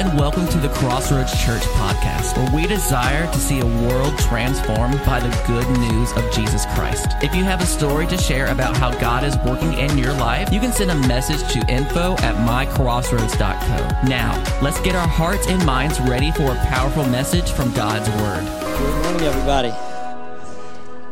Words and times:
and 0.00 0.18
welcome 0.18 0.48
to 0.48 0.56
the 0.56 0.68
Crossroads 0.70 1.32
Church 1.44 1.60
podcast, 1.74 2.34
where 2.34 2.50
we 2.56 2.66
desire 2.66 3.30
to 3.30 3.38
see 3.38 3.60
a 3.60 3.66
world 3.66 4.18
transformed 4.18 4.98
by 5.04 5.20
the 5.20 5.28
good 5.46 5.68
news 5.78 6.10
of 6.12 6.32
Jesus 6.32 6.64
Christ. 6.74 7.08
If 7.22 7.34
you 7.34 7.44
have 7.44 7.60
a 7.60 7.66
story 7.66 8.06
to 8.06 8.16
share 8.16 8.46
about 8.46 8.74
how 8.78 8.98
God 8.98 9.24
is 9.24 9.36
working 9.44 9.74
in 9.74 9.98
your 9.98 10.14
life, 10.14 10.50
you 10.54 10.58
can 10.58 10.72
send 10.72 10.90
a 10.90 11.06
message 11.06 11.46
to 11.52 11.58
info 11.70 12.14
at 12.14 12.34
mycrossroads.co. 12.48 14.08
Now, 14.08 14.42
let's 14.62 14.80
get 14.80 14.94
our 14.94 15.08
hearts 15.08 15.46
and 15.48 15.64
minds 15.66 16.00
ready 16.00 16.32
for 16.32 16.50
a 16.50 16.56
powerful 16.64 17.04
message 17.04 17.50
from 17.50 17.70
God's 17.74 18.08
Word. 18.22 18.44
Good 18.78 19.02
morning, 19.02 19.26
everybody. 19.26 19.89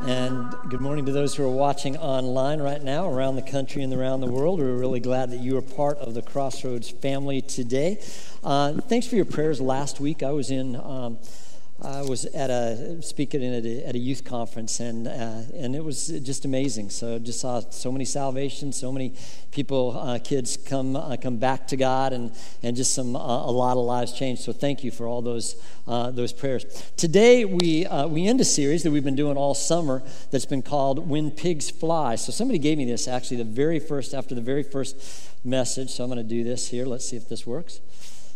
And 0.02 0.54
good 0.68 0.80
morning 0.80 1.06
to 1.06 1.12
those 1.12 1.34
who 1.34 1.44
are 1.44 1.50
watching 1.50 1.96
online 1.96 2.60
right 2.60 2.82
now 2.82 3.10
around 3.10 3.36
the 3.36 3.42
country 3.42 3.82
and 3.82 3.92
around 3.92 4.20
the 4.20 4.30
world. 4.30 4.60
We're 4.60 4.76
really 4.76 5.00
glad 5.00 5.30
that 5.32 5.40
you 5.40 5.56
are 5.56 5.62
part 5.62 5.98
of 5.98 6.14
the 6.14 6.22
Crossroads 6.22 6.88
family 6.88 7.42
today. 7.42 8.00
Uh, 8.44 8.74
thanks 8.74 9.06
for 9.06 9.16
your 9.16 9.24
prayers 9.24 9.60
last 9.60 10.00
week. 10.00 10.22
I 10.22 10.30
was 10.30 10.50
in. 10.50 10.76
Um, 10.76 11.18
I 11.80 12.02
was 12.02 12.24
at 12.24 12.50
a 12.50 13.00
speaking 13.02 13.44
at 13.44 13.64
a, 13.64 13.86
at 13.86 13.94
a 13.94 13.98
youth 13.98 14.24
conference, 14.24 14.80
and 14.80 15.06
uh, 15.06 15.42
and 15.54 15.76
it 15.76 15.84
was 15.84 16.08
just 16.08 16.44
amazing. 16.44 16.90
So 16.90 17.20
just 17.20 17.38
saw 17.38 17.60
so 17.60 17.92
many 17.92 18.04
salvations, 18.04 18.76
so 18.76 18.90
many 18.90 19.14
people, 19.52 19.96
uh, 19.96 20.18
kids 20.18 20.56
come 20.56 20.96
uh, 20.96 21.16
come 21.16 21.36
back 21.36 21.68
to 21.68 21.76
God, 21.76 22.12
and 22.12 22.32
and 22.64 22.76
just 22.76 22.94
some 22.94 23.14
uh, 23.14 23.20
a 23.20 23.52
lot 23.52 23.76
of 23.76 23.84
lives 23.84 24.12
changed. 24.12 24.42
So 24.42 24.52
thank 24.52 24.82
you 24.82 24.90
for 24.90 25.06
all 25.06 25.22
those 25.22 25.54
uh, 25.86 26.10
those 26.10 26.32
prayers. 26.32 26.64
Today 26.96 27.44
we 27.44 27.86
uh, 27.86 28.08
we 28.08 28.26
end 28.26 28.40
a 28.40 28.44
series 28.44 28.82
that 28.82 28.90
we've 28.90 29.04
been 29.04 29.14
doing 29.14 29.36
all 29.36 29.54
summer 29.54 30.02
that's 30.32 30.46
been 30.46 30.62
called 30.62 31.08
"When 31.08 31.30
Pigs 31.30 31.70
Fly." 31.70 32.16
So 32.16 32.32
somebody 32.32 32.58
gave 32.58 32.78
me 32.78 32.86
this 32.86 33.06
actually 33.06 33.36
the 33.36 33.44
very 33.44 33.78
first 33.78 34.14
after 34.14 34.34
the 34.34 34.40
very 34.40 34.64
first 34.64 34.96
message. 35.44 35.90
So 35.90 36.02
I'm 36.02 36.10
going 36.10 36.18
to 36.18 36.28
do 36.28 36.42
this 36.42 36.70
here. 36.70 36.86
Let's 36.86 37.08
see 37.08 37.16
if 37.16 37.28
this 37.28 37.46
works. 37.46 37.78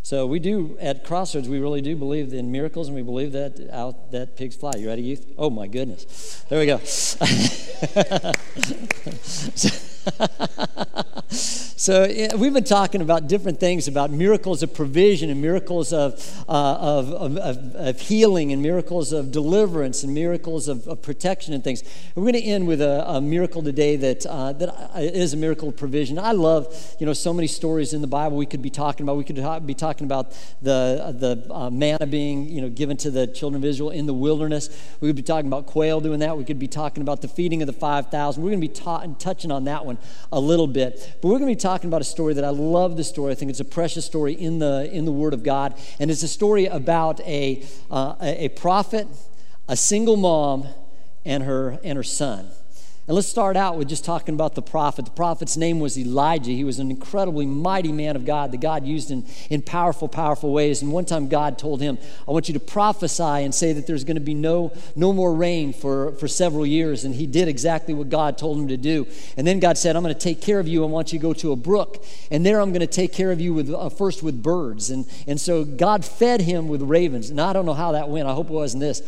So 0.04 0.26
we 0.26 0.40
do 0.40 0.76
at 0.80 1.04
Crossroads. 1.04 1.48
We 1.48 1.60
really 1.60 1.80
do 1.80 1.94
believe 1.96 2.34
in 2.34 2.50
miracles, 2.50 2.88
and 2.88 2.96
we 2.96 3.02
believe 3.02 3.30
that 3.32 3.70
out 3.72 4.10
that 4.10 4.36
pigs 4.36 4.56
fly. 4.56 4.72
You 4.76 4.88
ready, 4.88 5.02
youth? 5.02 5.32
Oh 5.38 5.48
my 5.48 5.68
goodness! 5.68 6.44
There 6.48 6.58
we 6.58 6.66
go. 6.66 6.78
so 11.82 12.06
we've 12.36 12.54
been 12.54 12.62
talking 12.62 13.00
about 13.00 13.26
different 13.26 13.58
things 13.58 13.88
about 13.88 14.12
miracles 14.12 14.62
of 14.62 14.72
provision 14.72 15.30
and 15.30 15.42
miracles 15.42 15.92
of, 15.92 16.14
uh, 16.48 16.52
of, 16.52 17.10
of, 17.10 17.36
of, 17.74 18.00
healing 18.00 18.52
and 18.52 18.62
miracles 18.62 19.12
of 19.12 19.32
deliverance 19.32 20.04
and 20.04 20.14
miracles 20.14 20.68
of, 20.68 20.86
of 20.86 21.02
protection 21.02 21.54
and 21.54 21.64
things. 21.64 21.82
we're 22.14 22.22
going 22.22 22.34
to 22.34 22.40
end 22.44 22.68
with 22.68 22.80
a, 22.80 23.04
a 23.10 23.20
miracle 23.20 23.64
today 23.64 23.96
that, 23.96 24.24
uh, 24.26 24.52
that 24.52 24.72
is 24.96 25.34
a 25.34 25.36
miracle 25.36 25.70
of 25.70 25.76
provision. 25.76 26.20
I 26.20 26.30
love, 26.30 26.72
you 27.00 27.06
know, 27.06 27.12
so 27.12 27.34
many 27.34 27.48
stories 27.48 27.92
in 27.94 28.00
the 28.00 28.06
Bible 28.06 28.36
we 28.36 28.46
could 28.46 28.62
be 28.62 28.70
talking 28.70 29.02
about. 29.02 29.16
We 29.16 29.24
could 29.24 29.66
be 29.66 29.74
talking 29.74 30.04
about 30.04 30.30
the, 30.62 31.12
the 31.18 31.52
uh, 31.52 31.68
manna 31.68 32.06
being, 32.06 32.48
you 32.48 32.60
know, 32.60 32.68
given 32.68 32.96
to 32.98 33.10
the 33.10 33.26
children 33.26 33.60
of 33.60 33.68
Israel 33.68 33.90
in 33.90 34.06
the 34.06 34.14
wilderness. 34.14 34.68
We 35.00 35.08
could 35.08 35.16
be 35.16 35.22
talking 35.22 35.48
about 35.48 35.66
quail 35.66 36.00
doing 36.00 36.20
that. 36.20 36.38
We 36.38 36.44
could 36.44 36.60
be 36.60 36.68
talking 36.68 37.02
about 37.02 37.22
the 37.22 37.28
feeding 37.28 37.60
of 37.60 37.66
the 37.66 37.72
5,000. 37.72 38.40
We're 38.40 38.50
going 38.50 38.60
to 38.60 38.68
be 38.68 38.72
ta- 38.72 39.04
touching 39.18 39.50
on 39.50 39.64
that 39.64 39.84
one 39.84 39.98
a 40.30 40.38
little 40.38 40.68
bit. 40.68 41.18
But 41.20 41.26
we're 41.26 41.40
going 41.40 41.50
to 41.50 41.56
be 41.56 41.60
talking 41.60 41.71
about 41.80 42.00
a 42.00 42.04
story 42.04 42.34
that 42.34 42.44
I 42.44 42.50
love 42.50 42.96
the 42.96 43.04
story. 43.04 43.32
I 43.32 43.34
think 43.34 43.50
it's 43.50 43.60
a 43.60 43.64
precious 43.64 44.04
story 44.04 44.34
in 44.34 44.58
the, 44.58 44.88
in 44.92 45.04
the 45.04 45.12
Word 45.12 45.34
of 45.34 45.42
God. 45.42 45.74
And 45.98 46.10
it's 46.10 46.22
a 46.22 46.28
story 46.28 46.66
about 46.66 47.20
a, 47.20 47.64
uh, 47.90 48.14
a 48.20 48.48
prophet, 48.50 49.08
a 49.68 49.76
single 49.76 50.16
mom, 50.16 50.68
and 51.24 51.42
her, 51.44 51.78
and 51.82 51.96
her 51.96 52.02
son. 52.02 52.50
And 53.08 53.16
let's 53.16 53.26
start 53.26 53.56
out 53.56 53.78
with 53.78 53.88
just 53.88 54.04
talking 54.04 54.32
about 54.32 54.54
the 54.54 54.62
prophet. 54.62 55.06
The 55.06 55.10
prophet's 55.10 55.56
name 55.56 55.80
was 55.80 55.98
Elijah. 55.98 56.52
He 56.52 56.62
was 56.62 56.78
an 56.78 56.88
incredibly 56.88 57.46
mighty 57.46 57.90
man 57.90 58.14
of 58.14 58.24
God 58.24 58.52
that 58.52 58.60
God 58.60 58.86
used 58.86 59.10
in, 59.10 59.26
in 59.50 59.60
powerful, 59.60 60.06
powerful 60.06 60.52
ways. 60.52 60.82
And 60.82 60.92
one 60.92 61.04
time 61.04 61.26
God 61.26 61.58
told 61.58 61.80
him, 61.80 61.98
I 62.28 62.30
want 62.30 62.46
you 62.46 62.54
to 62.54 62.60
prophesy 62.60 63.24
and 63.24 63.52
say 63.52 63.72
that 63.72 63.88
there's 63.88 64.04
going 64.04 64.14
to 64.14 64.20
be 64.20 64.34
no, 64.34 64.72
no 64.94 65.12
more 65.12 65.34
rain 65.34 65.72
for, 65.72 66.12
for 66.12 66.28
several 66.28 66.64
years. 66.64 67.04
And 67.04 67.12
he 67.12 67.26
did 67.26 67.48
exactly 67.48 67.92
what 67.92 68.08
God 68.08 68.38
told 68.38 68.56
him 68.56 68.68
to 68.68 68.76
do. 68.76 69.08
And 69.36 69.44
then 69.44 69.58
God 69.58 69.78
said, 69.78 69.96
I'm 69.96 70.04
going 70.04 70.14
to 70.14 70.20
take 70.20 70.40
care 70.40 70.60
of 70.60 70.68
you. 70.68 70.84
I 70.84 70.86
want 70.86 71.12
you 71.12 71.18
to 71.18 71.22
go 71.22 71.32
to 71.32 71.50
a 71.50 71.56
brook. 71.56 72.04
And 72.30 72.46
there 72.46 72.60
I'm 72.60 72.70
going 72.70 72.82
to 72.82 72.86
take 72.86 73.12
care 73.12 73.32
of 73.32 73.40
you 73.40 73.52
with, 73.52 73.68
uh, 73.68 73.88
first 73.88 74.22
with 74.22 74.40
birds. 74.40 74.90
And, 74.90 75.06
and 75.26 75.40
so 75.40 75.64
God 75.64 76.04
fed 76.04 76.40
him 76.40 76.68
with 76.68 76.82
ravens. 76.82 77.30
And 77.30 77.40
I 77.40 77.52
don't 77.52 77.66
know 77.66 77.74
how 77.74 77.92
that 77.92 78.08
went. 78.08 78.28
I 78.28 78.32
hope 78.32 78.48
it 78.48 78.52
wasn't 78.52 78.82
this 78.82 79.02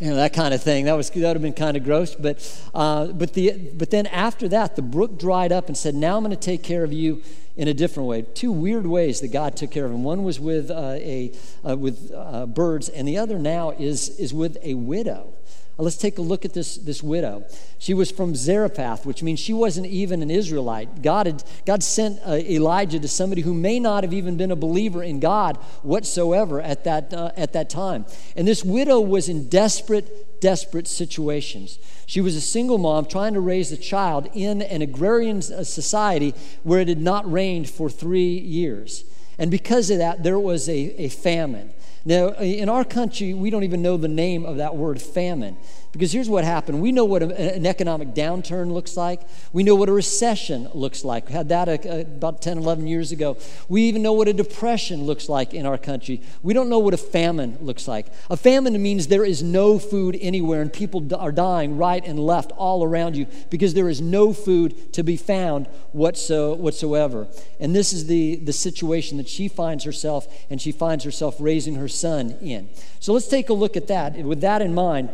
you 0.00 0.08
know 0.08 0.16
that 0.16 0.32
kind 0.32 0.54
of 0.54 0.62
thing. 0.62 0.86
That 0.86 0.94
was 0.94 1.10
that 1.10 1.20
would 1.20 1.36
have 1.36 1.42
been 1.42 1.52
kind 1.52 1.76
of 1.76 1.84
gross 1.84 2.14
but 2.14 2.62
uh, 2.74 3.06
but 3.08 3.34
the 3.34 3.52
but 3.74 3.90
then 3.90 4.06
after 4.06 4.48
that 4.48 4.74
the 4.74 4.82
brook 4.82 5.18
dried 5.18 5.52
up 5.52 5.68
and 5.68 5.76
said 5.76 5.94
now 5.94 6.16
i'm 6.16 6.24
going 6.24 6.34
to 6.34 6.40
take 6.40 6.62
care 6.62 6.82
of 6.82 6.92
you 6.92 7.22
in 7.56 7.68
a 7.68 7.74
different 7.74 8.08
way. 8.08 8.22
Two 8.22 8.50
weird 8.50 8.86
ways 8.86 9.20
that 9.20 9.28
god 9.28 9.56
took 9.56 9.70
care 9.70 9.84
of 9.84 9.92
him. 9.92 10.02
One 10.02 10.24
was 10.24 10.40
with 10.40 10.70
uh, 10.70 10.94
a 10.96 11.32
uh, 11.68 11.76
with 11.76 12.10
uh, 12.14 12.46
birds 12.46 12.88
and 12.88 13.06
the 13.06 13.18
other 13.18 13.38
now 13.38 13.70
is 13.72 14.08
is 14.18 14.32
with 14.32 14.56
a 14.62 14.74
widow 14.74 15.34
let's 15.80 15.96
take 15.96 16.18
a 16.18 16.22
look 16.22 16.44
at 16.44 16.52
this, 16.52 16.76
this 16.76 17.02
widow. 17.02 17.44
She 17.78 17.94
was 17.94 18.10
from 18.10 18.34
Zarephath, 18.34 19.06
which 19.06 19.22
means 19.22 19.40
she 19.40 19.52
wasn't 19.52 19.86
even 19.86 20.22
an 20.22 20.30
Israelite. 20.30 21.02
God, 21.02 21.26
had, 21.26 21.44
God 21.64 21.82
sent 21.82 22.20
uh, 22.26 22.32
Elijah 22.32 23.00
to 23.00 23.08
somebody 23.08 23.42
who 23.42 23.54
may 23.54 23.80
not 23.80 24.04
have 24.04 24.12
even 24.12 24.36
been 24.36 24.50
a 24.50 24.56
believer 24.56 25.02
in 25.02 25.20
God 25.20 25.56
whatsoever 25.82 26.60
at 26.60 26.84
that, 26.84 27.14
uh, 27.14 27.32
at 27.36 27.52
that 27.54 27.70
time. 27.70 28.04
And 28.36 28.46
this 28.46 28.64
widow 28.64 29.00
was 29.00 29.28
in 29.28 29.48
desperate, 29.48 30.40
desperate 30.40 30.88
situations. 30.88 31.78
She 32.06 32.20
was 32.20 32.36
a 32.36 32.40
single 32.40 32.78
mom 32.78 33.06
trying 33.06 33.34
to 33.34 33.40
raise 33.40 33.70
a 33.72 33.76
child 33.76 34.28
in 34.34 34.62
an 34.62 34.82
agrarian 34.82 35.38
uh, 35.38 35.64
society 35.64 36.34
where 36.62 36.80
it 36.80 36.88
had 36.88 37.00
not 37.00 37.30
rained 37.30 37.70
for 37.70 37.88
three 37.88 38.38
years. 38.38 39.04
And 39.38 39.50
because 39.50 39.88
of 39.90 39.98
that, 39.98 40.22
there 40.22 40.38
was 40.38 40.68
a, 40.68 41.02
a 41.02 41.08
famine. 41.08 41.72
Now, 42.04 42.28
in 42.34 42.68
our 42.68 42.84
country, 42.84 43.34
we 43.34 43.50
don't 43.50 43.64
even 43.64 43.82
know 43.82 43.96
the 43.96 44.08
name 44.08 44.46
of 44.46 44.56
that 44.56 44.76
word 44.76 45.02
famine. 45.02 45.56
Because 45.92 46.12
here's 46.12 46.28
what 46.28 46.44
happened. 46.44 46.80
We 46.80 46.92
know 46.92 47.04
what 47.04 47.22
a, 47.22 47.54
an 47.54 47.66
economic 47.66 48.08
downturn 48.14 48.72
looks 48.72 48.96
like. 48.96 49.22
We 49.52 49.64
know 49.64 49.74
what 49.74 49.88
a 49.88 49.92
recession 49.92 50.68
looks 50.72 51.04
like. 51.04 51.26
We 51.26 51.32
had 51.32 51.48
that 51.48 51.68
a, 51.68 51.88
a, 51.88 52.00
about 52.02 52.40
10, 52.40 52.58
11 52.58 52.86
years 52.86 53.10
ago. 53.10 53.36
We 53.68 53.82
even 53.82 54.00
know 54.00 54.12
what 54.12 54.28
a 54.28 54.32
depression 54.32 55.02
looks 55.02 55.28
like 55.28 55.52
in 55.52 55.66
our 55.66 55.76
country. 55.76 56.22
We 56.44 56.54
don't 56.54 56.68
know 56.68 56.78
what 56.78 56.94
a 56.94 56.96
famine 56.96 57.58
looks 57.60 57.88
like. 57.88 58.06
A 58.30 58.36
famine 58.36 58.80
means 58.80 59.08
there 59.08 59.24
is 59.24 59.42
no 59.42 59.80
food 59.80 60.16
anywhere 60.20 60.62
and 60.62 60.72
people 60.72 61.12
are 61.16 61.32
dying 61.32 61.76
right 61.76 62.04
and 62.06 62.20
left 62.20 62.52
all 62.52 62.84
around 62.84 63.16
you 63.16 63.26
because 63.50 63.74
there 63.74 63.88
is 63.88 64.00
no 64.00 64.32
food 64.32 64.92
to 64.92 65.02
be 65.02 65.16
found 65.16 65.66
whatsoever. 65.90 67.26
And 67.58 67.74
this 67.74 67.92
is 67.92 68.06
the, 68.06 68.36
the 68.36 68.52
situation 68.52 69.16
that 69.16 69.28
she 69.28 69.48
finds 69.48 69.82
herself 69.82 70.28
and 70.50 70.62
she 70.62 70.70
finds 70.70 71.02
herself 71.02 71.34
raising 71.40 71.74
her 71.74 71.88
son 71.88 72.36
in. 72.40 72.68
So 73.00 73.12
let's 73.12 73.26
take 73.26 73.48
a 73.48 73.54
look 73.54 73.76
at 73.76 73.88
that. 73.88 74.14
With 74.16 74.42
that 74.42 74.62
in 74.62 74.72
mind, 74.72 75.10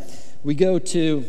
we 0.46 0.54
go 0.54 0.78
to 0.78 1.24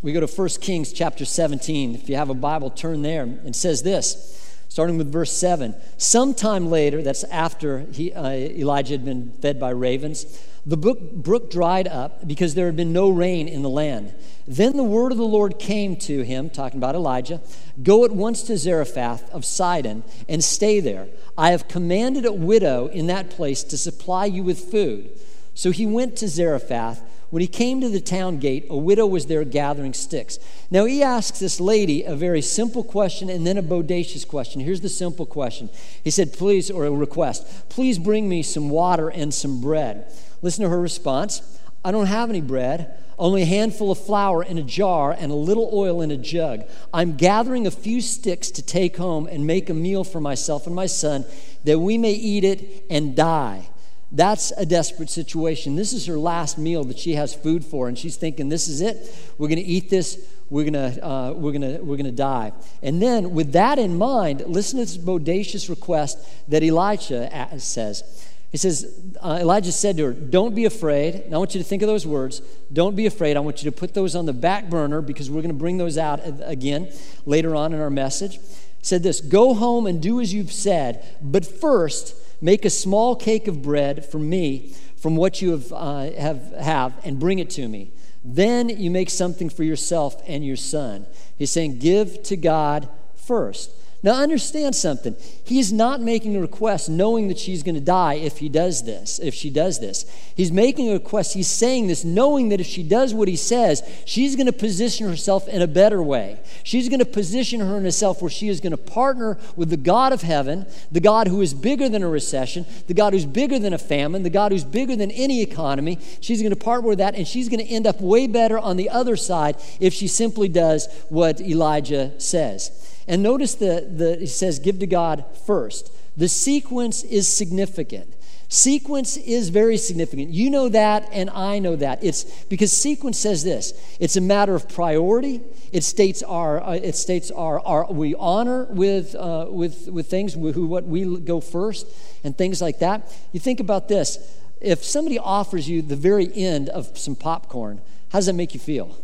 we 0.00 0.14
go 0.14 0.20
to 0.20 0.26
1 0.26 0.48
Kings 0.62 0.94
chapter 0.94 1.26
17. 1.26 1.94
If 1.94 2.08
you 2.08 2.16
have 2.16 2.30
a 2.30 2.34
Bible, 2.34 2.70
turn 2.70 3.02
there. 3.02 3.26
It 3.44 3.54
says 3.54 3.82
this, 3.82 4.64
starting 4.70 4.96
with 4.96 5.12
verse 5.12 5.32
7. 5.32 5.74
Sometime 5.98 6.70
later, 6.70 7.02
that's 7.02 7.24
after 7.24 7.80
he, 7.92 8.14
uh, 8.14 8.30
Elijah 8.30 8.94
had 8.94 9.04
been 9.04 9.32
fed 9.42 9.60
by 9.60 9.70
ravens, 9.70 10.42
the 10.64 10.78
brook, 10.78 11.12
brook 11.12 11.50
dried 11.50 11.86
up 11.86 12.26
because 12.26 12.54
there 12.54 12.66
had 12.66 12.76
been 12.76 12.94
no 12.94 13.10
rain 13.10 13.46
in 13.46 13.62
the 13.62 13.68
land. 13.68 14.14
Then 14.48 14.78
the 14.78 14.84
word 14.84 15.12
of 15.12 15.18
the 15.18 15.24
Lord 15.24 15.58
came 15.58 15.96
to 15.96 16.22
him, 16.22 16.48
talking 16.48 16.78
about 16.78 16.94
Elijah 16.94 17.42
Go 17.82 18.06
at 18.06 18.12
once 18.12 18.42
to 18.44 18.56
Zarephath 18.56 19.28
of 19.30 19.44
Sidon 19.44 20.02
and 20.30 20.42
stay 20.42 20.80
there. 20.80 21.08
I 21.36 21.50
have 21.50 21.68
commanded 21.68 22.24
a 22.24 22.32
widow 22.32 22.86
in 22.86 23.06
that 23.08 23.28
place 23.28 23.62
to 23.64 23.76
supply 23.76 24.24
you 24.24 24.42
with 24.42 24.70
food. 24.70 25.10
So 25.54 25.70
he 25.70 25.86
went 25.86 26.16
to 26.16 26.28
Zarephath. 26.28 27.02
When 27.30 27.40
he 27.40 27.48
came 27.48 27.80
to 27.80 27.88
the 27.88 28.00
town 28.00 28.38
gate, 28.38 28.66
a 28.70 28.76
widow 28.76 29.06
was 29.06 29.26
there 29.26 29.44
gathering 29.44 29.92
sticks. 29.92 30.38
Now 30.70 30.84
he 30.84 31.02
asks 31.02 31.40
this 31.40 31.60
lady 31.60 32.04
a 32.04 32.14
very 32.14 32.42
simple 32.42 32.84
question 32.84 33.28
and 33.28 33.46
then 33.46 33.58
a 33.58 33.62
bodacious 33.62 34.26
question. 34.26 34.60
Here's 34.60 34.82
the 34.82 34.88
simple 34.88 35.26
question. 35.26 35.68
He 36.02 36.10
said, 36.10 36.32
Please, 36.32 36.70
or 36.70 36.84
a 36.84 36.92
request, 36.92 37.68
please 37.68 37.98
bring 37.98 38.28
me 38.28 38.42
some 38.42 38.70
water 38.70 39.08
and 39.08 39.34
some 39.34 39.60
bread. 39.60 40.12
Listen 40.42 40.62
to 40.62 40.70
her 40.70 40.80
response 40.80 41.58
I 41.84 41.90
don't 41.90 42.06
have 42.06 42.30
any 42.30 42.40
bread, 42.40 42.96
only 43.18 43.42
a 43.42 43.46
handful 43.46 43.90
of 43.90 43.98
flour 43.98 44.42
in 44.42 44.56
a 44.56 44.62
jar 44.62 45.12
and 45.12 45.30
a 45.30 45.34
little 45.34 45.68
oil 45.72 46.00
in 46.00 46.10
a 46.10 46.16
jug. 46.16 46.64
I'm 46.94 47.16
gathering 47.16 47.66
a 47.66 47.70
few 47.70 48.00
sticks 48.00 48.50
to 48.52 48.62
take 48.62 48.96
home 48.96 49.26
and 49.26 49.46
make 49.46 49.68
a 49.68 49.74
meal 49.74 50.02
for 50.02 50.20
myself 50.20 50.66
and 50.66 50.74
my 50.74 50.86
son 50.86 51.26
that 51.64 51.78
we 51.78 51.98
may 51.98 52.12
eat 52.12 52.42
it 52.42 52.84
and 52.88 53.14
die. 53.14 53.68
That's 54.14 54.52
a 54.52 54.64
desperate 54.64 55.10
situation. 55.10 55.74
This 55.74 55.92
is 55.92 56.06
her 56.06 56.16
last 56.16 56.56
meal 56.56 56.84
that 56.84 56.98
she 57.00 57.14
has 57.14 57.34
food 57.34 57.64
for, 57.64 57.88
and 57.88 57.98
she's 57.98 58.16
thinking, 58.16 58.48
"This 58.48 58.68
is 58.68 58.80
it. 58.80 59.12
We're 59.38 59.48
going 59.48 59.58
to 59.58 59.64
eat 59.64 59.90
this. 59.90 60.24
We're 60.48 60.70
going 60.70 60.74
to 60.74 61.04
uh, 61.04 61.32
we're 61.32 61.50
going 61.50 61.62
to 61.62 61.78
we're 61.82 61.96
going 61.96 62.04
to 62.06 62.12
die." 62.12 62.52
And 62.80 63.02
then, 63.02 63.34
with 63.34 63.52
that 63.52 63.76
in 63.80 63.98
mind, 63.98 64.44
listen 64.46 64.78
to 64.78 64.84
this 64.84 64.96
bodacious 64.96 65.68
request 65.68 66.18
that 66.48 66.62
Elisha 66.62 67.58
says. 67.58 68.24
He 68.52 68.58
says, 68.58 69.02
uh, 69.20 69.38
Elijah 69.40 69.72
said 69.72 69.96
to 69.96 70.04
her, 70.04 70.12
Don't 70.12 70.54
be 70.54 70.64
afraid. 70.64 71.16
And 71.16 71.34
I 71.34 71.38
want 71.38 71.56
you 71.56 71.60
to 71.60 71.68
think 71.68 71.82
of 71.82 71.88
those 71.88 72.06
words. 72.06 72.40
Don't 72.72 72.94
be 72.94 73.06
afraid. 73.06 73.36
I 73.36 73.40
want 73.40 73.64
you 73.64 73.68
to 73.68 73.76
put 73.76 73.94
those 73.94 74.14
on 74.14 74.26
the 74.26 74.32
back 74.32 74.70
burner 74.70 75.00
because 75.00 75.28
we're 75.28 75.42
going 75.42 75.48
to 75.48 75.58
bring 75.58 75.76
those 75.76 75.98
out 75.98 76.20
again 76.24 76.92
later 77.26 77.56
on 77.56 77.72
in 77.72 77.80
our 77.80 77.90
message. 77.90 78.38
said 78.80 79.02
this 79.02 79.20
Go 79.20 79.54
home 79.54 79.88
and 79.88 80.00
do 80.00 80.20
as 80.20 80.32
you've 80.32 80.52
said, 80.52 81.04
but 81.20 81.44
first 81.44 82.14
make 82.44 82.66
a 82.66 82.70
small 82.70 83.16
cake 83.16 83.48
of 83.48 83.62
bread 83.62 84.04
for 84.04 84.18
me 84.18 84.74
from 84.98 85.16
what 85.16 85.40
you 85.40 85.52
have, 85.52 85.72
uh, 85.72 86.10
have, 86.12 86.52
have 86.52 86.92
and 87.02 87.18
bring 87.18 87.38
it 87.38 87.48
to 87.48 87.66
me. 87.66 87.90
Then 88.22 88.68
you 88.68 88.90
make 88.90 89.08
something 89.08 89.48
for 89.48 89.64
yourself 89.64 90.22
and 90.26 90.44
your 90.44 90.56
son. 90.56 91.06
He's 91.38 91.50
saying, 91.50 91.78
Give 91.78 92.22
to 92.24 92.36
God 92.36 92.86
first. 93.16 93.70
Now, 94.04 94.16
understand 94.16 94.76
something. 94.76 95.16
He's 95.44 95.72
not 95.72 95.98
making 95.98 96.36
a 96.36 96.40
request 96.40 96.90
knowing 96.90 97.28
that 97.28 97.38
she's 97.38 97.62
going 97.62 97.74
to 97.74 97.80
die 97.80 98.16
if 98.16 98.36
he 98.36 98.50
does 98.50 98.84
this, 98.84 99.18
if 99.18 99.32
she 99.32 99.48
does 99.48 99.80
this. 99.80 100.04
He's 100.36 100.52
making 100.52 100.90
a 100.90 100.92
request. 100.92 101.32
He's 101.32 101.48
saying 101.48 101.86
this 101.86 102.04
knowing 102.04 102.50
that 102.50 102.60
if 102.60 102.66
she 102.66 102.82
does 102.82 103.14
what 103.14 103.28
he 103.28 103.36
says, 103.36 103.82
she's 104.04 104.36
going 104.36 104.44
to 104.44 104.52
position 104.52 105.08
herself 105.08 105.48
in 105.48 105.62
a 105.62 105.66
better 105.66 106.02
way. 106.02 106.38
She's 106.64 106.90
going 106.90 106.98
to 106.98 107.06
position 107.06 107.60
her 107.60 107.78
in 107.78 107.84
herself 107.84 108.20
where 108.20 108.30
she 108.30 108.50
is 108.50 108.60
going 108.60 108.72
to 108.72 108.76
partner 108.76 109.38
with 109.56 109.70
the 109.70 109.78
God 109.78 110.12
of 110.12 110.20
heaven, 110.20 110.66
the 110.92 111.00
God 111.00 111.26
who 111.26 111.40
is 111.40 111.54
bigger 111.54 111.88
than 111.88 112.02
a 112.02 112.08
recession, 112.08 112.66
the 112.88 112.94
God 112.94 113.14
who's 113.14 113.24
bigger 113.24 113.58
than 113.58 113.72
a 113.72 113.78
famine, 113.78 114.22
the 114.22 114.28
God 114.28 114.52
who's 114.52 114.64
bigger 114.64 114.96
than 114.96 115.12
any 115.12 115.40
economy. 115.40 115.98
She's 116.20 116.42
going 116.42 116.54
to 116.54 116.62
partner 116.62 116.90
with 116.90 116.98
that, 116.98 117.14
and 117.14 117.26
she's 117.26 117.48
going 117.48 117.64
to 117.66 117.72
end 117.72 117.86
up 117.86 118.02
way 118.02 118.26
better 118.26 118.58
on 118.58 118.76
the 118.76 118.90
other 118.90 119.16
side 119.16 119.56
if 119.80 119.94
she 119.94 120.08
simply 120.08 120.50
does 120.50 120.88
what 121.08 121.40
Elijah 121.40 122.12
says. 122.20 122.84
And 123.06 123.22
notice 123.22 123.54
that 123.56 123.98
the, 123.98 124.16
he 124.16 124.26
says, 124.26 124.58
give 124.58 124.78
to 124.78 124.86
God 124.86 125.24
first. 125.46 125.92
The 126.16 126.28
sequence 126.28 127.02
is 127.02 127.28
significant. 127.28 128.14
Sequence 128.48 129.16
is 129.16 129.48
very 129.48 129.76
significant. 129.76 130.30
You 130.30 130.48
know 130.48 130.68
that, 130.68 131.08
and 131.10 131.28
I 131.30 131.58
know 131.58 131.76
that. 131.76 132.04
It's 132.04 132.44
because 132.44 132.70
sequence 132.70 133.18
says 133.18 133.42
this. 133.42 133.72
It's 133.98 134.16
a 134.16 134.20
matter 134.20 134.54
of 134.54 134.68
priority. 134.68 135.40
It 135.72 135.82
states 135.82 136.22
our. 136.22 136.62
Uh, 136.62 136.74
it 136.74 136.94
states 136.94 137.30
our, 137.30 137.58
our. 137.60 137.90
We 137.92 138.14
honor 138.14 138.64
with 138.66 139.16
uh, 139.16 139.46
with 139.48 139.88
with 139.88 140.08
things 140.08 140.34
who 140.34 140.66
what 140.66 140.84
we 140.84 141.18
go 141.18 141.40
first 141.40 141.88
and 142.22 142.36
things 142.36 142.62
like 142.62 142.78
that. 142.78 143.12
You 143.32 143.40
think 143.40 143.58
about 143.60 143.88
this. 143.88 144.18
If 144.60 144.84
somebody 144.84 145.18
offers 145.18 145.68
you 145.68 145.82
the 145.82 145.96
very 145.96 146.32
end 146.32 146.68
of 146.68 146.96
some 146.96 147.16
popcorn, 147.16 147.80
how 148.10 148.18
does 148.18 148.26
that 148.26 148.34
make 148.34 148.54
you 148.54 148.60
feel? 148.60 148.96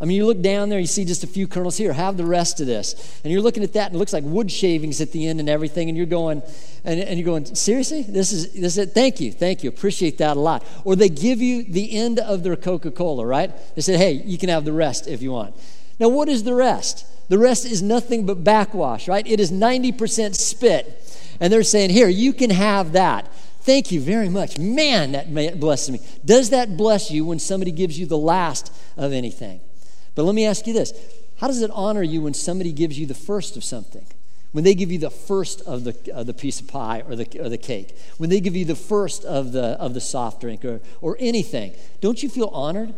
I 0.00 0.06
mean, 0.06 0.16
you 0.16 0.24
look 0.24 0.40
down 0.40 0.70
there, 0.70 0.78
you 0.78 0.86
see 0.86 1.04
just 1.04 1.24
a 1.24 1.26
few 1.26 1.46
kernels 1.46 1.76
here, 1.76 1.92
have 1.92 2.16
the 2.16 2.24
rest 2.24 2.60
of 2.60 2.66
this. 2.66 3.20
And 3.22 3.30
you're 3.30 3.42
looking 3.42 3.62
at 3.62 3.74
that, 3.74 3.88
and 3.88 3.96
it 3.96 3.98
looks 3.98 4.14
like 4.14 4.24
wood 4.24 4.50
shavings 4.50 5.02
at 5.02 5.12
the 5.12 5.26
end 5.26 5.40
and 5.40 5.48
everything, 5.48 5.90
and 5.90 5.96
you're 5.96 6.06
going, 6.06 6.42
and, 6.84 7.00
and 7.00 7.18
you're 7.18 7.26
going, 7.26 7.44
seriously? 7.54 8.02
This 8.02 8.32
is, 8.32 8.52
this 8.52 8.78
is 8.78 8.78
it? 8.78 8.92
Thank 8.92 9.20
you, 9.20 9.30
thank 9.30 9.62
you, 9.62 9.68
appreciate 9.68 10.16
that 10.18 10.38
a 10.38 10.40
lot. 10.40 10.64
Or 10.84 10.96
they 10.96 11.10
give 11.10 11.42
you 11.42 11.64
the 11.64 11.92
end 11.92 12.18
of 12.18 12.42
their 12.42 12.56
Coca 12.56 12.90
Cola, 12.90 13.26
right? 13.26 13.52
They 13.74 13.82
said, 13.82 13.98
hey, 13.98 14.12
you 14.12 14.38
can 14.38 14.48
have 14.48 14.64
the 14.64 14.72
rest 14.72 15.06
if 15.06 15.20
you 15.20 15.32
want. 15.32 15.54
Now, 15.98 16.08
what 16.08 16.30
is 16.30 16.44
the 16.44 16.54
rest? 16.54 17.04
The 17.28 17.38
rest 17.38 17.66
is 17.66 17.82
nothing 17.82 18.24
but 18.24 18.42
backwash, 18.42 19.06
right? 19.06 19.26
It 19.26 19.38
is 19.38 19.52
90% 19.52 20.34
spit. 20.34 20.96
And 21.40 21.52
they're 21.52 21.62
saying, 21.62 21.90
here, 21.90 22.08
you 22.08 22.32
can 22.32 22.48
have 22.48 22.92
that. 22.92 23.30
Thank 23.60 23.92
you 23.92 24.00
very 24.00 24.30
much. 24.30 24.58
Man, 24.58 25.12
that 25.12 25.60
blesses 25.60 25.90
me. 25.90 26.00
Does 26.24 26.50
that 26.50 26.78
bless 26.78 27.10
you 27.10 27.26
when 27.26 27.38
somebody 27.38 27.70
gives 27.70 27.98
you 27.98 28.06
the 28.06 28.16
last 28.16 28.72
of 28.96 29.12
anything? 29.12 29.60
But 30.20 30.24
let 30.24 30.34
me 30.34 30.44
ask 30.44 30.66
you 30.66 30.74
this 30.74 30.92
How 31.38 31.46
does 31.46 31.62
it 31.62 31.70
honor 31.72 32.02
you 32.02 32.20
when 32.20 32.34
somebody 32.34 32.72
gives 32.72 32.98
you 32.98 33.06
the 33.06 33.14
first 33.14 33.56
of 33.56 33.64
something? 33.64 34.04
When 34.52 34.64
they 34.64 34.74
give 34.74 34.92
you 34.92 34.98
the 34.98 35.08
first 35.08 35.62
of 35.62 35.84
the, 35.84 35.96
of 36.12 36.26
the 36.26 36.34
piece 36.34 36.60
of 36.60 36.68
pie 36.68 37.02
or 37.08 37.16
the, 37.16 37.40
or 37.40 37.48
the 37.48 37.56
cake, 37.56 37.96
when 38.18 38.28
they 38.28 38.38
give 38.38 38.54
you 38.54 38.66
the 38.66 38.74
first 38.74 39.24
of 39.24 39.52
the, 39.52 39.80
of 39.80 39.94
the 39.94 40.00
soft 40.02 40.42
drink 40.42 40.62
or, 40.62 40.82
or 41.00 41.16
anything, 41.20 41.72
don't 42.02 42.22
you 42.22 42.28
feel 42.28 42.48
honored? 42.48 42.92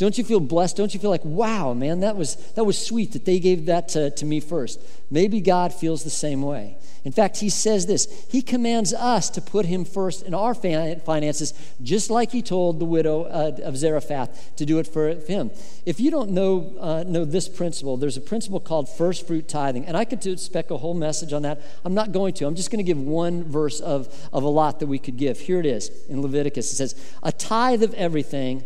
Don't 0.00 0.16
you 0.16 0.24
feel 0.24 0.40
blessed? 0.40 0.78
Don't 0.78 0.94
you 0.94 0.98
feel 0.98 1.10
like, 1.10 1.26
wow, 1.26 1.74
man, 1.74 2.00
that 2.00 2.16
was, 2.16 2.36
that 2.54 2.64
was 2.64 2.82
sweet 2.82 3.12
that 3.12 3.26
they 3.26 3.38
gave 3.38 3.66
that 3.66 3.88
to, 3.88 4.10
to 4.12 4.24
me 4.24 4.40
first? 4.40 4.80
Maybe 5.10 5.42
God 5.42 5.74
feels 5.74 6.04
the 6.04 6.08
same 6.08 6.40
way. 6.40 6.78
In 7.04 7.12
fact, 7.12 7.38
he 7.38 7.48
says 7.48 7.86
this 7.86 8.26
He 8.30 8.42
commands 8.42 8.92
us 8.92 9.30
to 9.30 9.40
put 9.40 9.66
him 9.66 9.84
first 9.84 10.22
in 10.22 10.34
our 10.34 10.54
finances, 10.54 11.54
just 11.82 12.10
like 12.10 12.30
he 12.30 12.42
told 12.42 12.78
the 12.78 12.84
widow 12.84 13.24
uh, 13.24 13.56
of 13.62 13.76
Zarephath 13.76 14.56
to 14.56 14.66
do 14.66 14.78
it 14.78 14.86
for 14.86 15.08
him. 15.14 15.50
If 15.86 15.98
you 15.98 16.10
don't 16.10 16.30
know, 16.30 16.76
uh, 16.78 17.04
know 17.06 17.24
this 17.24 17.48
principle, 17.48 17.96
there's 17.96 18.16
a 18.16 18.20
principle 18.20 18.60
called 18.60 18.88
first 18.88 19.26
fruit 19.26 19.48
tithing. 19.48 19.86
And 19.86 19.96
I 19.96 20.04
could 20.04 20.38
spec 20.38 20.70
a 20.70 20.76
whole 20.76 20.94
message 20.94 21.32
on 21.32 21.42
that. 21.42 21.60
I'm 21.84 21.94
not 21.94 22.12
going 22.12 22.34
to. 22.34 22.46
I'm 22.46 22.54
just 22.54 22.70
going 22.70 22.84
to 22.84 22.88
give 22.88 22.98
one 22.98 23.44
verse 23.44 23.80
of, 23.80 24.08
of 24.32 24.42
a 24.42 24.48
lot 24.48 24.80
that 24.80 24.86
we 24.86 24.98
could 24.98 25.16
give. 25.16 25.40
Here 25.40 25.58
it 25.58 25.66
is 25.66 25.90
in 26.08 26.20
Leviticus. 26.20 26.72
It 26.72 26.76
says, 26.76 27.14
A 27.22 27.32
tithe 27.32 27.82
of 27.82 27.94
everything, 27.94 28.62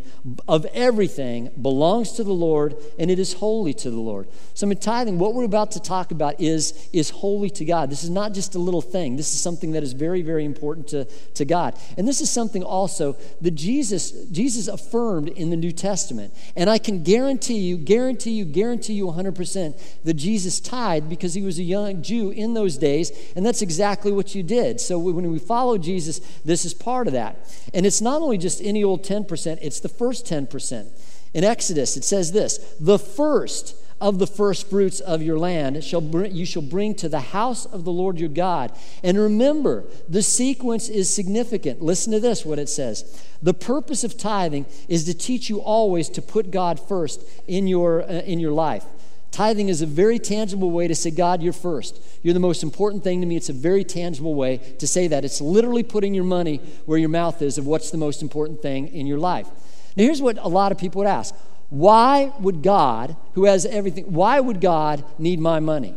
of 0.48 0.66
everything, 0.66 1.23
belongs 1.60 2.12
to 2.12 2.24
the 2.24 2.32
Lord, 2.32 2.76
and 2.98 3.10
it 3.10 3.18
is 3.18 3.32
holy 3.32 3.72
to 3.74 3.90
the 3.90 4.00
Lord. 4.00 4.28
So, 4.54 4.68
in 4.68 4.76
tithing, 4.76 5.18
what 5.18 5.34
we're 5.34 5.44
about 5.44 5.72
to 5.72 5.80
talk 5.80 6.10
about 6.10 6.40
is, 6.40 6.88
is 6.92 7.10
holy 7.10 7.50
to 7.50 7.64
God. 7.64 7.90
This 7.90 8.04
is 8.04 8.10
not 8.10 8.34
just 8.34 8.54
a 8.54 8.58
little 8.58 8.82
thing. 8.82 9.16
This 9.16 9.32
is 9.32 9.40
something 9.40 9.72
that 9.72 9.82
is 9.82 9.92
very, 9.92 10.22
very 10.22 10.44
important 10.44 10.88
to, 10.88 11.04
to 11.34 11.44
God. 11.44 11.78
And 11.96 12.06
this 12.06 12.20
is 12.20 12.30
something 12.30 12.62
also 12.62 13.16
that 13.40 13.52
Jesus, 13.52 14.10
Jesus 14.30 14.68
affirmed 14.68 15.28
in 15.28 15.50
the 15.50 15.56
New 15.56 15.72
Testament. 15.72 16.34
And 16.56 16.68
I 16.68 16.78
can 16.78 17.02
guarantee 17.02 17.58
you, 17.58 17.76
guarantee 17.76 18.32
you, 18.32 18.44
guarantee 18.44 18.94
you 18.94 19.06
100% 19.06 19.80
that 20.04 20.14
Jesus 20.14 20.60
tithed 20.60 21.08
because 21.08 21.34
he 21.34 21.42
was 21.42 21.58
a 21.58 21.62
young 21.62 22.02
Jew 22.02 22.30
in 22.30 22.54
those 22.54 22.76
days. 22.76 23.10
And 23.34 23.44
that's 23.44 23.62
exactly 23.62 24.12
what 24.12 24.34
you 24.34 24.42
did. 24.42 24.80
So 24.80 24.98
when 24.98 25.30
we 25.30 25.38
follow 25.38 25.78
Jesus, 25.78 26.20
this 26.44 26.64
is 26.64 26.74
part 26.74 27.06
of 27.06 27.12
that. 27.14 27.36
And 27.72 27.86
it's 27.86 28.00
not 28.00 28.20
only 28.20 28.38
just 28.38 28.60
any 28.62 28.84
old 28.84 29.02
10%, 29.02 29.58
it's 29.62 29.80
the 29.80 29.88
first 29.88 30.26
10%. 30.26 30.88
In 31.34 31.44
Exodus, 31.44 31.96
it 31.96 32.04
says 32.04 32.32
this 32.32 32.58
the 32.81 32.98
first 32.98 33.76
of 34.00 34.19
the 34.19 34.26
first 34.26 34.69
fruits 34.69 35.00
of 35.00 35.22
your 35.22 35.38
land 35.38 35.82
shall 35.82 36.02
you 36.26 36.44
shall 36.44 36.62
bring 36.62 36.94
to 36.94 37.08
the 37.08 37.20
house 37.20 37.64
of 37.66 37.84
the 37.84 37.92
Lord 37.92 38.19
your 38.19 38.28
God. 38.28 38.72
And 39.02 39.19
remember, 39.19 39.84
the 40.08 40.22
sequence 40.22 40.88
is 40.88 41.12
significant. 41.12 41.81
Listen 41.81 42.12
to 42.12 42.20
this 42.20 42.44
what 42.44 42.58
it 42.58 42.69
says. 42.69 43.25
The 43.42 43.54
purpose 43.54 44.04
of 44.04 44.16
tithing 44.16 44.66
is 44.88 45.04
to 45.04 45.14
teach 45.14 45.48
you 45.48 45.60
always 45.60 46.08
to 46.10 46.22
put 46.22 46.50
God 46.50 46.81
first 46.81 47.22
in 47.46 47.66
your, 47.66 48.02
uh, 48.02 48.22
in 48.22 48.40
your 48.40 48.52
life. 48.52 48.84
Tithing 49.31 49.69
is 49.69 49.82
a 49.82 49.86
very 49.86 50.20
tangible 50.20 50.70
way 50.70 50.86
to 50.86 50.94
say, 50.94 51.10
God, 51.10 51.42
you're 51.42 51.52
first. 51.52 52.00
You're 52.22 52.34
the 52.34 52.40
most 52.40 52.62
important 52.62 53.02
thing 53.02 53.20
to 53.20 53.26
me. 53.26 53.36
It's 53.36 53.48
a 53.48 53.52
very 53.52 53.82
tangible 53.82 54.34
way 54.34 54.58
to 54.78 54.86
say 54.86 55.08
that. 55.08 55.25
It's 55.25 55.40
literally 55.40 55.82
putting 55.82 56.14
your 56.14 56.25
money 56.25 56.58
where 56.86 56.98
your 56.98 57.08
mouth 57.08 57.42
is 57.42 57.58
of 57.58 57.66
what's 57.66 57.90
the 57.90 57.98
most 57.98 58.22
important 58.22 58.62
thing 58.62 58.88
in 58.88 59.06
your 59.06 59.19
life. 59.19 59.48
Now, 59.96 60.05
here's 60.05 60.23
what 60.23 60.38
a 60.38 60.49
lot 60.49 60.73
of 60.73 60.79
people 60.79 61.00
would 61.00 61.08
ask 61.08 61.35
why 61.70 62.32
would 62.38 62.62
God, 62.62 63.17
who 63.35 63.46
has 63.46 63.67
everything, 63.67 64.12
why 64.12 64.38
would 64.38 64.61
God 64.61 65.05
need 65.19 65.41
my 65.41 65.61
money? 65.61 65.96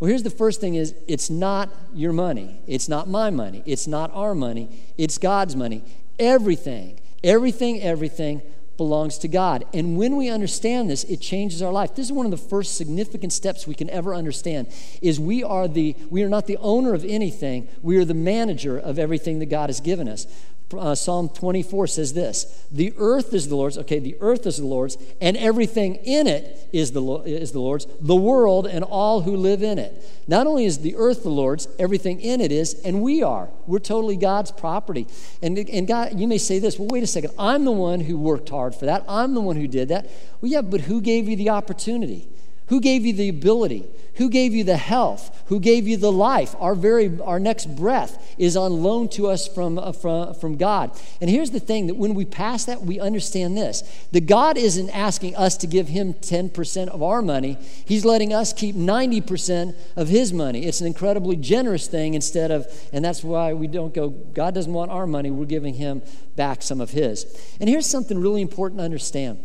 Well, 0.00 0.08
here's 0.08 0.22
the 0.22 0.30
first 0.30 0.60
thing 0.60 0.74
is 0.74 0.94
it's 1.06 1.30
not 1.30 1.68
your 1.94 2.12
money. 2.12 2.60
It's 2.66 2.88
not 2.88 3.08
my 3.08 3.30
money. 3.30 3.62
It's 3.66 3.86
not 3.86 4.10
our 4.14 4.34
money. 4.34 4.68
It's 4.98 5.18
God's 5.18 5.54
money. 5.54 5.84
Everything, 6.18 6.98
everything, 7.22 7.80
everything 7.80 8.42
belongs 8.76 9.18
to 9.18 9.28
God. 9.28 9.64
And 9.72 9.96
when 9.96 10.16
we 10.16 10.28
understand 10.28 10.90
this, 10.90 11.04
it 11.04 11.20
changes 11.20 11.62
our 11.62 11.72
life. 11.72 11.94
This 11.94 12.06
is 12.06 12.12
one 12.12 12.26
of 12.26 12.32
the 12.32 12.36
first 12.36 12.76
significant 12.76 13.32
steps 13.32 13.66
we 13.66 13.74
can 13.74 13.88
ever 13.90 14.14
understand 14.14 14.68
is 15.00 15.20
we 15.20 15.44
are 15.44 15.68
the 15.68 15.94
we 16.10 16.22
are 16.22 16.28
not 16.28 16.46
the 16.46 16.56
owner 16.56 16.94
of 16.94 17.04
anything, 17.04 17.68
we 17.82 17.96
are 17.98 18.04
the 18.04 18.14
manager 18.14 18.78
of 18.78 18.98
everything 18.98 19.38
that 19.38 19.46
God 19.46 19.68
has 19.68 19.80
given 19.80 20.08
us 20.08 20.26
uh, 20.74 20.94
Psalm 20.94 21.28
24 21.28 21.86
says 21.86 22.12
this 22.12 22.66
The 22.70 22.94
earth 22.96 23.34
is 23.34 23.48
the 23.48 23.56
Lord's, 23.56 23.78
okay, 23.78 23.98
the 23.98 24.16
earth 24.20 24.46
is 24.46 24.56
the 24.56 24.66
Lord's, 24.66 24.96
and 25.20 25.36
everything 25.36 25.96
in 25.96 26.26
it 26.26 26.68
is 26.72 26.92
the, 26.92 27.02
is 27.24 27.52
the 27.52 27.60
Lord's, 27.60 27.86
the 28.00 28.16
world 28.16 28.66
and 28.66 28.84
all 28.84 29.22
who 29.22 29.36
live 29.36 29.62
in 29.62 29.78
it. 29.78 30.02
Not 30.26 30.46
only 30.46 30.64
is 30.64 30.78
the 30.78 30.96
earth 30.96 31.22
the 31.22 31.30
Lord's, 31.30 31.68
everything 31.78 32.20
in 32.20 32.40
it 32.40 32.52
is, 32.52 32.74
and 32.84 33.02
we 33.02 33.22
are. 33.22 33.48
We're 33.66 33.78
totally 33.78 34.16
God's 34.16 34.52
property. 34.52 35.06
And, 35.42 35.58
and 35.58 35.86
God, 35.86 36.18
you 36.18 36.26
may 36.26 36.38
say 36.38 36.58
this, 36.58 36.78
well, 36.78 36.88
wait 36.90 37.02
a 37.02 37.06
second, 37.06 37.32
I'm 37.38 37.64
the 37.64 37.72
one 37.72 38.00
who 38.00 38.18
worked 38.18 38.48
hard 38.48 38.74
for 38.74 38.86
that, 38.86 39.04
I'm 39.08 39.34
the 39.34 39.40
one 39.40 39.56
who 39.56 39.66
did 39.66 39.88
that. 39.88 40.06
Well, 40.40 40.50
yeah, 40.50 40.62
but 40.62 40.82
who 40.82 41.00
gave 41.00 41.28
you 41.28 41.36
the 41.36 41.50
opportunity? 41.50 42.28
Who 42.72 42.80
gave 42.80 43.04
you 43.04 43.12
the 43.12 43.28
ability? 43.28 43.84
Who 44.14 44.30
gave 44.30 44.54
you 44.54 44.64
the 44.64 44.78
health? 44.78 45.42
Who 45.48 45.60
gave 45.60 45.86
you 45.86 45.98
the 45.98 46.10
life? 46.10 46.56
Our 46.58 46.74
very 46.74 47.20
our 47.20 47.38
next 47.38 47.66
breath 47.76 48.34
is 48.38 48.56
on 48.56 48.82
loan 48.82 49.10
to 49.10 49.26
us 49.26 49.46
from, 49.46 49.78
uh, 49.78 49.92
from, 49.92 50.32
from 50.32 50.56
God. 50.56 50.98
And 51.20 51.28
here's 51.28 51.50
the 51.50 51.60
thing 51.60 51.88
that 51.88 51.96
when 51.96 52.14
we 52.14 52.24
pass 52.24 52.64
that, 52.64 52.80
we 52.80 52.98
understand 52.98 53.58
this. 53.58 53.82
That 54.12 54.24
God 54.24 54.56
isn't 54.56 54.88
asking 54.88 55.36
us 55.36 55.58
to 55.58 55.66
give 55.66 55.88
him 55.88 56.14
10% 56.14 56.88
of 56.88 57.02
our 57.02 57.20
money. 57.20 57.58
He's 57.84 58.06
letting 58.06 58.32
us 58.32 58.54
keep 58.54 58.74
90% 58.74 59.76
of 59.94 60.08
his 60.08 60.32
money. 60.32 60.64
It's 60.64 60.80
an 60.80 60.86
incredibly 60.86 61.36
generous 61.36 61.88
thing 61.88 62.14
instead 62.14 62.50
of, 62.50 62.66
and 62.90 63.04
that's 63.04 63.22
why 63.22 63.52
we 63.52 63.66
don't 63.66 63.92
go, 63.92 64.08
God 64.08 64.54
doesn't 64.54 64.72
want 64.72 64.90
our 64.90 65.06
money. 65.06 65.30
We're 65.30 65.44
giving 65.44 65.74
him 65.74 66.00
back 66.36 66.62
some 66.62 66.80
of 66.80 66.88
his. 66.88 67.26
And 67.60 67.68
here's 67.68 67.84
something 67.84 68.18
really 68.18 68.40
important 68.40 68.78
to 68.78 68.84
understand. 68.86 69.44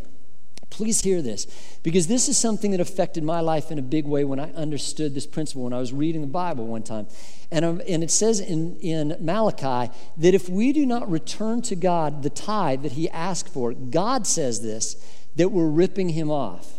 Please 0.70 1.00
hear 1.00 1.22
this 1.22 1.46
because 1.82 2.06
this 2.06 2.28
is 2.28 2.36
something 2.36 2.72
that 2.72 2.80
affected 2.80 3.24
my 3.24 3.40
life 3.40 3.70
in 3.70 3.78
a 3.78 3.82
big 3.82 4.04
way 4.04 4.24
when 4.24 4.38
I 4.38 4.52
understood 4.52 5.14
this 5.14 5.26
principle 5.26 5.64
when 5.64 5.72
I 5.72 5.78
was 5.78 5.92
reading 5.92 6.20
the 6.20 6.26
Bible 6.26 6.66
one 6.66 6.82
time. 6.82 7.06
And, 7.50 7.64
um, 7.64 7.82
and 7.88 8.04
it 8.04 8.10
says 8.10 8.40
in, 8.40 8.76
in 8.76 9.16
Malachi 9.20 9.92
that 10.18 10.34
if 10.34 10.48
we 10.48 10.72
do 10.72 10.84
not 10.84 11.10
return 11.10 11.62
to 11.62 11.76
God 11.76 12.22
the 12.22 12.30
tithe 12.30 12.82
that 12.82 12.92
He 12.92 13.08
asked 13.10 13.48
for, 13.48 13.72
God 13.72 14.26
says 14.26 14.60
this, 14.60 14.96
that 15.36 15.50
we're 15.50 15.68
ripping 15.68 16.10
Him 16.10 16.30
off, 16.30 16.78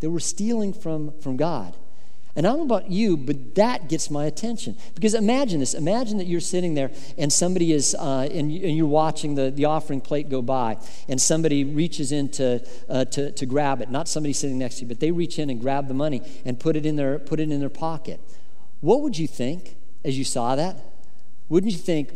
that 0.00 0.10
we're 0.10 0.20
stealing 0.20 0.72
from, 0.72 1.18
from 1.20 1.36
God. 1.36 1.76
And 2.36 2.46
I 2.46 2.50
don't 2.50 2.66
know 2.66 2.74
about 2.76 2.90
you, 2.90 3.16
but 3.16 3.54
that 3.54 3.88
gets 3.88 4.10
my 4.10 4.24
attention. 4.26 4.76
Because 4.94 5.14
imagine 5.14 5.60
this. 5.60 5.72
Imagine 5.72 6.18
that 6.18 6.26
you're 6.26 6.40
sitting 6.40 6.74
there 6.74 6.90
and 7.16 7.32
somebody 7.32 7.72
is, 7.72 7.94
uh, 7.94 8.28
and, 8.30 8.52
you're 8.52 8.86
watching 8.86 9.36
the, 9.36 9.52
the 9.52 9.66
offering 9.66 10.00
plate 10.00 10.28
go 10.28 10.42
by, 10.42 10.76
and 11.08 11.20
somebody 11.20 11.62
reaches 11.62 12.10
in 12.10 12.28
to, 12.30 12.66
uh, 12.88 13.04
to, 13.06 13.30
to 13.30 13.46
grab 13.46 13.80
it. 13.80 13.90
Not 13.90 14.08
somebody 14.08 14.32
sitting 14.32 14.58
next 14.58 14.76
to 14.76 14.82
you, 14.82 14.88
but 14.88 14.98
they 14.98 15.12
reach 15.12 15.38
in 15.38 15.48
and 15.48 15.60
grab 15.60 15.86
the 15.86 15.94
money 15.94 16.22
and 16.44 16.58
put 16.58 16.74
it 16.74 16.84
in 16.84 16.96
their, 16.96 17.20
put 17.20 17.38
it 17.38 17.50
in 17.50 17.60
their 17.60 17.68
pocket. 17.68 18.20
What 18.80 19.02
would 19.02 19.16
you 19.16 19.28
think 19.28 19.76
as 20.04 20.18
you 20.18 20.24
saw 20.24 20.56
that? 20.56 20.76
Wouldn't 21.48 21.72
you 21.72 21.78
think, 21.78 22.12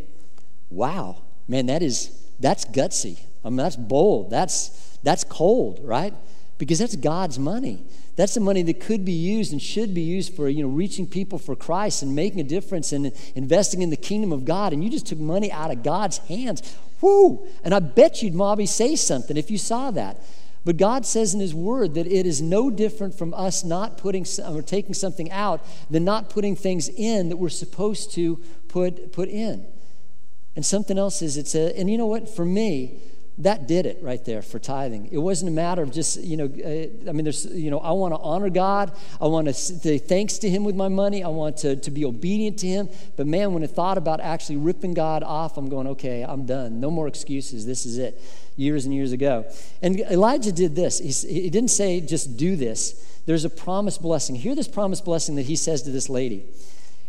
wow, 0.68 1.22
man, 1.46 1.66
that 1.66 1.82
is, 1.82 2.10
that's 2.40 2.64
gutsy. 2.64 3.20
I 3.44 3.50
mean, 3.50 3.58
that's 3.58 3.76
bold. 3.76 4.30
That's, 4.30 4.98
that's 5.04 5.22
cold, 5.22 5.80
right? 5.82 6.12
Because 6.58 6.80
that's 6.80 6.96
God's 6.96 7.38
money. 7.38 7.84
That's 8.16 8.34
the 8.34 8.40
money 8.40 8.62
that 8.62 8.80
could 8.80 9.04
be 9.04 9.12
used 9.12 9.52
and 9.52 9.62
should 9.62 9.94
be 9.94 10.00
used 10.00 10.34
for, 10.34 10.48
you 10.48 10.62
know, 10.62 10.68
reaching 10.68 11.06
people 11.06 11.38
for 11.38 11.54
Christ 11.54 12.02
and 12.02 12.16
making 12.16 12.40
a 12.40 12.44
difference 12.44 12.92
and 12.92 13.12
investing 13.36 13.80
in 13.80 13.90
the 13.90 13.96
kingdom 13.96 14.32
of 14.32 14.44
God. 14.44 14.72
And 14.72 14.82
you 14.82 14.90
just 14.90 15.06
took 15.06 15.20
money 15.20 15.52
out 15.52 15.70
of 15.70 15.84
God's 15.84 16.18
hands. 16.18 16.76
Whoo! 17.00 17.46
And 17.62 17.72
I 17.72 17.78
bet 17.78 18.22
you'd 18.22 18.34
maybe 18.34 18.66
say 18.66 18.96
something 18.96 19.36
if 19.36 19.52
you 19.52 19.58
saw 19.58 19.92
that. 19.92 20.20
But 20.64 20.76
God 20.76 21.06
says 21.06 21.32
in 21.32 21.40
His 21.40 21.54
Word 21.54 21.94
that 21.94 22.06
it 22.06 22.26
is 22.26 22.42
no 22.42 22.70
different 22.70 23.16
from 23.16 23.32
us 23.34 23.64
not 23.64 23.96
putting 23.96 24.26
or 24.44 24.60
taking 24.62 24.94
something 24.94 25.30
out 25.30 25.64
than 25.88 26.04
not 26.04 26.28
putting 26.28 26.56
things 26.56 26.88
in 26.88 27.28
that 27.28 27.36
we're 27.36 27.48
supposed 27.48 28.10
to 28.14 28.36
put, 28.66 29.12
put 29.12 29.28
in. 29.28 29.64
And 30.56 30.66
something 30.66 30.98
else 30.98 31.22
is 31.22 31.36
it's 31.36 31.54
a, 31.54 31.78
and 31.78 31.88
you 31.88 31.96
know 31.96 32.06
what? 32.06 32.28
For 32.28 32.44
me, 32.44 32.98
that 33.38 33.68
did 33.68 33.86
it 33.86 33.98
right 34.02 34.24
there 34.24 34.42
for 34.42 34.58
tithing. 34.58 35.08
It 35.12 35.18
wasn't 35.18 35.50
a 35.50 35.52
matter 35.52 35.80
of 35.82 35.92
just, 35.92 36.20
you 36.20 36.36
know, 36.36 36.46
uh, 36.46 37.08
I 37.08 37.12
mean, 37.12 37.24
there's, 37.24 37.46
you 37.46 37.70
know, 37.70 37.78
I 37.78 37.92
want 37.92 38.12
to 38.12 38.18
honor 38.18 38.50
God. 38.50 38.92
I 39.20 39.26
want 39.28 39.46
to 39.46 39.54
say 39.54 39.98
thanks 39.98 40.38
to 40.38 40.50
Him 40.50 40.64
with 40.64 40.74
my 40.74 40.88
money. 40.88 41.22
I 41.22 41.28
want 41.28 41.58
to, 41.58 41.76
to 41.76 41.90
be 41.90 42.04
obedient 42.04 42.58
to 42.60 42.66
Him. 42.66 42.88
But 43.16 43.28
man, 43.28 43.52
when 43.54 43.62
I 43.62 43.68
thought 43.68 43.96
about 43.96 44.20
actually 44.20 44.56
ripping 44.56 44.92
God 44.92 45.22
off, 45.22 45.56
I'm 45.56 45.68
going, 45.68 45.86
okay, 45.88 46.24
I'm 46.24 46.46
done. 46.46 46.80
No 46.80 46.90
more 46.90 47.06
excuses. 47.06 47.64
This 47.64 47.86
is 47.86 47.98
it. 47.98 48.20
Years 48.56 48.86
and 48.86 48.94
years 48.94 49.12
ago. 49.12 49.44
And 49.82 50.00
Elijah 50.00 50.50
did 50.50 50.74
this. 50.74 50.98
He, 50.98 51.42
he 51.42 51.48
didn't 51.48 51.70
say 51.70 52.00
just 52.00 52.36
do 52.36 52.56
this, 52.56 53.20
there's 53.26 53.44
a 53.44 53.50
promised 53.50 54.02
blessing. 54.02 54.34
Hear 54.34 54.56
this 54.56 54.68
promised 54.68 55.04
blessing 55.04 55.36
that 55.36 55.42
he 55.42 55.54
says 55.54 55.82
to 55.82 55.90
this 55.90 56.08
lady. 56.08 56.44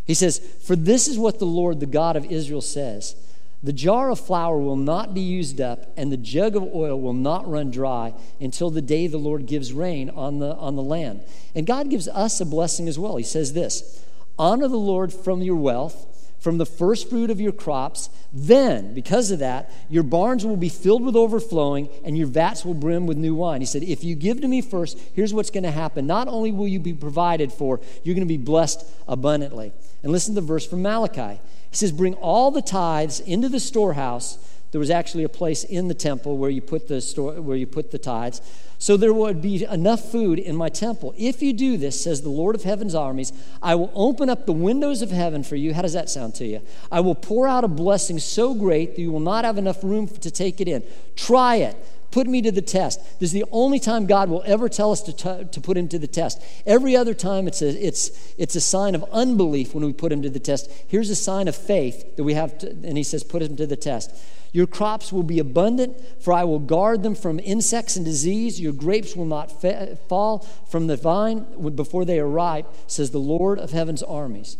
He 0.06 0.14
says, 0.14 0.40
For 0.64 0.76
this 0.76 1.08
is 1.08 1.18
what 1.18 1.40
the 1.40 1.46
Lord, 1.46 1.80
the 1.80 1.86
God 1.86 2.16
of 2.16 2.32
Israel, 2.32 2.62
says. 2.62 3.16
The 3.62 3.74
jar 3.74 4.10
of 4.10 4.20
flour 4.20 4.58
will 4.58 4.78
not 4.78 5.14
be 5.14 5.20
used 5.20 5.60
up, 5.60 5.92
and 5.98 6.12
the 6.12 6.18
jug 6.18 6.56
of 6.56 6.64
oil 6.74 7.00
will 7.00 7.14
not 7.14 7.50
run 7.50 7.72
dry 7.72 8.14
until 8.40 8.70
the 8.70 8.82
day 8.82 9.08
the 9.08 9.18
Lord 9.18 9.48
gives 9.48 9.74
rain 9.74 10.10
on 10.10 10.40
the, 10.40 10.56
on 10.56 10.78
the 10.78 10.82
land. 10.82 11.24
And 11.54 11.68
God 11.68 11.90
gives 11.90 12.08
us 12.08 12.40
a 12.40 12.46
blessing 12.46 12.88
as 12.88 12.98
well. 12.98 13.18
He 13.18 13.24
says 13.24 13.52
this 13.52 14.06
Honor 14.38 14.70
the 14.70 14.78
Lord 14.78 15.12
from 15.12 15.42
your 15.42 15.58
wealth, 15.58 16.06
from 16.40 16.58
the 16.58 16.66
first 16.66 17.10
fruit 17.10 17.30
of 17.30 17.42
your 17.42 17.52
crops. 17.52 18.10
Then, 18.32 18.94
because 18.94 19.30
of 19.30 19.40
that, 19.40 19.70
your 19.90 20.04
barns 20.04 20.46
will 20.46 20.56
be 20.56 20.70
filled 20.70 21.04
with 21.04 21.18
overflowing, 21.18 21.90
and 22.06 22.18
your 22.18 22.28
vats 22.28 22.64
will 22.64 22.76
brim 22.76 23.08
with 23.08 23.18
new 23.18 23.36
wine. 23.36 23.60
He 23.60 23.68
said, 23.68 23.84
If 23.84 24.06
you 24.06 24.16
give 24.16 24.40
to 24.40 24.48
me 24.48 24.62
first, 24.62 24.98
here's 25.14 25.34
what's 25.34 25.50
going 25.50 25.64
to 25.64 25.72
happen. 25.72 26.08
Not 26.08 26.30
only 26.30 26.54
will 26.54 26.68
you 26.68 26.80
be 26.80 26.94
provided 26.94 27.52
for, 27.52 27.82
you're 28.06 28.16
going 28.16 28.26
to 28.26 28.34
be 28.34 28.38
blessed 28.38 28.86
abundantly. 29.06 29.74
And 30.02 30.14
listen 30.14 30.34
to 30.34 30.40
the 30.40 30.48
verse 30.48 30.66
from 30.66 30.82
Malachi. 30.82 31.42
He 31.70 31.76
says, 31.76 31.92
Bring 31.92 32.16
all 32.16 32.52
the 32.52 32.62
tithes 32.62 33.20
into 33.20 33.50
the 33.50 33.60
storehouse. 33.60 34.38
There 34.72 34.80
was 34.80 34.90
actually 34.90 35.24
a 35.24 35.30
place 35.30 35.64
in 35.64 35.88
the 35.88 35.96
temple 35.96 36.38
where 36.38 36.50
you 36.50 36.62
put 36.62 36.88
the, 36.88 37.02
store, 37.02 37.42
where 37.42 37.58
you 37.58 37.66
put 37.66 37.92
the 37.92 37.98
tithes. 37.98 38.42
So 38.78 38.96
there 38.96 39.14
would 39.14 39.42
be 39.42 39.66
enough 39.66 40.10
food 40.12 40.40
in 40.40 40.56
my 40.56 40.70
temple. 40.70 41.14
If 41.18 41.42
you 41.42 41.54
do 41.54 41.76
this, 41.76 42.02
says 42.02 42.22
the 42.22 42.30
Lord 42.30 42.56
of 42.56 42.64
heaven's 42.64 42.96
armies, 42.96 43.34
I 43.62 43.76
will 43.76 43.92
open 43.94 44.30
up 44.30 44.46
the 44.46 44.54
windows 44.54 45.02
of 45.02 45.12
heaven 45.12 45.44
for 45.44 45.56
you. 45.58 45.74
How 45.74 45.82
does 45.82 45.94
that 45.94 46.10
sound 46.10 46.36
to 46.36 46.46
you? 46.46 46.62
I 46.92 47.02
will 47.02 47.16
pour 47.16 47.48
out 47.48 47.64
a 47.64 47.68
blessing 47.68 48.20
so 48.20 48.54
great 48.54 48.96
that 48.96 49.02
you 49.02 49.12
will 49.12 49.20
not 49.20 49.44
have 49.44 49.58
enough 49.58 49.84
room 49.84 50.08
to 50.08 50.32
take 50.32 50.62
it 50.62 50.68
in. 50.68 50.84
Try 51.16 51.58
it. 51.58 51.76
Put 52.12 52.26
me 52.28 52.42
to 52.42 52.52
the 52.52 52.62
test. 52.62 53.00
This 53.20 53.30
is 53.30 53.34
the 53.34 53.46
only 53.52 53.80
time 53.80 54.08
God 54.08 54.30
will 54.30 54.44
ever 54.46 54.68
tell 54.68 54.92
us 54.92 55.02
to, 55.04 55.14
t- 55.14 55.46
to 55.52 55.62
put 55.62 55.78
him 55.78 55.88
to 55.90 56.00
the 56.00 56.08
test. 56.08 56.42
Every 56.66 56.96
other 56.96 57.14
time, 57.14 57.48
it's 57.48 57.62
a, 57.62 57.70
it's, 57.70 58.34
it's 58.38 58.56
a 58.56 58.62
sign 58.62 58.96
of 58.96 59.04
unbelief 59.12 59.76
when 59.76 59.86
we 59.86 59.94
put 59.94 60.12
him 60.12 60.24
to 60.24 60.30
the 60.30 60.40
test. 60.40 60.72
Here's 60.88 61.10
a 61.12 61.16
sign 61.16 61.48
of 61.48 61.56
faith 61.56 62.16
that 62.16 62.24
we 62.24 62.34
have, 62.34 62.58
to, 62.60 62.70
and 62.70 62.98
he 62.98 63.04
says, 63.04 63.24
put 63.24 63.44
him 63.44 63.56
to 63.58 63.68
the 63.68 63.76
test. 63.76 64.12
Your 64.52 64.66
crops 64.66 65.14
will 65.14 65.24
be 65.24 65.38
abundant, 65.38 65.96
for 66.22 66.34
I 66.34 66.44
will 66.44 66.58
guard 66.58 67.04
them 67.04 67.14
from 67.14 67.40
insects 67.40 67.96
and 67.96 68.04
disease. 68.04 68.60
Your 68.60 68.74
grapes 68.74 69.16
will 69.16 69.26
not 69.26 69.62
fa- 69.62 69.96
fall 70.08 70.40
from 70.68 70.88
the 70.88 70.98
vine 70.98 71.46
before 71.76 72.06
they 72.06 72.20
are 72.20 72.28
ripe, 72.28 72.66
says 72.88 73.12
the 73.12 73.20
Lord 73.20 73.60
of 73.60 73.70
heaven's 73.70 74.02
armies. 74.02 74.58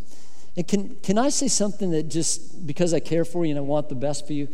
And 0.56 0.68
can, 0.68 0.96
can 1.02 1.18
I 1.18 1.30
say 1.30 1.48
something 1.48 1.90
that 1.90 2.04
just 2.08 2.66
because 2.66 2.94
I 2.94 3.00
care 3.00 3.24
for 3.24 3.44
you 3.44 3.50
and 3.50 3.58
I 3.58 3.62
want 3.62 3.88
the 3.88 3.94
best 3.96 4.26
for 4.26 4.32
you? 4.32 4.48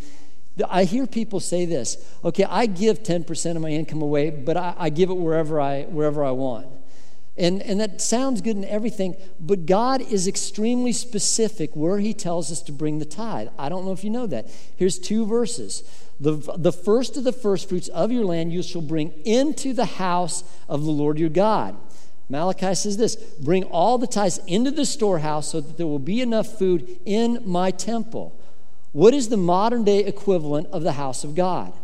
I 0.69 0.85
hear 0.85 1.07
people 1.07 1.41
say 1.41 1.67
this 1.67 1.97
okay, 2.25 2.45
I 2.45 2.67
give 2.67 3.03
10% 3.03 3.57
of 3.57 3.63
my 3.63 3.71
income 3.71 4.03
away, 4.03 4.31
but 4.31 4.57
I, 4.57 4.75
I, 4.79 4.91
give 4.91 5.11
it 5.11 5.17
wherever 5.17 5.61
I, 5.61 5.83
wherever 5.85 6.25
I 6.25 6.31
want. 6.31 6.67
And, 7.39 7.61
and 7.63 7.81
that 7.81 8.01
sounds 8.01 8.41
good 8.41 8.57
and 8.57 8.65
everything, 8.65 9.15
but 9.39 9.67
God 9.67 10.01
is 10.01 10.27
extremely 10.27 10.93
specific 10.93 11.77
where 11.77 11.99
He 11.99 12.15
tells 12.15 12.51
us 12.51 12.63
to 12.63 12.73
bring 12.73 12.99
the 12.99 13.05
tithe. 13.05 13.49
I 13.59 13.69
don't 13.69 13.85
know 13.85 13.93
if 13.93 14.03
you 14.03 14.11
know 14.11 14.27
that. 14.27 14.49
Here's 14.77 14.99
two 14.99 15.27
verses. 15.27 15.83
The, 16.19 16.33
the 16.57 16.73
first 16.73 17.19
of 17.19 17.25
the 17.25 17.33
first 17.33 17.69
fruits 17.69 17.89
of 17.89 18.11
your 18.11 18.25
land 18.25 18.53
you 18.53 18.63
shall 18.63 18.81
bring 18.81 19.13
into 19.27 19.75
the 19.75 19.85
house 19.85 20.45
of 20.67 20.85
the 20.85 20.91
Lord 20.91 21.19
your 21.19 21.29
God. 21.29 21.77
Malachi 22.31 22.75
says 22.75 22.97
this 22.97 23.17
Bring 23.17 23.65
all 23.65 23.99
the 23.99 24.07
tithes 24.07 24.41
into 24.47 24.71
the 24.71 24.87
storehouse 24.87 25.53
so 25.53 25.61
that 25.61 25.77
there 25.77 25.87
will 25.87 25.99
be 25.99 26.23
enough 26.23 26.59
food 26.59 26.99
in 27.05 27.43
my 27.45 27.71
temple. 27.71 28.41
What 28.97 29.13
is 29.13 29.29
the 29.29 29.37
modern 29.37 29.85
day 29.85 29.99
equivalent 30.07 30.69
of 30.69 30.83
the 30.83 30.93
house 30.93 31.23
of 31.23 31.35
God? 31.35 31.75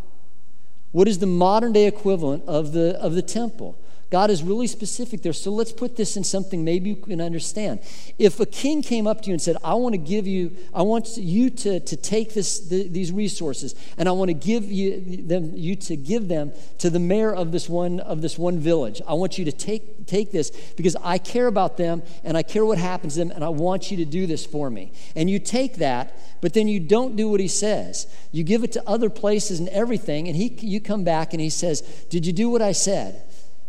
What 0.92 1.06
is 1.06 1.18
the 1.18 1.26
modern 1.26 1.74
day 1.74 1.86
equivalent 1.86 2.42
of 2.46 2.72
the, 2.72 2.98
of 2.98 3.12
the 3.12 3.20
temple? 3.20 3.76
God 4.12 4.28
is 4.28 4.42
really 4.42 4.66
specific 4.66 5.22
there. 5.22 5.32
So 5.32 5.50
let's 5.50 5.72
put 5.72 5.96
this 5.96 6.18
in 6.18 6.22
something 6.22 6.62
maybe 6.62 6.90
you 6.90 6.96
can 6.96 7.18
understand. 7.18 7.80
If 8.18 8.40
a 8.40 8.44
king 8.44 8.82
came 8.82 9.06
up 9.06 9.22
to 9.22 9.28
you 9.28 9.32
and 9.32 9.40
said, 9.40 9.56
I 9.64 9.72
want 9.72 9.94
to 9.94 9.98
give 9.98 10.26
you, 10.26 10.54
I 10.74 10.82
want 10.82 11.16
you 11.16 11.48
to, 11.48 11.80
to 11.80 11.96
take 11.96 12.34
this, 12.34 12.60
the, 12.68 12.88
these 12.88 13.10
resources, 13.10 13.74
and 13.96 14.10
I 14.10 14.12
want 14.12 14.28
to 14.28 14.34
give 14.34 14.70
you 14.70 15.00
them, 15.22 15.52
you 15.54 15.76
to 15.76 15.96
give 15.96 16.28
them 16.28 16.52
to 16.76 16.90
the 16.90 16.98
mayor 16.98 17.34
of 17.34 17.52
this 17.52 17.70
one 17.70 18.00
of 18.00 18.20
this 18.20 18.36
one 18.36 18.58
village. 18.58 19.00
I 19.08 19.14
want 19.14 19.38
you 19.38 19.46
to 19.46 19.52
take, 19.52 20.06
take 20.06 20.30
this 20.30 20.50
because 20.76 20.94
I 21.02 21.16
care 21.16 21.46
about 21.46 21.78
them 21.78 22.02
and 22.22 22.36
I 22.36 22.42
care 22.42 22.66
what 22.66 22.76
happens 22.76 23.14
to 23.14 23.20
them, 23.20 23.30
and 23.30 23.42
I 23.42 23.48
want 23.48 23.90
you 23.90 23.96
to 23.96 24.04
do 24.04 24.26
this 24.26 24.44
for 24.44 24.68
me. 24.68 24.92
And 25.16 25.30
you 25.30 25.38
take 25.38 25.76
that, 25.76 26.14
but 26.42 26.52
then 26.52 26.68
you 26.68 26.80
don't 26.80 27.16
do 27.16 27.30
what 27.30 27.40
he 27.40 27.48
says. 27.48 28.06
You 28.30 28.44
give 28.44 28.62
it 28.62 28.72
to 28.72 28.86
other 28.86 29.08
places 29.08 29.58
and 29.58 29.70
everything, 29.70 30.28
and 30.28 30.36
he 30.36 30.48
you 30.60 30.82
come 30.82 31.02
back 31.02 31.32
and 31.32 31.40
he 31.40 31.48
says, 31.48 31.80
Did 32.10 32.26
you 32.26 32.34
do 32.34 32.50
what 32.50 32.60
I 32.60 32.72
said? 32.72 33.22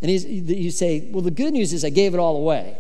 And 0.03 0.11
you 0.11 0.69
say, 0.69 1.09
well, 1.11 1.21
the 1.21 1.31
good 1.31 1.53
news 1.53 1.71
is 1.71 1.85
I 1.85 1.89
gave 1.89 2.13
it 2.13 2.17
all 2.17 2.35
away. 2.35 2.77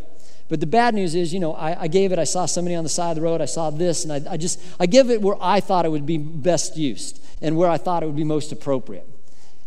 But 0.49 0.59
the 0.59 0.67
bad 0.67 0.93
news 0.93 1.15
is, 1.15 1.33
you 1.33 1.39
know, 1.39 1.53
I, 1.53 1.83
I, 1.83 1.87
gave 1.87 2.11
it, 2.11 2.19
I 2.19 2.25
saw 2.25 2.45
somebody 2.45 2.75
on 2.75 2.83
the 2.83 2.89
side 2.89 3.11
of 3.11 3.15
the 3.15 3.21
road, 3.21 3.39
I 3.39 3.45
saw 3.45 3.69
this, 3.69 4.03
and 4.03 4.11
I, 4.11 4.33
I 4.33 4.37
just, 4.37 4.59
I 4.77 4.85
give 4.85 5.09
it 5.09 5.21
where 5.21 5.37
I 5.41 5.61
thought 5.61 5.85
it 5.85 5.89
would 5.89 6.05
be 6.05 6.17
best 6.17 6.75
used 6.75 7.23
and 7.41 7.57
where 7.57 7.69
I 7.69 7.77
thought 7.77 8.03
it 8.03 8.07
would 8.07 8.17
be 8.17 8.25
most 8.25 8.51
appropriate. 8.51 9.07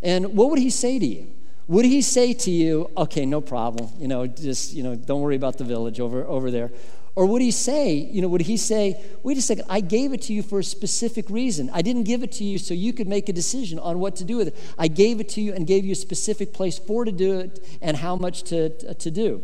And 0.02 0.36
what 0.36 0.50
would 0.50 0.58
he 0.58 0.68
say 0.68 0.98
to 0.98 1.06
you? 1.06 1.32
Would 1.68 1.86
he 1.86 2.02
say 2.02 2.34
to 2.34 2.50
you, 2.50 2.90
okay, 2.96 3.24
no 3.24 3.40
problem, 3.40 3.88
you 3.98 4.06
know, 4.06 4.26
just, 4.26 4.74
you 4.74 4.82
know, 4.82 4.94
don't 4.94 5.22
worry 5.22 5.34
about 5.34 5.56
the 5.56 5.64
village 5.64 5.98
over, 5.98 6.24
over 6.26 6.50
there? 6.50 6.70
Or 7.16 7.24
would 7.24 7.40
he 7.40 7.50
say, 7.50 7.94
you 7.94 8.20
know, 8.20 8.28
would 8.28 8.42
he 8.42 8.58
say, 8.58 9.02
wait 9.22 9.38
a 9.38 9.42
second, 9.42 9.64
I 9.70 9.80
gave 9.80 10.12
it 10.12 10.20
to 10.22 10.34
you 10.34 10.42
for 10.42 10.58
a 10.58 10.64
specific 10.64 11.30
reason. 11.30 11.70
I 11.72 11.80
didn't 11.80 12.02
give 12.02 12.22
it 12.22 12.30
to 12.32 12.44
you 12.44 12.58
so 12.58 12.74
you 12.74 12.92
could 12.92 13.08
make 13.08 13.30
a 13.30 13.32
decision 13.32 13.78
on 13.78 13.98
what 14.00 14.16
to 14.16 14.24
do 14.24 14.36
with 14.36 14.48
it. 14.48 14.56
I 14.78 14.88
gave 14.88 15.18
it 15.18 15.30
to 15.30 15.40
you 15.40 15.54
and 15.54 15.66
gave 15.66 15.86
you 15.86 15.92
a 15.92 15.96
specific 15.96 16.52
place 16.52 16.78
for 16.78 17.06
to 17.06 17.12
do 17.12 17.40
it 17.40 17.66
and 17.80 17.96
how 17.96 18.16
much 18.16 18.42
to, 18.44 18.94
to 18.94 19.10
do. 19.10 19.42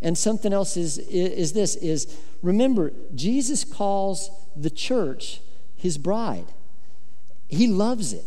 And 0.00 0.16
something 0.16 0.54
else 0.54 0.78
is, 0.78 0.96
is 0.96 1.52
this 1.52 1.76
is 1.76 2.18
remember, 2.40 2.94
Jesus 3.14 3.62
calls 3.62 4.30
the 4.56 4.70
church 4.70 5.42
his 5.76 5.98
bride. 5.98 6.46
He 7.48 7.66
loves 7.66 8.14
it 8.14 8.24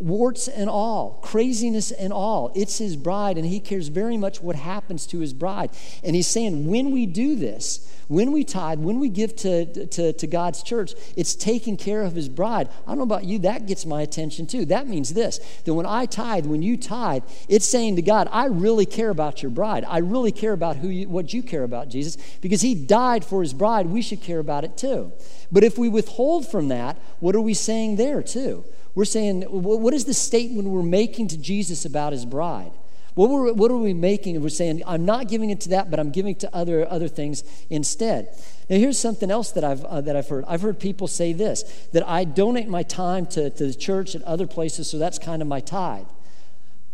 warts 0.00 0.48
and 0.48 0.68
all, 0.68 1.20
craziness 1.22 1.92
and 1.92 2.12
all. 2.12 2.50
It's 2.54 2.78
his 2.78 2.96
bride, 2.96 3.36
and 3.36 3.46
he 3.46 3.60
cares 3.60 3.88
very 3.88 4.16
much 4.16 4.42
what 4.42 4.56
happens 4.56 5.06
to 5.08 5.20
his 5.20 5.32
bride. 5.32 5.70
And 6.02 6.16
he's 6.16 6.26
saying, 6.26 6.66
when 6.66 6.90
we 6.90 7.06
do 7.06 7.36
this, 7.36 7.86
when 8.10 8.32
we 8.32 8.42
tithe, 8.42 8.80
when 8.80 8.98
we 8.98 9.08
give 9.08 9.36
to, 9.36 9.86
to, 9.86 10.12
to, 10.12 10.26
God's 10.26 10.64
church, 10.64 10.94
it's 11.14 11.36
taking 11.36 11.76
care 11.76 12.02
of 12.02 12.16
his 12.16 12.28
bride. 12.28 12.68
I 12.84 12.90
don't 12.90 12.98
know 12.98 13.04
about 13.04 13.22
you, 13.22 13.38
that 13.40 13.66
gets 13.68 13.86
my 13.86 14.02
attention 14.02 14.48
too. 14.48 14.64
That 14.64 14.88
means 14.88 15.14
this 15.14 15.38
that 15.64 15.72
when 15.72 15.86
I 15.86 16.06
tithe, 16.06 16.44
when 16.44 16.60
you 16.60 16.76
tithe, 16.76 17.22
it's 17.48 17.68
saying 17.68 17.94
to 17.96 18.02
God, 18.02 18.28
I 18.32 18.46
really 18.46 18.84
care 18.84 19.10
about 19.10 19.44
your 19.44 19.50
bride. 19.50 19.84
I 19.86 19.98
really 19.98 20.32
care 20.32 20.52
about 20.52 20.78
who 20.78 20.88
you, 20.88 21.08
what 21.08 21.32
you 21.32 21.40
care 21.40 21.62
about, 21.62 21.88
Jesus, 21.88 22.16
because 22.40 22.62
he 22.62 22.74
died 22.74 23.24
for 23.24 23.42
his 23.42 23.52
bride. 23.52 23.86
We 23.86 24.02
should 24.02 24.22
care 24.22 24.40
about 24.40 24.64
it 24.64 24.76
too. 24.76 25.12
But 25.52 25.62
if 25.62 25.78
we 25.78 25.88
withhold 25.88 26.50
from 26.50 26.66
that, 26.66 26.96
what 27.20 27.36
are 27.36 27.40
we 27.40 27.54
saying 27.54 27.94
there 27.94 28.24
too? 28.24 28.64
We're 29.00 29.06
saying, 29.06 29.44
what 29.44 29.94
is 29.94 30.04
the 30.04 30.12
statement 30.12 30.68
we're 30.68 30.82
making 30.82 31.28
to 31.28 31.38
Jesus 31.38 31.86
about 31.86 32.12
his 32.12 32.26
bride? 32.26 32.70
What, 33.14 33.30
were, 33.30 33.50
what 33.54 33.70
are 33.70 33.78
we 33.78 33.94
making? 33.94 34.38
We're 34.42 34.50
saying, 34.50 34.82
I'm 34.86 35.06
not 35.06 35.26
giving 35.26 35.48
it 35.48 35.58
to 35.62 35.70
that, 35.70 35.90
but 35.90 35.98
I'm 35.98 36.10
giving 36.10 36.34
to 36.34 36.54
other, 36.54 36.86
other 36.86 37.08
things 37.08 37.42
instead. 37.70 38.28
Now, 38.68 38.76
here's 38.76 38.98
something 38.98 39.30
else 39.30 39.52
that 39.52 39.64
I've, 39.64 39.82
uh, 39.86 40.02
that 40.02 40.16
I've 40.16 40.28
heard. 40.28 40.44
I've 40.46 40.60
heard 40.60 40.78
people 40.78 41.08
say 41.08 41.32
this 41.32 41.62
that 41.92 42.06
I 42.06 42.24
donate 42.24 42.68
my 42.68 42.82
time 42.82 43.24
to, 43.28 43.48
to 43.48 43.66
the 43.68 43.72
church 43.72 44.14
and 44.14 44.22
other 44.24 44.46
places, 44.46 44.90
so 44.90 44.98
that's 44.98 45.18
kind 45.18 45.40
of 45.40 45.48
my 45.48 45.60
tithe. 45.60 46.04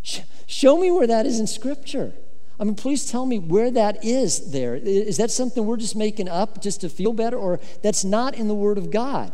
Sh- 0.02 0.20
show 0.46 0.76
me 0.76 0.92
where 0.92 1.08
that 1.08 1.26
is 1.26 1.40
in 1.40 1.48
Scripture. 1.48 2.12
I 2.60 2.62
mean, 2.62 2.76
please 2.76 3.10
tell 3.10 3.26
me 3.26 3.40
where 3.40 3.72
that 3.72 4.04
is 4.04 4.52
there. 4.52 4.76
Is 4.76 5.16
that 5.16 5.32
something 5.32 5.66
we're 5.66 5.76
just 5.76 5.96
making 5.96 6.28
up 6.28 6.62
just 6.62 6.82
to 6.82 6.88
feel 6.88 7.12
better, 7.12 7.36
or 7.36 7.58
that's 7.82 8.04
not 8.04 8.36
in 8.36 8.46
the 8.46 8.54
Word 8.54 8.78
of 8.78 8.92
God? 8.92 9.32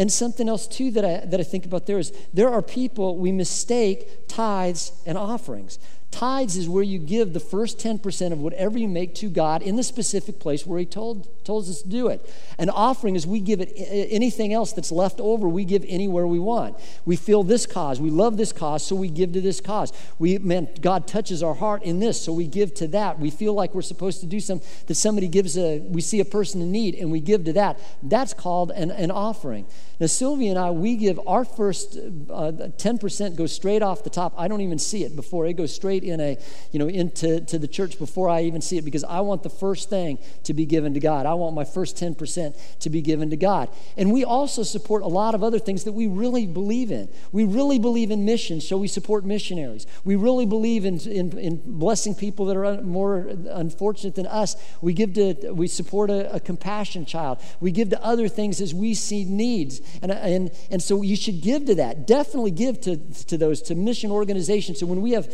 And 0.00 0.10
something 0.10 0.48
else, 0.48 0.66
too, 0.66 0.90
that 0.92 1.04
I, 1.04 1.26
that 1.26 1.40
I 1.40 1.42
think 1.42 1.66
about 1.66 1.84
there 1.84 1.98
is 1.98 2.10
there 2.32 2.48
are 2.48 2.62
people, 2.62 3.18
we 3.18 3.32
mistake 3.32 4.26
tithes 4.28 4.92
and 5.04 5.18
offerings. 5.18 5.78
Tithes 6.10 6.56
is 6.56 6.68
where 6.68 6.82
you 6.82 6.98
give 6.98 7.32
the 7.32 7.40
first 7.40 7.78
10% 7.78 8.32
of 8.32 8.40
whatever 8.40 8.78
you 8.78 8.88
make 8.88 9.14
to 9.16 9.28
God 9.28 9.62
in 9.62 9.76
the 9.76 9.82
specific 9.82 10.40
place 10.40 10.66
where 10.66 10.78
He 10.78 10.84
told, 10.84 11.28
told 11.44 11.68
us 11.68 11.82
to 11.82 11.88
do 11.88 12.08
it. 12.08 12.28
An 12.58 12.68
offering 12.68 13.14
is 13.14 13.26
we 13.26 13.40
give 13.40 13.60
it 13.60 13.72
anything 13.76 14.52
else 14.52 14.72
that's 14.72 14.90
left 14.90 15.20
over, 15.20 15.48
we 15.48 15.64
give 15.64 15.84
anywhere 15.88 16.26
we 16.26 16.38
want. 16.38 16.76
We 17.04 17.16
feel 17.16 17.42
this 17.42 17.64
cause, 17.64 18.00
we 18.00 18.10
love 18.10 18.36
this 18.36 18.52
cause, 18.52 18.84
so 18.84 18.96
we 18.96 19.08
give 19.08 19.32
to 19.34 19.40
this 19.40 19.60
cause. 19.60 19.92
We, 20.18 20.38
man, 20.38 20.68
God 20.80 21.06
touches 21.06 21.42
our 21.42 21.54
heart 21.54 21.84
in 21.84 22.00
this, 22.00 22.20
so 22.20 22.32
we 22.32 22.46
give 22.46 22.74
to 22.74 22.88
that. 22.88 23.18
We 23.18 23.30
feel 23.30 23.54
like 23.54 23.74
we're 23.74 23.82
supposed 23.82 24.20
to 24.20 24.26
do 24.26 24.40
something 24.40 24.68
that 24.86 24.96
somebody 24.96 25.28
gives 25.28 25.56
a, 25.56 25.78
we 25.78 26.00
see 26.00 26.20
a 26.20 26.24
person 26.24 26.60
in 26.60 26.72
need 26.72 26.96
and 26.96 27.12
we 27.12 27.20
give 27.20 27.44
to 27.44 27.52
that. 27.54 27.78
That's 28.02 28.34
called 28.34 28.72
an, 28.72 28.90
an 28.90 29.10
offering. 29.10 29.66
Now, 30.00 30.06
Sylvia 30.06 30.50
and 30.50 30.58
I, 30.58 30.70
we 30.70 30.96
give 30.96 31.20
our 31.26 31.44
first 31.44 31.96
uh, 31.96 32.52
10% 32.78 33.36
goes 33.36 33.52
straight 33.52 33.82
off 33.82 34.02
the 34.02 34.08
top. 34.08 34.32
I 34.36 34.48
don't 34.48 34.62
even 34.62 34.78
see 34.78 35.04
it 35.04 35.14
before. 35.14 35.46
It 35.46 35.54
goes 35.54 35.74
straight 35.74 35.99
in 36.02 36.20
a, 36.20 36.38
you 36.72 36.78
know, 36.78 36.88
into 36.88 37.40
to 37.40 37.58
the 37.58 37.68
church 37.68 37.98
before 37.98 38.28
I 38.28 38.42
even 38.42 38.60
see 38.60 38.78
it 38.78 38.84
because 38.84 39.04
I 39.04 39.20
want 39.20 39.42
the 39.42 39.50
first 39.50 39.90
thing 39.90 40.18
to 40.44 40.54
be 40.54 40.66
given 40.66 40.94
to 40.94 41.00
God. 41.00 41.26
I 41.26 41.34
want 41.34 41.54
my 41.54 41.64
first 41.64 41.96
10% 41.96 42.78
to 42.80 42.90
be 42.90 43.02
given 43.02 43.30
to 43.30 43.36
God. 43.36 43.68
And 43.96 44.12
we 44.12 44.24
also 44.24 44.62
support 44.62 45.02
a 45.02 45.08
lot 45.08 45.34
of 45.34 45.42
other 45.42 45.58
things 45.58 45.84
that 45.84 45.92
we 45.92 46.06
really 46.06 46.46
believe 46.46 46.90
in. 46.90 47.08
We 47.32 47.44
really 47.44 47.78
believe 47.78 48.10
in 48.10 48.24
missions, 48.24 48.66
so 48.66 48.76
we 48.76 48.88
support 48.88 49.24
missionaries. 49.24 49.86
We 50.04 50.16
really 50.16 50.46
believe 50.46 50.84
in, 50.84 50.98
in, 51.00 51.36
in 51.38 51.62
blessing 51.64 52.14
people 52.14 52.46
that 52.46 52.56
are 52.56 52.82
more 52.82 53.28
unfortunate 53.50 54.14
than 54.14 54.26
us. 54.26 54.56
We 54.80 54.92
give 54.92 55.14
to, 55.14 55.52
we 55.52 55.66
support 55.66 56.10
a, 56.10 56.34
a 56.34 56.40
compassion 56.40 57.04
child. 57.04 57.40
We 57.60 57.70
give 57.70 57.90
to 57.90 58.02
other 58.02 58.28
things 58.28 58.60
as 58.60 58.74
we 58.74 58.94
see 58.94 59.24
needs. 59.24 59.80
And, 60.02 60.12
and, 60.12 60.50
and 60.70 60.82
so 60.82 61.02
you 61.02 61.16
should 61.16 61.40
give 61.40 61.66
to 61.66 61.74
that. 61.76 62.06
Definitely 62.06 62.52
give 62.52 62.80
to, 62.82 62.96
to 63.24 63.36
those, 63.36 63.62
to 63.62 63.74
mission 63.74 64.10
organizations. 64.10 64.80
So 64.80 64.86
when 64.86 65.02
we 65.02 65.12
have 65.12 65.32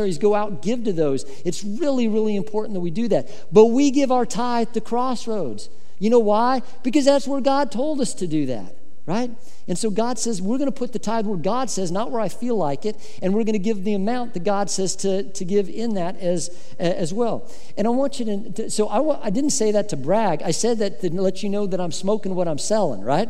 missionaries 0.00 0.18
go 0.18 0.34
out, 0.34 0.62
give 0.62 0.84
to 0.84 0.92
those. 0.92 1.24
It's 1.44 1.64
really, 1.64 2.08
really 2.08 2.36
important 2.36 2.74
that 2.74 2.80
we 2.80 2.90
do 2.90 3.08
that. 3.08 3.28
But 3.52 3.66
we 3.66 3.90
give 3.90 4.10
our 4.10 4.26
tithe 4.26 4.72
to 4.72 4.80
Crossroads. 4.80 5.68
You 5.98 6.10
know 6.10 6.18
why? 6.18 6.62
Because 6.82 7.04
that's 7.04 7.26
where 7.26 7.40
God 7.40 7.70
told 7.70 8.00
us 8.00 8.14
to 8.14 8.26
do 8.26 8.46
that, 8.46 8.74
right? 9.04 9.30
And 9.68 9.76
so 9.76 9.90
God 9.90 10.18
says, 10.18 10.40
we're 10.40 10.56
going 10.56 10.72
to 10.72 10.78
put 10.78 10.92
the 10.92 10.98
tithe 10.98 11.26
where 11.26 11.36
God 11.36 11.68
says, 11.68 11.92
not 11.92 12.10
where 12.10 12.22
I 12.22 12.28
feel 12.28 12.56
like 12.56 12.86
it, 12.86 12.96
and 13.20 13.34
we're 13.34 13.44
going 13.44 13.52
to 13.52 13.58
give 13.58 13.84
the 13.84 13.94
amount 13.94 14.32
that 14.34 14.44
God 14.44 14.70
says 14.70 14.96
to, 14.96 15.30
to 15.32 15.44
give 15.44 15.68
in 15.68 15.94
that 15.94 16.16
as, 16.16 16.50
as 16.78 17.12
well. 17.12 17.50
And 17.76 17.86
I 17.86 17.90
want 17.90 18.18
you 18.18 18.24
to, 18.24 18.52
to 18.52 18.70
so 18.70 18.88
I, 18.88 19.26
I 19.26 19.30
didn't 19.30 19.50
say 19.50 19.72
that 19.72 19.90
to 19.90 19.96
brag. 19.96 20.42
I 20.42 20.52
said 20.52 20.78
that 20.78 21.00
to 21.02 21.10
let 21.10 21.42
you 21.42 21.50
know 21.50 21.66
that 21.66 21.80
I'm 21.80 21.92
smoking 21.92 22.34
what 22.34 22.48
I'm 22.48 22.58
selling, 22.58 23.02
right? 23.02 23.28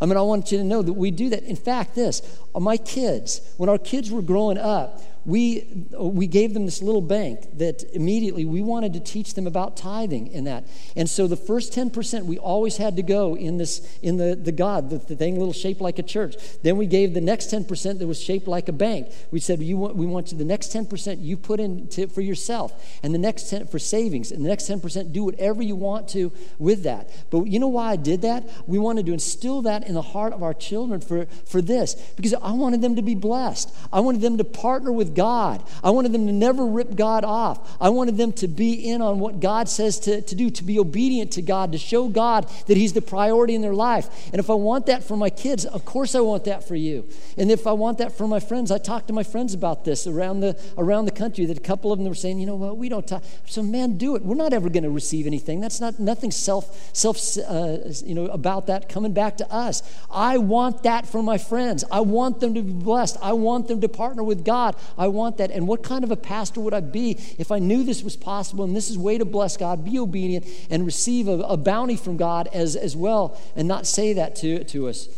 I 0.00 0.06
mean, 0.06 0.16
I 0.16 0.22
want 0.22 0.52
you 0.52 0.58
to 0.58 0.64
know 0.64 0.80
that 0.82 0.92
we 0.92 1.10
do 1.10 1.30
that. 1.30 1.42
In 1.42 1.56
fact, 1.56 1.96
this, 1.96 2.22
my 2.54 2.76
kids, 2.76 3.40
when 3.56 3.68
our 3.68 3.78
kids 3.78 4.12
were 4.12 4.22
growing 4.22 4.56
up, 4.56 5.02
we, 5.28 5.86
we 5.98 6.26
gave 6.26 6.54
them 6.54 6.64
this 6.64 6.80
little 6.80 7.02
bank 7.02 7.58
that 7.58 7.84
immediately 7.92 8.46
we 8.46 8.62
wanted 8.62 8.94
to 8.94 9.00
teach 9.00 9.34
them 9.34 9.46
about 9.46 9.76
tithing 9.76 10.28
in 10.28 10.44
that. 10.44 10.64
And 10.96 11.08
so 11.08 11.26
the 11.26 11.36
first 11.36 11.74
10% 11.74 12.24
we 12.24 12.38
always 12.38 12.78
had 12.78 12.96
to 12.96 13.02
go 13.02 13.36
in 13.36 13.58
this 13.58 13.98
in 14.00 14.16
the, 14.16 14.34
the 14.34 14.52
God, 14.52 14.88
the, 14.88 14.96
the 14.96 15.14
thing 15.14 15.38
little 15.38 15.52
shaped 15.52 15.82
like 15.82 15.98
a 15.98 16.02
church. 16.02 16.36
Then 16.62 16.78
we 16.78 16.86
gave 16.86 17.12
the 17.12 17.20
next 17.20 17.52
10% 17.52 17.98
that 17.98 18.06
was 18.06 18.18
shaped 18.18 18.48
like 18.48 18.70
a 18.70 18.72
bank. 18.72 19.08
We 19.30 19.38
said, 19.38 19.60
you 19.60 19.76
want, 19.76 19.96
we 19.96 20.06
want 20.06 20.32
you, 20.32 20.38
the 20.38 20.46
next 20.46 20.72
10% 20.72 21.22
you 21.22 21.36
put 21.36 21.60
in 21.60 21.88
to, 21.88 22.06
for 22.06 22.22
yourself, 22.22 22.72
and 23.02 23.12
the 23.12 23.18
next 23.18 23.50
10 23.50 23.66
for 23.66 23.78
savings, 23.78 24.32
and 24.32 24.42
the 24.42 24.48
next 24.48 24.66
10% 24.66 25.12
do 25.12 25.24
whatever 25.24 25.62
you 25.62 25.76
want 25.76 26.08
to 26.10 26.32
with 26.58 26.84
that. 26.84 27.10
But 27.28 27.44
you 27.48 27.58
know 27.58 27.68
why 27.68 27.90
I 27.90 27.96
did 27.96 28.22
that? 28.22 28.48
We 28.66 28.78
wanted 28.78 29.04
to 29.04 29.12
instill 29.12 29.60
that 29.62 29.86
in 29.86 29.92
the 29.92 30.00
heart 30.00 30.32
of 30.32 30.42
our 30.42 30.54
children 30.54 31.02
for, 31.02 31.26
for 31.44 31.60
this, 31.60 31.96
because 32.16 32.32
I 32.32 32.52
wanted 32.52 32.80
them 32.80 32.96
to 32.96 33.02
be 33.02 33.14
blessed. 33.14 33.76
I 33.92 34.00
wanted 34.00 34.22
them 34.22 34.38
to 34.38 34.44
partner 34.44 34.90
with 34.90 35.17
God. 35.18 35.64
I 35.82 35.90
wanted 35.90 36.12
them 36.12 36.28
to 36.28 36.32
never 36.32 36.64
rip 36.64 36.94
God 36.94 37.24
off. 37.24 37.76
I 37.80 37.88
wanted 37.88 38.16
them 38.16 38.30
to 38.34 38.46
be 38.46 38.88
in 38.88 39.02
on 39.02 39.18
what 39.18 39.40
God 39.40 39.68
says 39.68 39.98
to, 40.00 40.22
to 40.22 40.34
do, 40.36 40.48
to 40.48 40.62
be 40.62 40.78
obedient 40.78 41.32
to 41.32 41.42
God, 41.42 41.72
to 41.72 41.78
show 41.78 42.08
God 42.08 42.48
that 42.68 42.76
He's 42.76 42.92
the 42.92 43.02
priority 43.02 43.56
in 43.56 43.60
their 43.60 43.74
life. 43.74 44.08
And 44.32 44.38
if 44.38 44.48
I 44.48 44.54
want 44.54 44.86
that 44.86 45.02
for 45.02 45.16
my 45.16 45.28
kids, 45.28 45.64
of 45.64 45.84
course 45.84 46.14
I 46.14 46.20
want 46.20 46.44
that 46.44 46.68
for 46.68 46.76
you. 46.76 47.04
And 47.36 47.50
if 47.50 47.66
I 47.66 47.72
want 47.72 47.98
that 47.98 48.16
for 48.16 48.28
my 48.28 48.38
friends, 48.38 48.70
I 48.70 48.78
talk 48.78 49.08
to 49.08 49.12
my 49.12 49.24
friends 49.24 49.54
about 49.54 49.84
this 49.84 50.06
around 50.06 50.38
the 50.38 50.56
around 50.76 51.06
the 51.06 51.10
country. 51.10 51.46
That 51.46 51.58
a 51.58 51.60
couple 51.60 51.90
of 51.90 51.98
them 51.98 52.06
were 52.06 52.14
saying, 52.14 52.38
you 52.38 52.46
know 52.46 52.54
what, 52.54 52.76
we 52.76 52.88
don't 52.88 53.04
talk. 53.04 53.24
So 53.46 53.60
man, 53.60 53.98
do 53.98 54.14
it. 54.14 54.22
We're 54.22 54.36
not 54.36 54.52
ever 54.52 54.68
going 54.68 54.84
to 54.84 54.90
receive 54.90 55.26
anything. 55.26 55.60
That's 55.60 55.80
not 55.80 55.98
nothing 55.98 56.30
self 56.30 56.94
self 56.94 57.18
uh, 57.38 57.78
you 58.04 58.14
know 58.14 58.26
about 58.26 58.68
that 58.68 58.88
coming 58.88 59.12
back 59.12 59.38
to 59.38 59.52
us. 59.52 59.82
I 60.12 60.38
want 60.38 60.84
that 60.84 61.08
for 61.08 61.24
my 61.24 61.38
friends. 61.38 61.82
I 61.90 62.02
want 62.02 62.38
them 62.38 62.54
to 62.54 62.62
be 62.62 62.72
blessed. 62.72 63.16
I 63.20 63.32
want 63.32 63.66
them 63.66 63.80
to 63.80 63.88
partner 63.88 64.22
with 64.22 64.44
God. 64.44 64.76
I 64.98 65.06
want 65.06 65.38
that. 65.38 65.52
And 65.52 65.68
what 65.68 65.82
kind 65.82 66.02
of 66.02 66.10
a 66.10 66.16
pastor 66.16 66.60
would 66.60 66.74
I 66.74 66.80
be 66.80 67.12
if 67.38 67.52
I 67.52 67.60
knew 67.60 67.84
this 67.84 68.02
was 68.02 68.16
possible 68.16 68.64
and 68.64 68.74
this 68.74 68.90
is 68.90 68.98
way 68.98 69.16
to 69.16 69.24
bless 69.24 69.56
God, 69.56 69.84
be 69.84 69.98
obedient, 69.98 70.44
and 70.68 70.84
receive 70.84 71.28
a, 71.28 71.38
a 71.40 71.56
bounty 71.56 71.96
from 71.96 72.16
God 72.16 72.48
as, 72.52 72.74
as 72.74 72.96
well, 72.96 73.40
and 73.54 73.68
not 73.68 73.86
say 73.86 74.12
that 74.14 74.34
to, 74.36 74.64
to 74.64 74.88
us? 74.88 75.08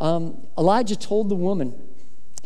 Um, 0.00 0.46
Elijah 0.56 0.96
told 0.96 1.28
the 1.28 1.34
woman 1.34 1.74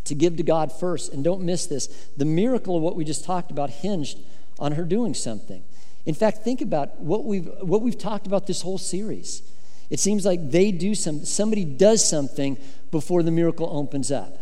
to 0.05 0.15
give 0.15 0.39
to 0.39 0.43
God 0.43 0.73
first. 0.73 1.13
And 1.13 1.23
don't 1.23 1.43
miss 1.43 1.67
this 1.67 1.87
the 2.17 2.25
miracle 2.25 2.77
of 2.77 2.83
what 2.83 2.97
we 2.97 3.05
just 3.05 3.25
talked 3.25 3.51
about 3.51 3.69
hinged 3.69 4.19
on 4.59 4.73
her 4.73 4.85
doing 4.85 5.15
something. 5.15 5.63
In 6.07 6.15
fact, 6.15 6.39
think 6.39 6.61
about 6.61 6.99
what 6.99 7.25
we've, 7.25 7.49
what 7.61 7.83
we've 7.83 7.99
talked 7.99 8.27
about 8.27 8.47
this 8.47 8.63
whole 8.63 8.79
series. 8.79 9.43
It 9.91 10.01
seems 10.01 10.25
like 10.25 10.51
they 10.51 10.73
do 10.73 10.95
some, 10.95 11.25
somebody 11.25 11.65
does 11.65 12.09
something 12.09 12.57
before 12.91 13.23
the 13.23 13.31
miracle 13.31 13.69
opens 13.71 14.11
up 14.11 14.42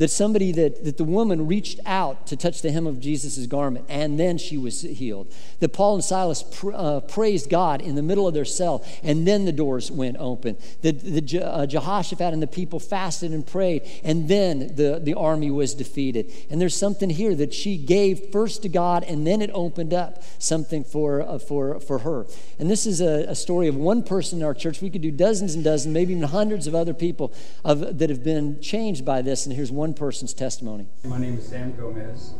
that 0.00 0.08
somebody 0.08 0.50
that, 0.50 0.82
that 0.82 0.96
the 0.96 1.04
woman 1.04 1.46
reached 1.46 1.78
out 1.84 2.26
to 2.26 2.34
touch 2.34 2.62
the 2.62 2.72
hem 2.72 2.86
of 2.86 3.00
jesus' 3.00 3.46
garment 3.46 3.84
and 3.86 4.18
then 4.18 4.38
she 4.38 4.56
was 4.56 4.80
healed. 4.80 5.30
That 5.60 5.74
paul 5.74 5.94
and 5.94 6.02
silas 6.02 6.42
pr- 6.42 6.72
uh, 6.74 7.00
praised 7.00 7.50
god 7.50 7.82
in 7.82 7.96
the 7.96 8.02
middle 8.02 8.26
of 8.26 8.32
their 8.32 8.46
cell 8.46 8.82
and 9.02 9.28
then 9.28 9.44
the 9.44 9.52
doors 9.52 9.90
went 9.90 10.16
open. 10.18 10.56
That 10.80 11.04
uh, 11.34 11.66
jehoshaphat 11.66 12.32
and 12.32 12.42
the 12.42 12.46
people 12.46 12.80
fasted 12.80 13.32
and 13.32 13.46
prayed 13.46 13.82
and 14.02 14.26
then 14.26 14.74
the, 14.74 15.00
the 15.04 15.12
army 15.12 15.50
was 15.50 15.74
defeated. 15.74 16.32
And 16.48 16.58
there's 16.58 16.74
something 16.74 17.10
here 17.10 17.34
that 17.34 17.52
she 17.52 17.76
gave 17.76 18.32
first 18.32 18.62
to 18.62 18.70
god 18.70 19.04
and 19.04 19.26
then 19.26 19.42
it 19.42 19.50
opened 19.52 19.92
up 19.92 20.22
something 20.38 20.82
for, 20.82 21.20
uh, 21.20 21.38
for, 21.38 21.78
for 21.78 21.98
her. 21.98 22.24
And 22.58 22.70
this 22.70 22.86
is 22.86 23.02
a, 23.02 23.26
a, 23.28 23.34
story 23.34 23.68
of 23.68 23.76
one 23.76 24.02
person 24.02 24.38
in 24.38 24.44
our 24.46 24.54
church. 24.54 24.80
We 24.80 24.88
could 24.88 25.02
do 25.02 25.10
dozens 25.10 25.54
and 25.54 25.62
dozens 25.62 25.92
maybe 25.92 26.14
even 26.14 26.26
hundreds 26.26 26.66
of 26.66 26.74
other 26.74 26.94
people 26.94 27.34
of, 27.66 27.98
that 27.98 28.08
have 28.08 28.24
been 28.24 28.62
changed 28.62 29.04
by 29.04 29.20
this 29.20 29.44
and 29.44 29.54
here's 29.54 29.70
one 29.70 29.89
one 29.90 29.94
person's 29.96 30.32
testimony. 30.32 30.86
My 31.02 31.18
name 31.18 31.36
is 31.36 31.48
Sam 31.48 31.74
Gomez, 31.74 32.34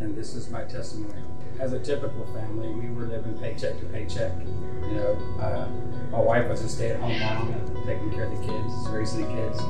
and 0.00 0.16
this 0.16 0.34
is 0.34 0.48
my 0.48 0.64
testimony. 0.64 1.20
As 1.60 1.74
a 1.74 1.78
typical 1.78 2.24
family, 2.32 2.68
we 2.68 2.88
were 2.88 3.04
living 3.04 3.36
paycheck 3.38 3.78
to 3.80 3.84
paycheck. 3.86 4.32
You 4.40 4.94
know, 4.94 5.38
uh, 5.38 5.68
my 6.10 6.18
wife 6.18 6.48
was 6.48 6.62
a 6.62 6.68
stay-at-home 6.68 7.20
mom, 7.20 7.84
taking 7.84 8.10
care 8.10 8.24
of 8.24 8.30
the 8.30 8.46
kids, 8.46 8.88
raising 8.88 9.20
the 9.20 9.28
kids. 9.34 9.60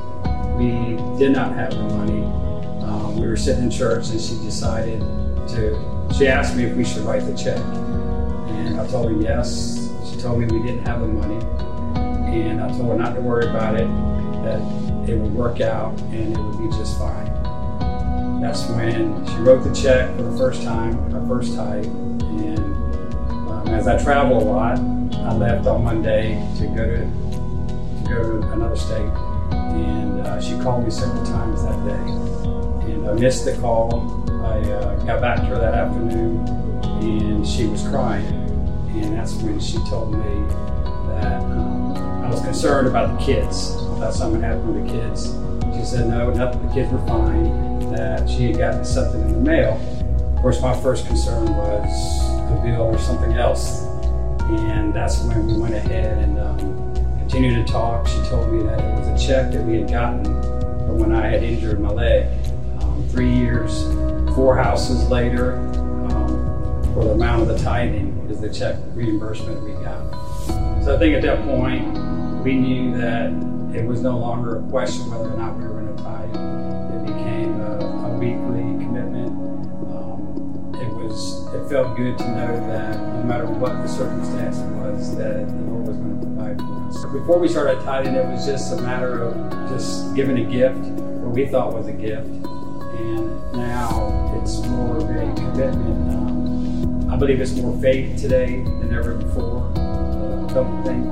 We 0.56 1.18
did 1.18 1.32
not 1.32 1.52
have 1.54 1.72
the 1.72 1.82
money. 1.82 2.22
Um, 2.84 3.18
we 3.20 3.26
were 3.26 3.36
sitting 3.36 3.64
in 3.64 3.70
church, 3.70 4.10
and 4.10 4.20
she 4.20 4.36
decided 4.36 5.00
to. 5.00 6.06
She 6.16 6.28
asked 6.28 6.54
me 6.54 6.64
if 6.64 6.76
we 6.76 6.84
should 6.84 7.02
write 7.02 7.26
the 7.26 7.36
check, 7.36 7.58
and 7.58 8.80
I 8.80 8.86
told 8.86 9.10
her 9.10 9.20
yes. 9.20 9.90
She 10.08 10.20
told 10.20 10.38
me 10.38 10.46
we 10.46 10.64
didn't 10.64 10.86
have 10.86 11.00
the 11.00 11.08
money, 11.08 11.44
and 12.30 12.62
I 12.62 12.68
told 12.68 12.92
her 12.92 12.96
not 12.96 13.16
to 13.16 13.20
worry 13.20 13.48
about 13.48 13.74
it. 13.74 13.88
That 14.44 14.60
it 15.08 15.18
would 15.18 15.34
work 15.34 15.60
out 15.60 15.98
and 16.00 16.32
it 16.34 16.38
would 16.38 16.58
be 16.58 16.76
just 16.76 16.98
fine. 16.98 17.24
That's 18.40 18.66
when 18.68 19.26
she 19.26 19.36
wrote 19.36 19.64
the 19.64 19.74
check 19.74 20.14
for 20.16 20.22
the 20.22 20.36
first 20.36 20.62
time, 20.62 21.10
her 21.10 21.26
first 21.26 21.54
tithe. 21.54 21.86
And 21.86 22.58
um, 22.58 23.68
as 23.68 23.86
I 23.86 24.02
travel 24.02 24.38
a 24.38 24.44
lot, 24.44 24.78
I 24.78 25.34
left 25.34 25.66
on 25.66 25.84
Monday 25.84 26.34
to 26.58 26.66
go 26.66 26.86
to 26.86 27.24
to 28.04 28.10
go 28.10 28.40
to 28.40 28.52
another 28.52 28.76
state, 28.76 29.00
and 29.00 30.20
uh, 30.20 30.40
she 30.40 30.58
called 30.58 30.84
me 30.84 30.90
several 30.90 31.24
times 31.24 31.62
that 31.62 31.84
day. 31.86 32.92
And 32.92 33.08
I 33.08 33.12
missed 33.14 33.46
the 33.46 33.56
call. 33.56 34.24
I 34.44 34.60
uh, 34.60 35.04
got 35.04 35.20
back 35.22 35.38
to 35.38 35.46
her 35.46 35.58
that 35.58 35.74
afternoon, 35.74 36.46
and 37.02 37.46
she 37.46 37.66
was 37.66 37.82
crying. 37.88 38.26
And 38.94 39.16
that's 39.16 39.34
when 39.36 39.58
she 39.58 39.78
told 39.88 40.12
me 40.12 40.46
that 41.08 41.40
um, 41.42 41.96
I 42.22 42.30
was 42.30 42.42
concerned 42.42 42.86
about 42.86 43.18
the 43.18 43.24
kids 43.24 43.74
thought 44.04 44.12
something 44.12 44.42
happened 44.42 44.74
with 44.74 44.86
the 44.86 44.92
kids. 44.92 45.32
She 45.74 45.82
said, 45.82 46.10
no, 46.10 46.30
nothing, 46.30 46.66
the 46.66 46.74
kids 46.74 46.92
were 46.92 47.06
fine, 47.06 47.90
that 47.90 48.28
she 48.28 48.48
had 48.48 48.58
gotten 48.58 48.84
something 48.84 49.20
in 49.22 49.32
the 49.32 49.38
mail 49.38 49.80
Of 50.36 50.42
course, 50.42 50.60
my 50.60 50.78
first 50.82 51.06
concern 51.06 51.46
was 51.56 52.28
a 52.28 52.60
bill 52.62 52.82
or 52.82 52.98
something 52.98 53.32
else. 53.32 53.84
And 54.42 54.92
that's 54.92 55.22
when 55.22 55.46
we 55.46 55.56
went 55.56 55.74
ahead 55.74 56.18
and 56.18 56.38
um, 56.38 57.18
continued 57.18 57.66
to 57.66 57.72
talk. 57.72 58.06
She 58.06 58.18
told 58.28 58.52
me 58.52 58.62
that 58.64 58.78
it 58.78 58.98
was 58.98 59.22
a 59.22 59.26
check 59.26 59.52
that 59.52 59.64
we 59.64 59.76
had 59.78 59.88
gotten 59.88 60.24
from 60.24 60.98
when 60.98 61.12
I 61.12 61.26
had 61.26 61.42
injured 61.42 61.80
my 61.80 61.88
leg. 61.88 62.26
Um, 62.80 63.08
three 63.08 63.32
years, 63.32 63.84
four 64.34 64.54
houses 64.54 65.08
later, 65.08 65.56
um, 66.10 66.82
for 66.92 67.04
the 67.04 67.12
amount 67.12 67.40
of 67.40 67.48
the 67.48 67.58
tithing 67.64 68.26
is 68.28 68.38
the 68.38 68.52
check 68.52 68.76
reimbursement 68.92 69.62
we 69.62 69.72
got. 69.82 70.10
So 70.84 70.94
I 70.94 70.98
think 70.98 71.14
at 71.14 71.22
that 71.22 71.42
point, 71.46 72.44
we 72.44 72.56
knew 72.56 72.94
that 72.98 73.53
it 73.74 73.84
was 73.84 74.00
no 74.00 74.16
longer 74.16 74.58
a 74.58 74.62
question 74.70 75.10
whether 75.10 75.32
or 75.32 75.36
not 75.36 75.56
we 75.56 75.64
were 75.64 75.80
going 75.80 75.96
to 75.96 76.02
tithe. 76.02 76.30
It 76.30 77.06
became 77.06 77.60
a, 77.60 78.06
a 78.06 78.18
weekly 78.18 78.84
commitment. 78.84 79.34
Um, 79.90 80.72
it 80.80 80.88
was. 80.94 81.42
It 81.54 81.68
felt 81.68 81.96
good 81.96 82.16
to 82.18 82.28
know 82.28 82.68
that 82.68 82.96
no 82.96 83.22
matter 83.24 83.46
what 83.46 83.72
the 83.82 83.88
circumstance 83.88 84.58
was, 84.58 85.16
that 85.16 85.46
the 85.46 85.64
Lord 85.64 85.88
was 85.88 85.96
going 85.96 86.20
to 86.20 86.26
provide 86.26 86.58
for 86.58 86.88
us. 86.88 87.12
Before 87.12 87.38
we 87.38 87.48
started 87.48 87.82
tithing, 87.82 88.14
it 88.14 88.26
was 88.26 88.46
just 88.46 88.72
a 88.72 88.82
matter 88.82 89.22
of 89.22 89.34
just 89.70 90.14
giving 90.14 90.38
a 90.38 90.50
gift, 90.50 90.78
what 90.78 91.34
we 91.34 91.46
thought 91.46 91.74
was 91.74 91.88
a 91.88 91.92
gift, 91.92 92.26
and 92.26 93.52
now 93.54 94.32
it's 94.40 94.60
more 94.66 94.98
of 94.98 95.02
a 95.02 95.34
commitment. 95.34 96.14
Um, 96.14 97.10
I 97.10 97.16
believe 97.16 97.40
it's 97.40 97.54
more 97.54 97.76
faith 97.80 98.20
today 98.20 98.62
than 98.62 98.94
ever 98.94 99.14
before. 99.14 99.72
Uh, 99.76 100.46
don't 100.54 100.84
think 100.84 101.04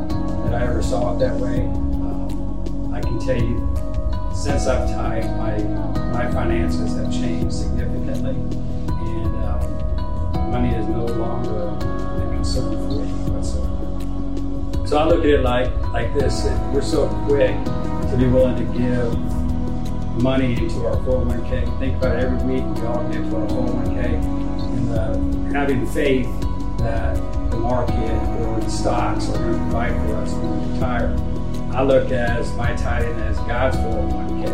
that 0.44 0.54
I 0.54 0.64
ever 0.64 0.82
saw 0.82 1.16
it 1.16 1.18
that 1.18 1.36
way. 1.36 1.81
Can 3.12 3.26
tell 3.26 3.42
you, 3.42 4.34
since 4.34 4.66
I've 4.66 4.88
tithed, 4.88 5.36
my 5.36 5.58
my 6.14 6.32
finances 6.32 6.96
have 6.96 7.12
changed 7.12 7.54
significantly, 7.54 8.30
and 8.30 9.36
um, 9.44 10.50
money 10.50 10.74
is 10.74 10.86
no 10.86 11.04
longer 11.04 11.76
a 11.76 12.30
concern 12.32 12.70
for 12.70 13.04
me 13.04 13.12
whatsoever. 13.30 14.86
So 14.86 14.96
I 14.96 15.04
look 15.08 15.20
at 15.24 15.26
it 15.26 15.42
like 15.42 15.70
like 15.88 16.14
this: 16.14 16.44
we're 16.72 16.80
so 16.80 17.06
quick 17.26 17.52
to 17.64 18.16
be 18.18 18.26
willing 18.28 18.56
to 18.56 18.78
give 18.78 19.12
money 20.22 20.54
into 20.56 20.86
our 20.86 20.96
401k. 20.96 21.78
Think 21.80 21.96
about 21.98 22.16
every 22.16 22.38
week 22.48 22.64
we 22.76 22.86
all 22.86 23.06
give 23.10 23.28
to 23.28 23.36
our 23.36 23.46
401k, 23.46 24.04
and 24.72 24.90
uh, 24.90 25.52
having 25.52 25.84
faith 25.88 26.30
that 26.78 27.16
the 27.50 27.58
market 27.58 28.10
or 28.40 28.58
the 28.58 28.70
stocks 28.70 29.28
are 29.28 29.36
going 29.36 29.52
to 29.52 29.58
provide 29.64 29.92
for 30.06 30.14
us 30.16 30.32
when 30.32 30.66
we 30.66 30.72
retire. 30.72 31.31
I 31.74 31.82
look 31.82 32.10
as 32.10 32.52
my 32.54 32.74
tithing 32.76 33.18
as 33.20 33.38
God's 33.38 33.78
401k, 33.78 34.46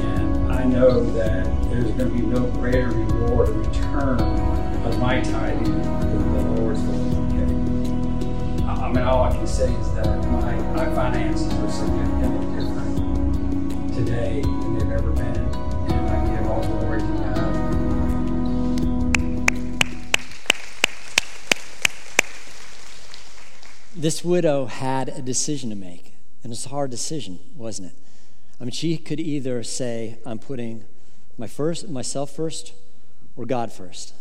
and 0.00 0.50
I 0.50 0.64
know 0.64 1.04
that 1.12 1.44
there's 1.70 1.90
going 1.90 1.98
to 1.98 2.06
be 2.06 2.22
no 2.22 2.46
greater 2.52 2.88
reward 2.88 3.50
or 3.50 3.52
return 3.52 4.18
of 4.18 4.98
my 4.98 5.20
tithing 5.20 5.82
than 5.82 6.32
the 6.32 6.60
Lord's 6.62 6.80
401k. 6.80 8.66
I 8.66 8.88
mean, 8.88 9.04
all 9.04 9.24
I 9.24 9.30
can 9.36 9.46
say 9.46 9.70
is 9.74 9.94
that 9.94 10.06
my, 10.30 10.54
my 10.72 10.86
finances 10.94 11.52
are 11.52 11.70
significantly 11.70 12.46
different 12.56 13.94
today 13.94 14.40
than 14.40 14.78
they've 14.78 14.90
ever 14.90 15.10
been, 15.10 15.36
and 15.36 16.10
I 16.10 16.34
give 16.34 16.46
all 16.50 16.62
the 16.62 16.68
glory 16.68 17.00
to 17.00 17.06
God. 17.06 17.32
This 23.94 24.24
widow 24.24 24.64
had 24.64 25.10
a 25.10 25.20
decision 25.20 25.68
to 25.68 25.76
make, 25.76 26.11
and 26.42 26.52
it's 26.52 26.66
a 26.66 26.70
hard 26.70 26.90
decision, 26.90 27.38
wasn't 27.56 27.92
it? 27.92 27.98
I 28.60 28.64
mean, 28.64 28.72
she 28.72 28.96
could 28.96 29.20
either 29.20 29.62
say, 29.62 30.18
I'm 30.24 30.38
putting 30.38 30.84
my 31.38 31.46
first, 31.46 31.88
myself 31.88 32.30
first 32.30 32.72
or 33.36 33.44
God 33.44 33.72
first. 33.72 34.14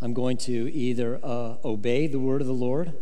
I'm 0.00 0.14
going 0.14 0.36
to 0.38 0.72
either 0.74 1.20
uh, 1.22 1.56
obey 1.64 2.06
the 2.06 2.18
word 2.18 2.40
of 2.40 2.46
the 2.46 2.52
Lord 2.52 2.92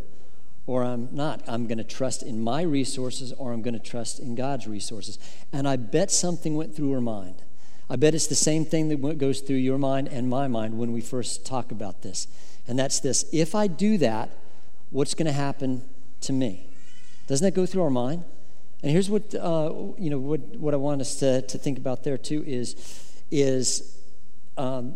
or 0.67 0.85
I'm 0.85 1.09
not. 1.13 1.43
I'm 1.49 1.67
going 1.67 1.79
to 1.79 1.85
trust 1.85 2.23
in 2.23 2.43
my 2.43 2.63
resources 2.63 3.33
or 3.33 3.53
I'm 3.53 3.63
going 3.63 3.75
to 3.75 3.81
trust 3.81 4.21
in 4.21 4.35
God's 4.35 4.67
resources. 4.67 5.19
And 5.53 5.67
I 5.67 5.77
bet 5.77 6.11
something 6.11 6.57
went 6.57 6.75
through 6.75 6.93
her 6.93 7.01
mind. 7.01 7.43
I 7.91 7.97
bet 7.97 8.15
it's 8.15 8.29
the 8.29 8.35
same 8.35 8.65
thing 8.65 8.89
that 8.89 9.19
goes 9.19 9.41
through 9.41 9.57
your 9.57 9.79
mind 9.79 10.09
and 10.09 10.29
my 10.29 10.49
mind 10.49 10.79
when 10.79 10.93
we 10.93 11.01
first 11.01 11.45
talk 11.45 11.73
about 11.73 12.03
this. 12.03 12.27
And 12.67 12.79
that's 12.79 13.01
this 13.01 13.25
if 13.33 13.55
I 13.55 13.67
do 13.67 13.99
that, 13.99 14.31
what's 14.91 15.15
going 15.15 15.27
to 15.27 15.33
happen 15.33 15.83
to 16.23 16.33
me? 16.33 16.67
Doesn't 17.27 17.45
that 17.45 17.55
go 17.55 17.67
through 17.67 17.83
our 17.83 17.91
mind? 17.91 18.25
And 18.83 18.91
here's 18.91 19.09
what, 19.09 19.35
uh, 19.35 19.73
you 19.97 20.11
know, 20.11 20.19
what, 20.19 20.41
what 20.57 20.75
I 20.75 20.77
want 20.77 21.01
us 21.01 21.17
to, 21.17 21.43
to 21.43 21.59
think 21.59 21.79
about 21.79 22.03
there 22.03 22.19
too 22.19 22.43
is, 22.47 22.75
is 23.31 23.99
um, 24.57 24.95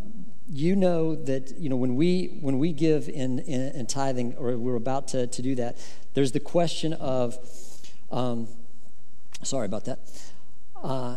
you 0.49 0.77
know 0.77 1.15
that 1.15 1.59
you 1.59 1.69
know 1.69 1.77
when 1.77 1.97
we 1.97 2.39
when 2.41 2.59
we 2.59 2.73
give 2.73 3.09
in, 3.09 3.41
in, 3.41 3.73
in 3.73 3.87
tithing 3.87 4.35
or 4.37 4.57
we're 4.57 4.77
about 4.77 5.09
to, 5.09 5.27
to 5.27 5.43
do 5.43 5.55
that 5.57 5.77
there's 6.15 6.33
the 6.33 6.41
question 6.41 6.93
of 6.95 7.37
um, 8.13 8.49
sorry 9.43 9.67
about 9.67 9.85
that. 9.87 9.99
Uh, 10.83 11.17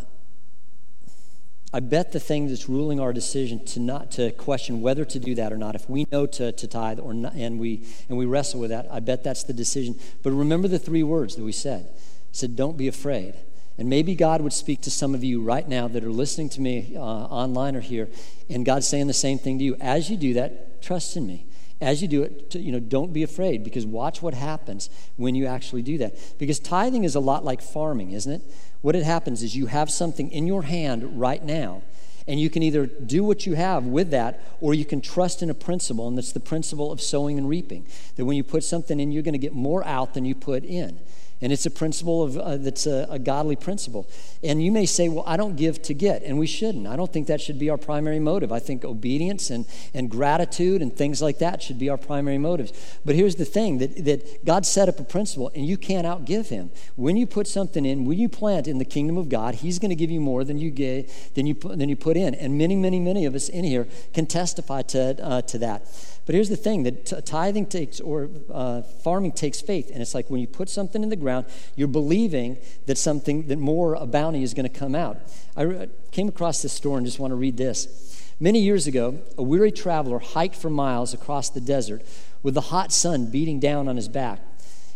i 1.72 1.78
bet 1.78 2.10
the 2.10 2.18
thing 2.18 2.48
that's 2.48 2.68
ruling 2.68 2.98
our 2.98 3.12
decision 3.12 3.64
to 3.64 3.78
not 3.78 4.10
to 4.10 4.32
question 4.32 4.80
whether 4.80 5.04
to 5.04 5.20
do 5.20 5.34
that 5.36 5.52
or 5.52 5.56
not 5.56 5.76
if 5.76 5.88
we 5.88 6.06
know 6.10 6.26
to, 6.26 6.50
to 6.50 6.66
tithe 6.66 6.98
or 6.98 7.14
not, 7.14 7.34
and 7.34 7.60
we 7.60 7.84
and 8.08 8.18
we 8.18 8.26
wrestle 8.26 8.58
with 8.58 8.70
that 8.70 8.88
i 8.90 8.98
bet 8.98 9.22
that's 9.22 9.44
the 9.44 9.52
decision. 9.52 9.96
But 10.22 10.32
remember 10.32 10.66
the 10.66 10.78
three 10.78 11.04
words 11.04 11.36
that 11.36 11.44
we 11.44 11.52
said 11.52 11.88
said 12.32 12.56
don't 12.56 12.76
be 12.76 12.88
afraid 12.88 13.34
and 13.80 13.88
maybe 13.88 14.14
God 14.14 14.42
would 14.42 14.52
speak 14.52 14.82
to 14.82 14.90
some 14.90 15.14
of 15.14 15.24
you 15.24 15.40
right 15.40 15.66
now 15.66 15.88
that 15.88 16.04
are 16.04 16.12
listening 16.12 16.50
to 16.50 16.60
me 16.60 16.92
uh, 16.96 17.00
online 17.00 17.74
or 17.74 17.80
here, 17.80 18.10
and 18.50 18.62
God's 18.62 18.86
saying 18.86 19.06
the 19.06 19.14
same 19.14 19.38
thing 19.38 19.58
to 19.58 19.64
you. 19.64 19.74
As 19.80 20.10
you 20.10 20.18
do 20.18 20.34
that, 20.34 20.82
trust 20.82 21.16
in 21.16 21.26
me. 21.26 21.46
As 21.80 22.02
you 22.02 22.08
do 22.08 22.22
it, 22.22 22.54
you 22.54 22.72
know, 22.72 22.78
don't 22.78 23.14
be 23.14 23.22
afraid 23.22 23.64
because 23.64 23.86
watch 23.86 24.20
what 24.20 24.34
happens 24.34 24.90
when 25.16 25.34
you 25.34 25.46
actually 25.46 25.80
do 25.80 25.96
that. 25.96 26.14
Because 26.38 26.58
tithing 26.58 27.04
is 27.04 27.14
a 27.14 27.20
lot 27.20 27.42
like 27.42 27.62
farming, 27.62 28.12
isn't 28.12 28.30
it? 28.30 28.42
What 28.82 28.96
it 28.96 29.04
happens 29.04 29.42
is 29.42 29.56
you 29.56 29.64
have 29.64 29.90
something 29.90 30.30
in 30.30 30.46
your 30.46 30.64
hand 30.64 31.18
right 31.18 31.42
now, 31.42 31.80
and 32.28 32.38
you 32.38 32.50
can 32.50 32.62
either 32.62 32.84
do 32.84 33.24
what 33.24 33.46
you 33.46 33.54
have 33.54 33.86
with 33.86 34.10
that, 34.10 34.42
or 34.60 34.74
you 34.74 34.84
can 34.84 35.00
trust 35.00 35.42
in 35.42 35.48
a 35.48 35.54
principle, 35.54 36.06
and 36.06 36.18
that's 36.18 36.32
the 36.32 36.38
principle 36.40 36.92
of 36.92 37.00
sowing 37.00 37.38
and 37.38 37.48
reaping. 37.48 37.86
That 38.16 38.26
when 38.26 38.36
you 38.36 38.44
put 38.44 38.62
something 38.62 39.00
in, 39.00 39.10
you're 39.10 39.22
going 39.22 39.32
to 39.32 39.38
get 39.38 39.54
more 39.54 39.82
out 39.86 40.12
than 40.12 40.26
you 40.26 40.34
put 40.34 40.64
in. 40.64 41.00
And 41.42 41.52
it's 41.52 41.64
a 41.64 41.70
principle 41.70 42.22
of, 42.22 42.36
uh, 42.36 42.58
that's 42.58 42.86
a, 42.86 43.06
a, 43.08 43.18
godly 43.18 43.56
principle. 43.56 44.06
And 44.42 44.62
you 44.62 44.70
may 44.70 44.84
say, 44.84 45.08
well, 45.08 45.24
I 45.26 45.38
don't 45.38 45.56
give 45.56 45.80
to 45.82 45.94
get, 45.94 46.22
and 46.22 46.38
we 46.38 46.46
shouldn't. 46.46 46.86
I 46.86 46.96
don't 46.96 47.10
think 47.10 47.28
that 47.28 47.40
should 47.40 47.58
be 47.58 47.70
our 47.70 47.78
primary 47.78 48.18
motive. 48.18 48.52
I 48.52 48.58
think 48.58 48.84
obedience 48.84 49.48
and, 49.48 49.64
and 49.94 50.10
gratitude 50.10 50.82
and 50.82 50.94
things 50.94 51.22
like 51.22 51.38
that 51.38 51.62
should 51.62 51.78
be 51.78 51.88
our 51.88 51.96
primary 51.96 52.36
motives. 52.36 52.72
But 53.06 53.14
here's 53.14 53.36
the 53.36 53.46
thing 53.46 53.78
that, 53.78 54.04
that 54.04 54.44
God 54.44 54.66
set 54.66 54.88
up 54.88 55.00
a 55.00 55.04
principle, 55.04 55.50
and 55.54 55.64
you 55.64 55.78
can't 55.78 56.06
outgive 56.06 56.48
Him. 56.48 56.70
When 56.96 57.16
you 57.16 57.26
put 57.26 57.46
something 57.46 57.86
in, 57.86 58.04
when 58.04 58.18
you 58.18 58.28
plant 58.28 58.68
in 58.68 58.76
the 58.76 58.84
kingdom 58.84 59.16
of 59.16 59.30
God, 59.30 59.56
He's 59.56 59.78
going 59.78 59.90
to 59.90 59.96
give 59.96 60.10
you 60.10 60.20
more 60.20 60.44
than 60.44 60.58
you, 60.58 60.70
get, 60.70 61.10
than, 61.34 61.46
you, 61.46 61.54
than 61.54 61.88
you 61.88 61.96
put 61.96 62.18
in. 62.18 62.34
And 62.34 62.58
many, 62.58 62.76
many, 62.76 63.00
many 63.00 63.24
of 63.24 63.34
us 63.34 63.48
in 63.48 63.64
here 63.64 63.88
can 64.12 64.26
testify 64.26 64.82
to, 64.82 65.24
uh, 65.24 65.42
to 65.42 65.58
that. 65.58 65.86
But 66.30 66.36
here's 66.36 66.48
the 66.48 66.54
thing 66.54 66.84
that 66.84 67.26
tithing 67.26 67.66
takes, 67.66 67.98
or 67.98 68.30
uh, 68.54 68.82
farming 68.82 69.32
takes 69.32 69.60
faith. 69.60 69.90
And 69.92 70.00
it's 70.00 70.14
like 70.14 70.30
when 70.30 70.40
you 70.40 70.46
put 70.46 70.68
something 70.68 71.02
in 71.02 71.08
the 71.08 71.16
ground, 71.16 71.46
you're 71.74 71.88
believing 71.88 72.58
that 72.86 72.98
something, 72.98 73.48
that 73.48 73.58
more, 73.58 73.94
a 73.94 74.06
bounty 74.06 74.44
is 74.44 74.54
going 74.54 74.70
to 74.70 74.78
come 74.78 74.94
out. 74.94 75.18
I 75.56 75.62
re- 75.62 75.88
came 76.12 76.28
across 76.28 76.62
this 76.62 76.72
story 76.72 76.98
and 76.98 77.04
just 77.04 77.18
want 77.18 77.32
to 77.32 77.34
read 77.34 77.56
this. 77.56 78.32
Many 78.38 78.60
years 78.60 78.86
ago, 78.86 79.18
a 79.36 79.42
weary 79.42 79.72
traveler 79.72 80.20
hiked 80.20 80.54
for 80.54 80.70
miles 80.70 81.12
across 81.12 81.50
the 81.50 81.60
desert 81.60 82.04
with 82.44 82.54
the 82.54 82.60
hot 82.60 82.92
sun 82.92 83.28
beating 83.32 83.58
down 83.58 83.88
on 83.88 83.96
his 83.96 84.06
back. 84.06 84.38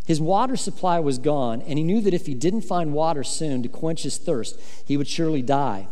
His 0.05 0.21
water 0.21 0.55
supply 0.55 1.01
was 1.01 1.17
gone, 1.17 1.61
and 1.63 1.77
he 1.77 1.83
knew 1.83 1.99
that 1.99 2.13
if 2.13 2.27
he 2.27 2.33
didn't 2.33 2.61
find 2.61 2.93
water 2.93 3.25
soon 3.25 3.61
to 3.61 3.67
quench 3.67 4.03
his 4.03 4.17
thirst, 4.17 4.57
he 4.87 4.95
would 4.95 5.09
surely 5.09 5.41
die. 5.41 5.89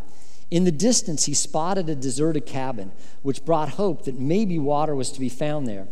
In 0.52 0.66
the 0.66 0.72
distance, 0.72 1.26
he 1.26 1.34
spotted 1.34 1.90
a 1.90 1.96
deserted 1.96 2.46
cabin, 2.46 2.92
which 3.22 3.46
brought 3.46 3.70
hope 3.70 4.06
that 4.06 4.20
maybe 4.20 4.60
water 4.60 4.96
was 4.96 5.12
to 5.12 5.20
be 5.20 5.30
found 5.30 5.68
there. 5.68 5.88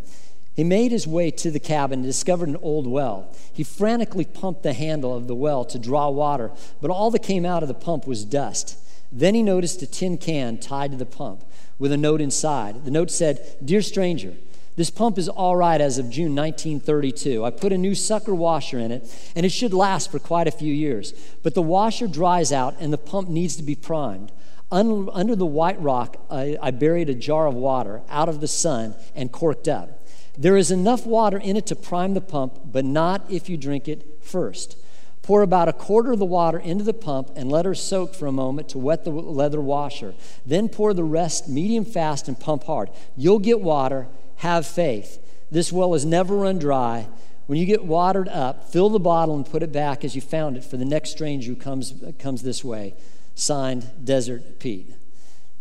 He 0.54 0.64
made 0.64 0.92
his 0.92 1.08
way 1.08 1.32
to 1.32 1.50
the 1.50 1.60
cabin 1.60 2.00
and 2.00 2.06
discovered 2.06 2.50
an 2.50 2.58
old 2.58 2.86
well. 2.86 3.34
He 3.54 3.64
frantically 3.64 4.26
pumped 4.26 4.64
the 4.64 4.74
handle 4.74 5.16
of 5.16 5.28
the 5.28 5.36
well 5.36 5.64
to 5.66 5.80
draw 5.80 6.10
water, 6.10 6.52
but 6.82 6.92
all 6.92 7.10
that 7.12 7.24
came 7.24 7.46
out 7.46 7.64
of 7.64 7.68
the 7.68 7.74
pump 7.74 8.06
was 8.06 8.26
dust. 8.26 8.78
Then 9.12 9.34
he 9.34 9.44
noticed 9.44 9.82
a 9.82 9.88
tin 9.88 10.18
can 10.18 10.58
tied 10.58 10.92
to 10.92 10.98
the 10.98 11.06
pump 11.06 11.44
with 11.80 11.92
a 11.92 11.98
note 11.98 12.22
inside. 12.22 12.86
The 12.86 12.92
note 12.92 13.12
said, 13.12 13.58
Dear 13.64 13.82
stranger, 13.82 14.36
this 14.76 14.90
pump 14.90 15.18
is 15.18 15.28
all 15.28 15.56
right 15.56 15.82
as 15.82 15.98
of 15.98 16.10
June 16.10 16.36
1932. 16.36 17.44
I 17.44 17.50
put 17.50 17.74
a 17.74 17.78
new 17.78 17.96
sucker 17.96 18.34
washer 18.34 18.80
in 18.80 18.92
it, 18.92 19.32
and 19.36 19.46
it 19.46 19.52
should 19.52 19.74
last 19.74 20.12
for 20.12 20.20
quite 20.20 20.48
a 20.48 20.52
few 20.52 20.74
years. 20.74 21.14
But 21.44 21.56
the 21.56 21.62
washer 21.62 22.08
dries 22.08 22.52
out, 22.52 22.76
and 22.80 22.94
the 22.94 22.98
pump 22.98 23.30
needs 23.30 23.56
to 23.58 23.64
be 23.64 23.76
primed. 23.76 24.32
Under 24.72 25.36
the 25.36 25.46
white 25.46 25.82
rock, 25.82 26.18
I, 26.30 26.58
I 26.62 26.72
buried 26.72 27.10
a 27.10 27.14
jar 27.14 27.48
of 27.48 27.56
water 27.56 28.02
out 28.10 28.30
of 28.30 28.40
the 28.40 28.48
sun 28.48 28.96
and 29.14 29.32
corked 29.32 29.68
up. 29.68 30.08
There 30.38 30.56
is 30.56 30.72
enough 30.72 31.06
water 31.06 31.38
in 31.38 31.58
it 31.58 31.66
to 31.68 31.76
prime 31.76 32.14
the 32.14 32.22
pump, 32.22 32.60
but 32.66 32.86
not 32.86 33.30
if 33.30 33.50
you 33.50 33.58
drink 33.58 33.88
it 33.88 34.24
first. 34.24 34.78
Pour 35.22 35.44
about 35.44 35.68
a 35.68 35.74
quarter 35.74 36.14
of 36.14 36.20
the 36.20 36.26
water 36.26 36.58
into 36.58 36.84
the 36.84 36.94
pump 36.94 37.32
and 37.36 37.52
let 37.52 37.66
her 37.66 37.76
soak 37.76 38.16
for 38.16 38.26
a 38.26 38.32
moment 38.32 38.70
to 38.70 38.80
wet 38.80 39.04
the 39.04 39.12
leather 39.12 39.62
washer. 39.62 40.16
Then 40.46 40.68
pour 40.68 40.94
the 40.94 41.04
rest 41.04 41.48
medium 41.48 41.86
fast 41.86 42.28
and 42.28 42.40
pump 42.40 42.64
hard. 42.64 42.90
You'll 43.16 43.40
get 43.40 43.62
water. 43.62 44.08
Have 44.38 44.66
faith. 44.66 45.20
This 45.52 45.72
well 45.72 45.94
is 45.94 46.06
never 46.06 46.36
run 46.38 46.58
dry. 46.58 47.08
When 47.46 47.60
you 47.60 47.66
get 47.66 47.84
watered 47.84 48.30
up, 48.30 48.72
fill 48.72 48.90
the 48.90 49.00
bottle 49.00 49.36
and 49.36 49.46
put 49.46 49.62
it 49.62 49.72
back 49.72 50.04
as 50.06 50.16
you 50.16 50.22
found 50.22 50.58
it 50.58 50.64
for 50.64 50.78
the 50.78 50.86
next 50.86 51.12
stranger 51.12 51.50
who 51.50 51.56
comes, 51.56 51.94
comes 52.18 52.42
this 52.42 52.64
way. 52.64 52.96
Signed, 53.42 53.90
Desert 54.04 54.60
Pete. 54.60 54.94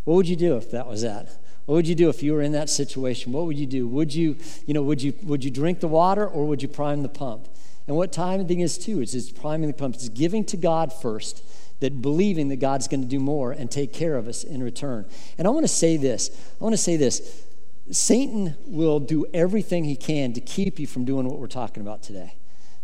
What 0.04 0.14
would 0.16 0.28
you 0.28 0.36
do 0.36 0.56
if 0.56 0.70
that 0.70 0.86
was 0.86 1.00
that? 1.00 1.30
What 1.64 1.76
would 1.76 1.88
you 1.88 1.94
do 1.94 2.10
if 2.10 2.22
you 2.22 2.34
were 2.34 2.42
in 2.42 2.52
that 2.52 2.68
situation? 2.68 3.32
What 3.32 3.46
would 3.46 3.56
you 3.56 3.66
do? 3.66 3.88
Would 3.88 4.14
you, 4.14 4.36
you 4.66 4.74
know, 4.74 4.82
would 4.82 5.00
you, 5.00 5.14
would 5.22 5.42
you 5.42 5.50
drink 5.50 5.80
the 5.80 5.88
water 5.88 6.26
or 6.26 6.46
would 6.46 6.60
you 6.60 6.68
prime 6.68 7.02
the 7.02 7.08
pump? 7.08 7.48
And 7.86 7.96
what 7.96 8.12
time 8.12 8.40
timing 8.40 8.60
is 8.60 8.76
too 8.76 9.00
is 9.00 9.14
it's 9.14 9.30
priming 9.30 9.68
the 9.68 9.74
pump. 9.74 9.94
It's 9.94 10.10
giving 10.10 10.44
to 10.46 10.58
God 10.58 10.92
first, 10.92 11.42
that 11.80 12.02
believing 12.02 12.48
that 12.48 12.56
God's 12.56 12.86
going 12.86 13.00
to 13.00 13.08
do 13.08 13.18
more 13.18 13.52
and 13.52 13.70
take 13.70 13.94
care 13.94 14.16
of 14.16 14.28
us 14.28 14.44
in 14.44 14.62
return. 14.62 15.06
And 15.38 15.46
I 15.46 15.50
want 15.50 15.64
to 15.64 15.68
say 15.68 15.96
this. 15.96 16.30
I 16.60 16.64
want 16.64 16.74
to 16.74 16.82
say 16.82 16.98
this. 16.98 17.44
Satan 17.90 18.56
will 18.66 19.00
do 19.00 19.24
everything 19.32 19.84
he 19.84 19.96
can 19.96 20.34
to 20.34 20.40
keep 20.40 20.78
you 20.78 20.86
from 20.86 21.06
doing 21.06 21.26
what 21.26 21.38
we're 21.38 21.46
talking 21.46 21.82
about 21.82 22.02
today. 22.02 22.34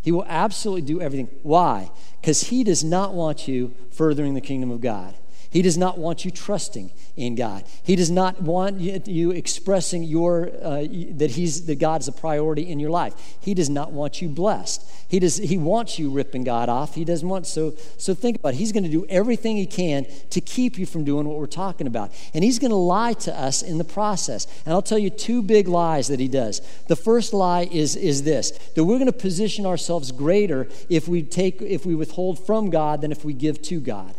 He 0.06 0.12
will 0.12 0.24
absolutely 0.28 0.82
do 0.82 1.00
everything. 1.00 1.28
Why? 1.42 1.90
Because 2.20 2.44
he 2.44 2.62
does 2.62 2.84
not 2.84 3.12
want 3.12 3.48
you 3.48 3.74
furthering 3.90 4.34
the 4.34 4.40
kingdom 4.40 4.70
of 4.70 4.80
God. 4.80 5.16
He 5.56 5.62
does 5.62 5.78
not 5.78 5.96
want 5.96 6.22
you 6.26 6.30
trusting 6.30 6.90
in 7.16 7.34
God. 7.34 7.64
He 7.82 7.96
does 7.96 8.10
not 8.10 8.42
want 8.42 8.78
you 8.78 9.30
expressing 9.30 10.02
your 10.02 10.50
uh, 10.62 10.84
that 11.12 11.30
he's 11.30 11.64
that 11.64 11.76
God's 11.78 12.08
a 12.08 12.12
priority 12.12 12.68
in 12.68 12.78
your 12.78 12.90
life. 12.90 13.14
He 13.40 13.54
does 13.54 13.70
not 13.70 13.90
want 13.90 14.20
you 14.20 14.28
blessed. 14.28 14.86
He 15.08 15.18
does 15.18 15.38
he 15.38 15.56
wants 15.56 15.98
you 15.98 16.10
ripping 16.10 16.44
God 16.44 16.68
off. 16.68 16.94
He 16.94 17.06
doesn't 17.06 17.26
want 17.26 17.46
so 17.46 17.70
so 17.96 18.12
think 18.12 18.36
about 18.36 18.52
it. 18.52 18.56
He's 18.58 18.70
going 18.70 18.82
to 18.82 18.90
do 18.90 19.06
everything 19.08 19.56
he 19.56 19.64
can 19.64 20.04
to 20.28 20.42
keep 20.42 20.76
you 20.76 20.84
from 20.84 21.04
doing 21.04 21.26
what 21.26 21.38
we're 21.38 21.46
talking 21.46 21.86
about. 21.86 22.12
And 22.34 22.44
he's 22.44 22.58
going 22.58 22.70
to 22.70 22.76
lie 22.76 23.14
to 23.14 23.34
us 23.34 23.62
in 23.62 23.78
the 23.78 23.84
process. 23.84 24.46
And 24.66 24.74
I'll 24.74 24.82
tell 24.82 24.98
you 24.98 25.08
two 25.08 25.40
big 25.40 25.68
lies 25.68 26.08
that 26.08 26.20
he 26.20 26.28
does. 26.28 26.60
The 26.88 26.96
first 26.96 27.32
lie 27.32 27.66
is 27.72 27.96
is 27.96 28.24
this 28.24 28.50
that 28.74 28.84
we're 28.84 28.98
going 28.98 29.06
to 29.06 29.12
position 29.18 29.64
ourselves 29.64 30.12
greater 30.12 30.68
if 30.90 31.08
we 31.08 31.22
take 31.22 31.62
if 31.62 31.86
we 31.86 31.94
withhold 31.94 32.44
from 32.44 32.68
God 32.68 33.00
than 33.00 33.10
if 33.10 33.24
we 33.24 33.32
give 33.32 33.62
to 33.62 33.80
God. 33.80 34.14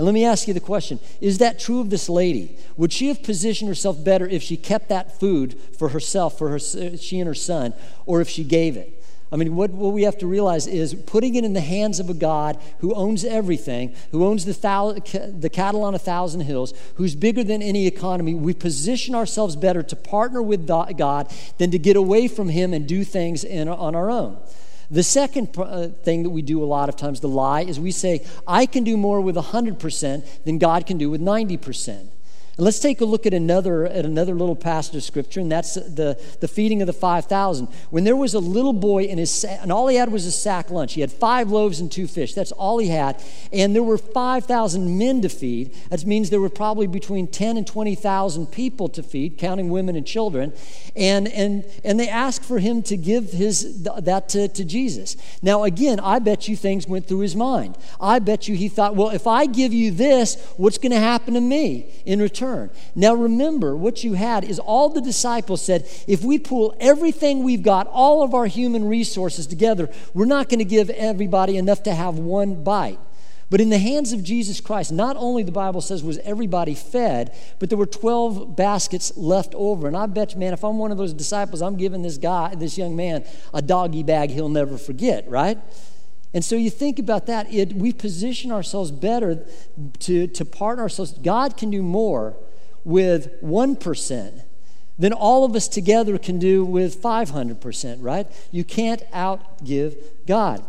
And 0.00 0.06
let 0.06 0.14
me 0.14 0.24
ask 0.24 0.48
you 0.48 0.54
the 0.54 0.60
question 0.60 0.98
Is 1.20 1.36
that 1.38 1.58
true 1.58 1.78
of 1.78 1.90
this 1.90 2.08
lady? 2.08 2.56
Would 2.78 2.90
she 2.90 3.08
have 3.08 3.22
positioned 3.22 3.68
herself 3.68 4.02
better 4.02 4.26
if 4.26 4.42
she 4.42 4.56
kept 4.56 4.88
that 4.88 5.20
food 5.20 5.60
for 5.78 5.90
herself, 5.90 6.38
for 6.38 6.48
her, 6.48 6.58
she 6.58 7.20
and 7.20 7.28
her 7.28 7.34
son, 7.34 7.74
or 8.06 8.22
if 8.22 8.28
she 8.30 8.42
gave 8.42 8.78
it? 8.78 9.04
I 9.30 9.36
mean, 9.36 9.54
what, 9.56 9.68
what 9.72 9.92
we 9.92 10.04
have 10.04 10.16
to 10.20 10.26
realize 10.26 10.66
is 10.66 10.94
putting 10.94 11.34
it 11.34 11.44
in 11.44 11.52
the 11.52 11.60
hands 11.60 12.00
of 12.00 12.08
a 12.08 12.14
God 12.14 12.58
who 12.78 12.94
owns 12.94 13.26
everything, 13.26 13.94
who 14.10 14.24
owns 14.24 14.46
the, 14.46 14.54
thou, 14.54 14.92
the 14.92 15.50
cattle 15.52 15.82
on 15.82 15.94
a 15.94 15.98
thousand 15.98 16.40
hills, 16.40 16.72
who's 16.94 17.14
bigger 17.14 17.44
than 17.44 17.60
any 17.60 17.86
economy, 17.86 18.32
we 18.32 18.54
position 18.54 19.14
ourselves 19.14 19.54
better 19.54 19.82
to 19.82 19.96
partner 19.96 20.40
with 20.40 20.66
God 20.66 21.30
than 21.58 21.70
to 21.72 21.78
get 21.78 21.96
away 21.96 22.26
from 22.26 22.48
Him 22.48 22.72
and 22.72 22.88
do 22.88 23.04
things 23.04 23.44
in, 23.44 23.68
on 23.68 23.94
our 23.94 24.10
own. 24.10 24.38
The 24.90 25.02
second 25.04 25.56
uh, 25.56 25.88
thing 26.02 26.24
that 26.24 26.30
we 26.30 26.42
do 26.42 26.62
a 26.62 26.66
lot 26.66 26.88
of 26.88 26.96
times, 26.96 27.20
the 27.20 27.28
lie, 27.28 27.62
is 27.62 27.78
we 27.78 27.92
say, 27.92 28.26
I 28.46 28.66
can 28.66 28.82
do 28.82 28.96
more 28.96 29.20
with 29.20 29.36
100% 29.36 30.44
than 30.44 30.58
God 30.58 30.86
can 30.86 30.98
do 30.98 31.08
with 31.08 31.20
90%. 31.20 32.08
And 32.56 32.64
let's 32.64 32.78
take 32.78 33.00
a 33.00 33.04
look 33.04 33.26
at 33.26 33.34
another, 33.34 33.86
at 33.86 34.04
another 34.04 34.34
little 34.34 34.56
passage 34.56 34.96
of 34.96 35.02
scripture, 35.02 35.40
and 35.40 35.50
that's 35.50 35.74
the, 35.74 36.20
the 36.40 36.48
feeding 36.48 36.82
of 36.82 36.86
the 36.86 36.92
5,000. 36.92 37.68
When 37.90 38.04
there 38.04 38.16
was 38.16 38.34
a 38.34 38.38
little 38.38 38.72
boy 38.72 39.04
in 39.04 39.18
his, 39.18 39.44
and 39.44 39.72
all 39.72 39.88
he 39.88 39.96
had 39.96 40.12
was 40.12 40.26
a 40.26 40.32
sack 40.32 40.70
lunch. 40.70 40.94
He 40.94 41.00
had 41.00 41.10
five 41.10 41.50
loaves 41.50 41.80
and 41.80 41.90
two 41.90 42.06
fish. 42.06 42.34
That's 42.34 42.52
all 42.52 42.78
he 42.78 42.88
had. 42.88 43.22
And 43.52 43.74
there 43.74 43.82
were 43.82 43.98
5,000 43.98 44.98
men 44.98 45.22
to 45.22 45.28
feed. 45.28 45.74
That 45.88 46.04
means 46.04 46.28
there 46.28 46.40
were 46.40 46.50
probably 46.50 46.86
between 46.86 47.28
10 47.28 47.56
and 47.56 47.66
20,000 47.66 48.46
people 48.48 48.88
to 48.90 49.02
feed, 49.02 49.38
counting 49.38 49.70
women 49.70 49.96
and 49.96 50.06
children. 50.06 50.52
And, 50.94 51.28
and, 51.28 51.64
and 51.84 51.98
they 51.98 52.08
asked 52.08 52.44
for 52.44 52.58
him 52.58 52.82
to 52.84 52.96
give 52.96 53.32
his, 53.32 53.84
that 53.84 54.28
to, 54.30 54.48
to 54.48 54.64
Jesus. 54.64 55.16
Now, 55.40 55.64
again, 55.64 55.98
I 56.00 56.18
bet 56.18 56.48
you 56.48 56.56
things 56.56 56.86
went 56.86 57.06
through 57.06 57.20
his 57.20 57.36
mind. 57.36 57.78
I 58.00 58.18
bet 58.18 58.48
you 58.48 58.54
he 58.54 58.68
thought, 58.68 58.96
well, 58.96 59.10
if 59.10 59.26
I 59.26 59.46
give 59.46 59.72
you 59.72 59.92
this, 59.92 60.36
what's 60.56 60.78
going 60.78 60.92
to 60.92 60.98
happen 60.98 61.34
to 61.34 61.40
me 61.40 62.02
in 62.04 62.20
return? 62.20 62.49
Return. 62.50 62.70
Now 62.94 63.14
remember, 63.14 63.76
what 63.76 64.04
you 64.04 64.14
had 64.14 64.44
is 64.44 64.58
all 64.58 64.88
the 64.88 65.00
disciples 65.00 65.62
said 65.62 65.86
if 66.06 66.22
we 66.22 66.38
pool 66.38 66.74
everything 66.80 67.42
we've 67.42 67.62
got, 67.62 67.86
all 67.88 68.22
of 68.22 68.34
our 68.34 68.46
human 68.46 68.84
resources 68.84 69.46
together, 69.46 69.90
we're 70.14 70.26
not 70.26 70.48
going 70.48 70.58
to 70.58 70.64
give 70.64 70.90
everybody 70.90 71.56
enough 71.56 71.82
to 71.84 71.94
have 71.94 72.18
one 72.18 72.62
bite. 72.62 72.98
But 73.48 73.60
in 73.60 73.68
the 73.68 73.78
hands 73.78 74.12
of 74.12 74.22
Jesus 74.22 74.60
Christ, 74.60 74.92
not 74.92 75.16
only 75.16 75.42
the 75.42 75.50
Bible 75.50 75.80
says 75.80 76.04
was 76.04 76.18
everybody 76.18 76.74
fed, 76.74 77.36
but 77.58 77.68
there 77.68 77.78
were 77.78 77.86
12 77.86 78.54
baskets 78.54 79.16
left 79.16 79.56
over. 79.56 79.88
And 79.88 79.96
I 79.96 80.06
bet 80.06 80.34
you, 80.34 80.38
man, 80.38 80.52
if 80.52 80.62
I'm 80.62 80.78
one 80.78 80.92
of 80.92 80.98
those 80.98 81.12
disciples, 81.12 81.60
I'm 81.60 81.76
giving 81.76 82.02
this 82.02 82.16
guy, 82.16 82.54
this 82.54 82.78
young 82.78 82.94
man, 82.94 83.24
a 83.52 83.60
doggy 83.60 84.04
bag 84.04 84.30
he'll 84.30 84.48
never 84.48 84.78
forget, 84.78 85.28
right? 85.28 85.58
And 86.32 86.44
so 86.44 86.54
you 86.54 86.70
think 86.70 86.98
about 86.98 87.26
that, 87.26 87.52
it, 87.52 87.72
we 87.72 87.92
position 87.92 88.52
ourselves 88.52 88.90
better 88.90 89.44
to, 90.00 90.26
to 90.28 90.44
partner 90.44 90.84
ourselves. 90.84 91.12
God 91.12 91.56
can 91.56 91.70
do 91.70 91.82
more 91.82 92.36
with 92.84 93.42
1% 93.42 94.42
than 94.98 95.12
all 95.12 95.44
of 95.44 95.56
us 95.56 95.66
together 95.66 96.18
can 96.18 96.38
do 96.38 96.64
with 96.64 97.02
500%, 97.02 97.96
right? 98.00 98.26
You 98.52 98.64
can't 98.64 99.02
outgive 99.12 99.96
God. 100.26 100.62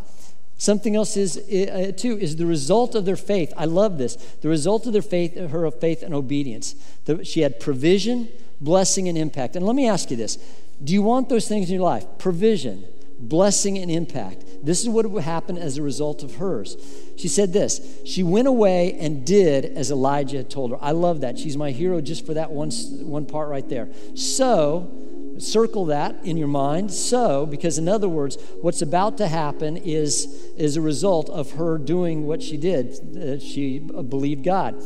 Something 0.58 0.96
else 0.96 1.18
is, 1.18 1.38
uh, 1.38 1.92
too, 1.98 2.18
is 2.18 2.36
the 2.38 2.46
result 2.46 2.96
of 2.96 3.04
their 3.04 3.16
faith. 3.16 3.52
I 3.58 3.66
love 3.66 3.98
this. 3.98 4.16
The 4.16 4.48
result 4.48 4.86
of 4.86 4.94
their 4.94 5.02
faith, 5.02 5.36
her 5.36 5.70
faith 5.72 6.02
and 6.02 6.14
obedience. 6.14 6.76
The, 7.06 7.26
she 7.26 7.42
had 7.42 7.60
provision, 7.60 8.30
blessing, 8.62 9.10
and 9.10 9.18
impact. 9.18 9.56
And 9.56 9.66
let 9.66 9.76
me 9.76 9.88
ask 9.88 10.12
you 10.12 10.18
this 10.18 10.38
Do 10.84 10.94
you 10.94 11.02
want 11.02 11.30
those 11.30 11.48
things 11.48 11.70
in 11.70 11.76
your 11.76 11.84
life? 11.84 12.06
Provision, 12.20 12.86
blessing, 13.20 13.80
and 13.80 13.90
impact. 13.90 14.44
This 14.64 14.82
is 14.82 14.90
what 14.90 15.10
would 15.10 15.24
happen 15.24 15.58
as 15.58 15.78
a 15.78 15.82
result 15.82 16.24
of 16.24 16.36
hers. 16.36 16.78
She 17.18 17.28
said 17.28 17.54
this 17.54 17.82
She 18.06 18.24
went 18.24 18.48
away 18.48 18.94
and 18.94 19.26
did 19.26 19.66
as 19.66 19.92
Elijah 19.92 20.38
had 20.38 20.50
told 20.50 20.72
her. 20.72 20.78
I 20.82 20.92
love 20.92 21.22
that. 21.22 21.38
She's 21.38 21.58
my 21.58 21.72
hero 21.72 22.02
just 22.02 22.26
for 22.26 22.34
that 22.36 22.52
one, 22.52 22.72
one 22.72 23.26
part 23.26 23.50
right 23.50 23.68
there. 23.68 23.90
So, 24.16 24.92
circle 25.40 25.86
that 25.86 26.24
in 26.24 26.38
your 26.38 26.48
mind. 26.48 26.92
So, 26.92 27.46
because 27.46 27.78
in 27.78 27.88
other 27.88 28.10
words, 28.10 28.38
what's 28.62 28.82
about 28.82 29.18
to 29.18 29.28
happen 29.28 29.78
is, 29.78 30.26
is 30.58 30.78
a 30.78 30.82
result 30.82 31.30
of 31.30 31.52
her 31.52 31.78
doing 31.78 32.28
what 32.28 32.42
she 32.42 32.58
did. 32.58 33.42
She 33.42 33.80
believed 33.80 34.44
God. 34.44 34.82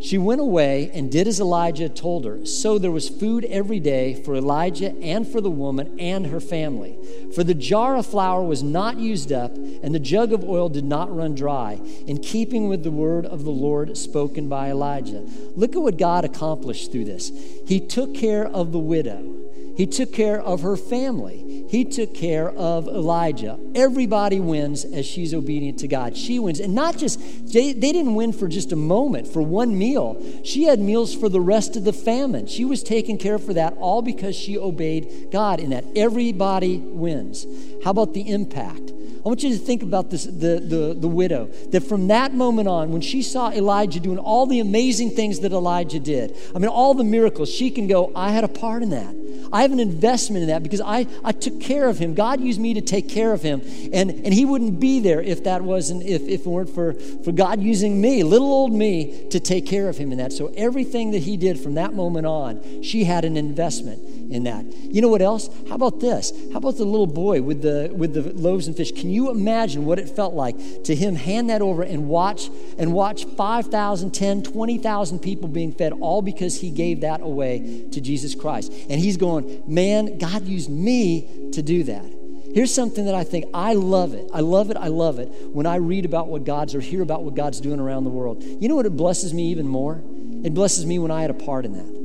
She 0.00 0.18
went 0.18 0.40
away 0.40 0.90
and 0.92 1.10
did 1.10 1.26
as 1.26 1.40
Elijah 1.40 1.88
told 1.88 2.26
her. 2.26 2.44
So 2.44 2.78
there 2.78 2.90
was 2.90 3.08
food 3.08 3.44
every 3.46 3.80
day 3.80 4.22
for 4.22 4.34
Elijah 4.34 4.94
and 5.00 5.26
for 5.26 5.40
the 5.40 5.50
woman 5.50 5.98
and 5.98 6.26
her 6.26 6.40
family. 6.40 6.98
For 7.34 7.42
the 7.42 7.54
jar 7.54 7.96
of 7.96 8.06
flour 8.06 8.42
was 8.42 8.62
not 8.62 8.98
used 8.98 9.32
up, 9.32 9.54
and 9.56 9.94
the 9.94 9.98
jug 9.98 10.32
of 10.32 10.44
oil 10.44 10.68
did 10.68 10.84
not 10.84 11.14
run 11.14 11.34
dry, 11.34 11.80
in 12.06 12.18
keeping 12.18 12.68
with 12.68 12.82
the 12.82 12.90
word 12.90 13.26
of 13.26 13.44
the 13.44 13.50
Lord 13.50 13.96
spoken 13.96 14.48
by 14.48 14.70
Elijah. 14.70 15.24
Look 15.56 15.74
at 15.74 15.82
what 15.82 15.96
God 15.96 16.24
accomplished 16.24 16.92
through 16.92 17.06
this. 17.06 17.32
He 17.66 17.80
took 17.80 18.14
care 18.14 18.46
of 18.46 18.72
the 18.72 18.78
widow. 18.78 19.34
He 19.76 19.86
took 19.86 20.12
care 20.12 20.40
of 20.40 20.62
her 20.62 20.76
family. 20.76 21.42
He 21.68 21.84
took 21.84 22.14
care 22.14 22.50
of 22.50 22.86
Elijah. 22.86 23.58
Everybody 23.74 24.40
wins 24.40 24.84
as 24.84 25.04
she's 25.04 25.34
obedient 25.34 25.78
to 25.80 25.88
God. 25.88 26.16
She 26.16 26.38
wins. 26.38 26.60
And 26.60 26.74
not 26.74 26.96
just, 26.96 27.20
they, 27.52 27.72
they 27.72 27.92
didn't 27.92 28.14
win 28.14 28.32
for 28.32 28.48
just 28.48 28.72
a 28.72 28.76
moment, 28.76 29.26
for 29.26 29.42
one 29.42 29.76
meal. 29.76 30.22
She 30.44 30.64
had 30.64 30.78
meals 30.78 31.14
for 31.14 31.28
the 31.28 31.40
rest 31.40 31.76
of 31.76 31.84
the 31.84 31.92
famine. 31.92 32.46
She 32.46 32.64
was 32.64 32.82
taken 32.82 33.18
care 33.18 33.34
of 33.34 33.44
for 33.44 33.54
that, 33.54 33.74
all 33.78 34.02
because 34.02 34.36
she 34.36 34.56
obeyed 34.56 35.28
God 35.32 35.60
in 35.60 35.70
that. 35.70 35.84
Everybody 35.96 36.78
wins. 36.78 37.46
How 37.84 37.90
about 37.90 38.14
the 38.14 38.28
impact? 38.30 38.92
I 39.26 39.28
want 39.28 39.42
you 39.42 39.50
to 39.50 39.58
think 39.58 39.82
about 39.82 40.08
this, 40.08 40.22
the, 40.22 40.60
the, 40.60 40.96
the 40.96 41.08
widow, 41.08 41.46
that 41.72 41.80
from 41.80 42.06
that 42.08 42.32
moment 42.32 42.68
on, 42.68 42.92
when 42.92 43.00
she 43.00 43.22
saw 43.22 43.50
Elijah 43.50 43.98
doing 43.98 44.18
all 44.18 44.46
the 44.46 44.60
amazing 44.60 45.10
things 45.10 45.40
that 45.40 45.50
Elijah 45.50 45.98
did, 45.98 46.36
I 46.54 46.60
mean, 46.60 46.68
all 46.68 46.94
the 46.94 47.02
miracles, 47.02 47.50
she 47.50 47.72
can 47.72 47.88
go, 47.88 48.12
I 48.14 48.30
had 48.30 48.44
a 48.44 48.48
part 48.48 48.84
in 48.84 48.90
that. 48.90 49.12
I 49.52 49.62
have 49.62 49.72
an 49.72 49.80
investment 49.80 50.42
in 50.42 50.48
that 50.48 50.62
because 50.62 50.80
I, 50.80 51.06
I 51.24 51.32
took 51.32 51.60
care 51.60 51.88
of 51.88 51.98
him. 51.98 52.14
God 52.14 52.40
used 52.40 52.60
me 52.60 52.74
to 52.74 52.80
take 52.80 53.08
care 53.08 53.32
of 53.32 53.42
him. 53.42 53.62
And, 53.92 54.10
and 54.10 54.32
he 54.32 54.44
wouldn't 54.44 54.80
be 54.80 55.00
there 55.00 55.20
if 55.20 55.44
that 55.44 55.62
wasn't, 55.62 56.02
if, 56.02 56.22
if 56.22 56.40
it 56.40 56.46
weren't 56.46 56.70
for, 56.70 56.94
for 56.94 57.32
God 57.32 57.60
using 57.60 58.00
me, 58.00 58.22
little 58.22 58.52
old 58.52 58.72
me, 58.72 59.26
to 59.30 59.40
take 59.40 59.66
care 59.66 59.88
of 59.88 59.96
him 59.96 60.12
in 60.12 60.18
that. 60.18 60.32
So 60.32 60.52
everything 60.56 61.12
that 61.12 61.22
he 61.22 61.36
did 61.36 61.60
from 61.60 61.74
that 61.74 61.94
moment 61.94 62.26
on, 62.26 62.82
she 62.82 63.04
had 63.04 63.24
an 63.24 63.36
investment 63.36 64.15
in 64.30 64.44
that. 64.44 64.64
You 64.64 65.00
know 65.02 65.08
what 65.08 65.22
else? 65.22 65.48
How 65.68 65.74
about 65.74 66.00
this? 66.00 66.32
How 66.52 66.58
about 66.58 66.76
the 66.76 66.84
little 66.84 67.06
boy 67.06 67.42
with 67.42 67.62
the 67.62 67.90
with 67.92 68.14
the 68.14 68.32
loaves 68.32 68.66
and 68.66 68.76
fish? 68.76 68.92
Can 68.92 69.10
you 69.10 69.30
imagine 69.30 69.84
what 69.84 69.98
it 69.98 70.08
felt 70.08 70.34
like 70.34 70.56
to 70.84 70.94
him 70.94 71.16
hand 71.16 71.50
that 71.50 71.62
over 71.62 71.82
and 71.82 72.08
watch 72.08 72.50
and 72.78 72.92
watch 72.92 73.24
5,000, 73.24 74.10
10, 74.12 74.42
20,000 74.42 75.18
people 75.18 75.48
being 75.48 75.72
fed 75.72 75.92
all 75.92 76.22
because 76.22 76.60
he 76.60 76.70
gave 76.70 77.00
that 77.00 77.20
away 77.20 77.86
to 77.92 78.00
Jesus 78.00 78.34
Christ. 78.34 78.72
And 78.88 79.00
he's 79.00 79.16
going, 79.16 79.62
"Man, 79.66 80.18
God 80.18 80.46
used 80.46 80.70
me 80.70 81.50
to 81.52 81.62
do 81.62 81.84
that." 81.84 82.04
Here's 82.54 82.72
something 82.72 83.04
that 83.04 83.14
I 83.14 83.22
think 83.22 83.44
I 83.52 83.74
love 83.74 84.14
it. 84.14 84.30
I 84.32 84.40
love 84.40 84.70
it. 84.70 84.78
I 84.78 84.88
love 84.88 85.18
it 85.18 85.30
when 85.52 85.66
I 85.66 85.76
read 85.76 86.04
about 86.06 86.28
what 86.28 86.44
God's 86.44 86.74
or 86.74 86.80
hear 86.80 87.02
about 87.02 87.22
what 87.22 87.34
God's 87.34 87.60
doing 87.60 87.80
around 87.80 88.04
the 88.04 88.10
world. 88.10 88.42
You 88.42 88.68
know 88.68 88.76
what 88.76 88.86
it 88.86 88.96
blesses 88.96 89.34
me 89.34 89.50
even 89.50 89.68
more? 89.68 90.00
It 90.42 90.54
blesses 90.54 90.86
me 90.86 90.98
when 90.98 91.10
I 91.10 91.20
had 91.20 91.30
a 91.30 91.34
part 91.34 91.66
in 91.66 91.72
that 91.74 91.95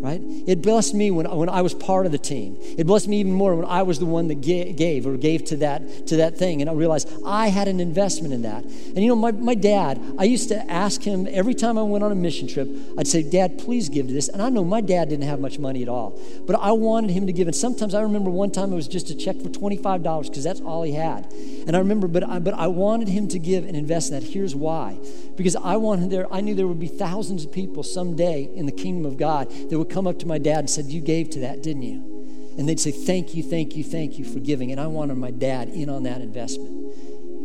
right? 0.00 0.20
It 0.46 0.62
blessed 0.62 0.94
me 0.94 1.10
when, 1.10 1.26
when 1.30 1.48
I 1.48 1.62
was 1.62 1.74
part 1.74 2.06
of 2.06 2.12
the 2.12 2.18
team. 2.18 2.56
It 2.60 2.86
blessed 2.86 3.08
me 3.08 3.20
even 3.20 3.32
more 3.32 3.54
when 3.54 3.64
I 3.66 3.82
was 3.82 3.98
the 3.98 4.06
one 4.06 4.28
that 4.28 4.40
gave 4.40 5.06
or 5.06 5.16
gave 5.16 5.44
to 5.46 5.56
that, 5.58 6.06
to 6.08 6.16
that 6.16 6.36
thing. 6.36 6.60
And 6.60 6.70
I 6.70 6.72
realized 6.72 7.10
I 7.24 7.48
had 7.48 7.68
an 7.68 7.80
investment 7.80 8.32
in 8.34 8.42
that. 8.42 8.64
And 8.64 8.98
you 8.98 9.08
know, 9.08 9.16
my, 9.16 9.32
my 9.32 9.54
dad, 9.54 10.00
I 10.18 10.24
used 10.24 10.48
to 10.50 10.70
ask 10.70 11.02
him 11.02 11.26
every 11.30 11.54
time 11.54 11.78
I 11.78 11.82
went 11.82 12.04
on 12.04 12.12
a 12.12 12.14
mission 12.14 12.46
trip, 12.46 12.68
I'd 12.98 13.06
say, 13.06 13.22
Dad, 13.22 13.58
please 13.58 13.88
give 13.88 14.08
to 14.08 14.12
this. 14.12 14.28
And 14.28 14.42
I 14.42 14.48
know 14.48 14.64
my 14.64 14.80
dad 14.80 15.08
didn't 15.08 15.26
have 15.26 15.40
much 15.40 15.58
money 15.58 15.82
at 15.82 15.88
all, 15.88 16.20
but 16.46 16.54
I 16.60 16.72
wanted 16.72 17.10
him 17.10 17.26
to 17.26 17.32
give. 17.32 17.48
And 17.48 17.56
sometimes 17.56 17.94
I 17.94 18.02
remember 18.02 18.30
one 18.30 18.50
time 18.50 18.72
it 18.72 18.76
was 18.76 18.88
just 18.88 19.10
a 19.10 19.14
check 19.14 19.36
for 19.36 19.48
$25 19.48 20.22
because 20.22 20.44
that's 20.44 20.60
all 20.60 20.82
he 20.82 20.92
had. 20.92 21.32
And 21.66 21.74
I 21.74 21.78
remember, 21.80 22.06
but 22.06 22.28
I, 22.28 22.38
but 22.38 22.54
I 22.54 22.68
wanted 22.68 23.08
him 23.08 23.28
to 23.28 23.38
give 23.38 23.64
and 23.64 23.76
invest 23.76 24.12
in 24.12 24.20
that. 24.20 24.26
Here's 24.26 24.54
why. 24.54 24.98
Because 25.36 25.56
I 25.56 25.76
wanted 25.76 26.10
there, 26.10 26.32
I 26.32 26.40
knew 26.40 26.54
there 26.54 26.66
would 26.66 26.80
be 26.80 26.88
thousands 26.88 27.44
of 27.44 27.52
people 27.52 27.82
someday 27.82 28.48
in 28.54 28.66
the 28.66 28.72
kingdom 28.72 29.04
of 29.04 29.18
God 29.18 29.50
that 29.50 29.78
would 29.78 29.85
come 29.88 30.06
up 30.06 30.18
to 30.20 30.26
my 30.26 30.38
dad 30.38 30.60
and 30.60 30.70
said, 30.70 30.86
You 30.86 31.00
gave 31.00 31.30
to 31.30 31.40
that, 31.40 31.62
didn't 31.62 31.82
you? 31.82 32.54
And 32.58 32.68
they'd 32.68 32.80
say, 32.80 32.90
Thank 32.90 33.34
you, 33.34 33.42
thank 33.42 33.76
you, 33.76 33.84
thank 33.84 34.18
you 34.18 34.24
for 34.24 34.38
giving. 34.38 34.70
And 34.72 34.80
I 34.80 34.86
wanted 34.86 35.16
my 35.16 35.30
dad 35.30 35.68
in 35.68 35.88
on 35.88 36.02
that 36.04 36.20
investment. 36.20 36.85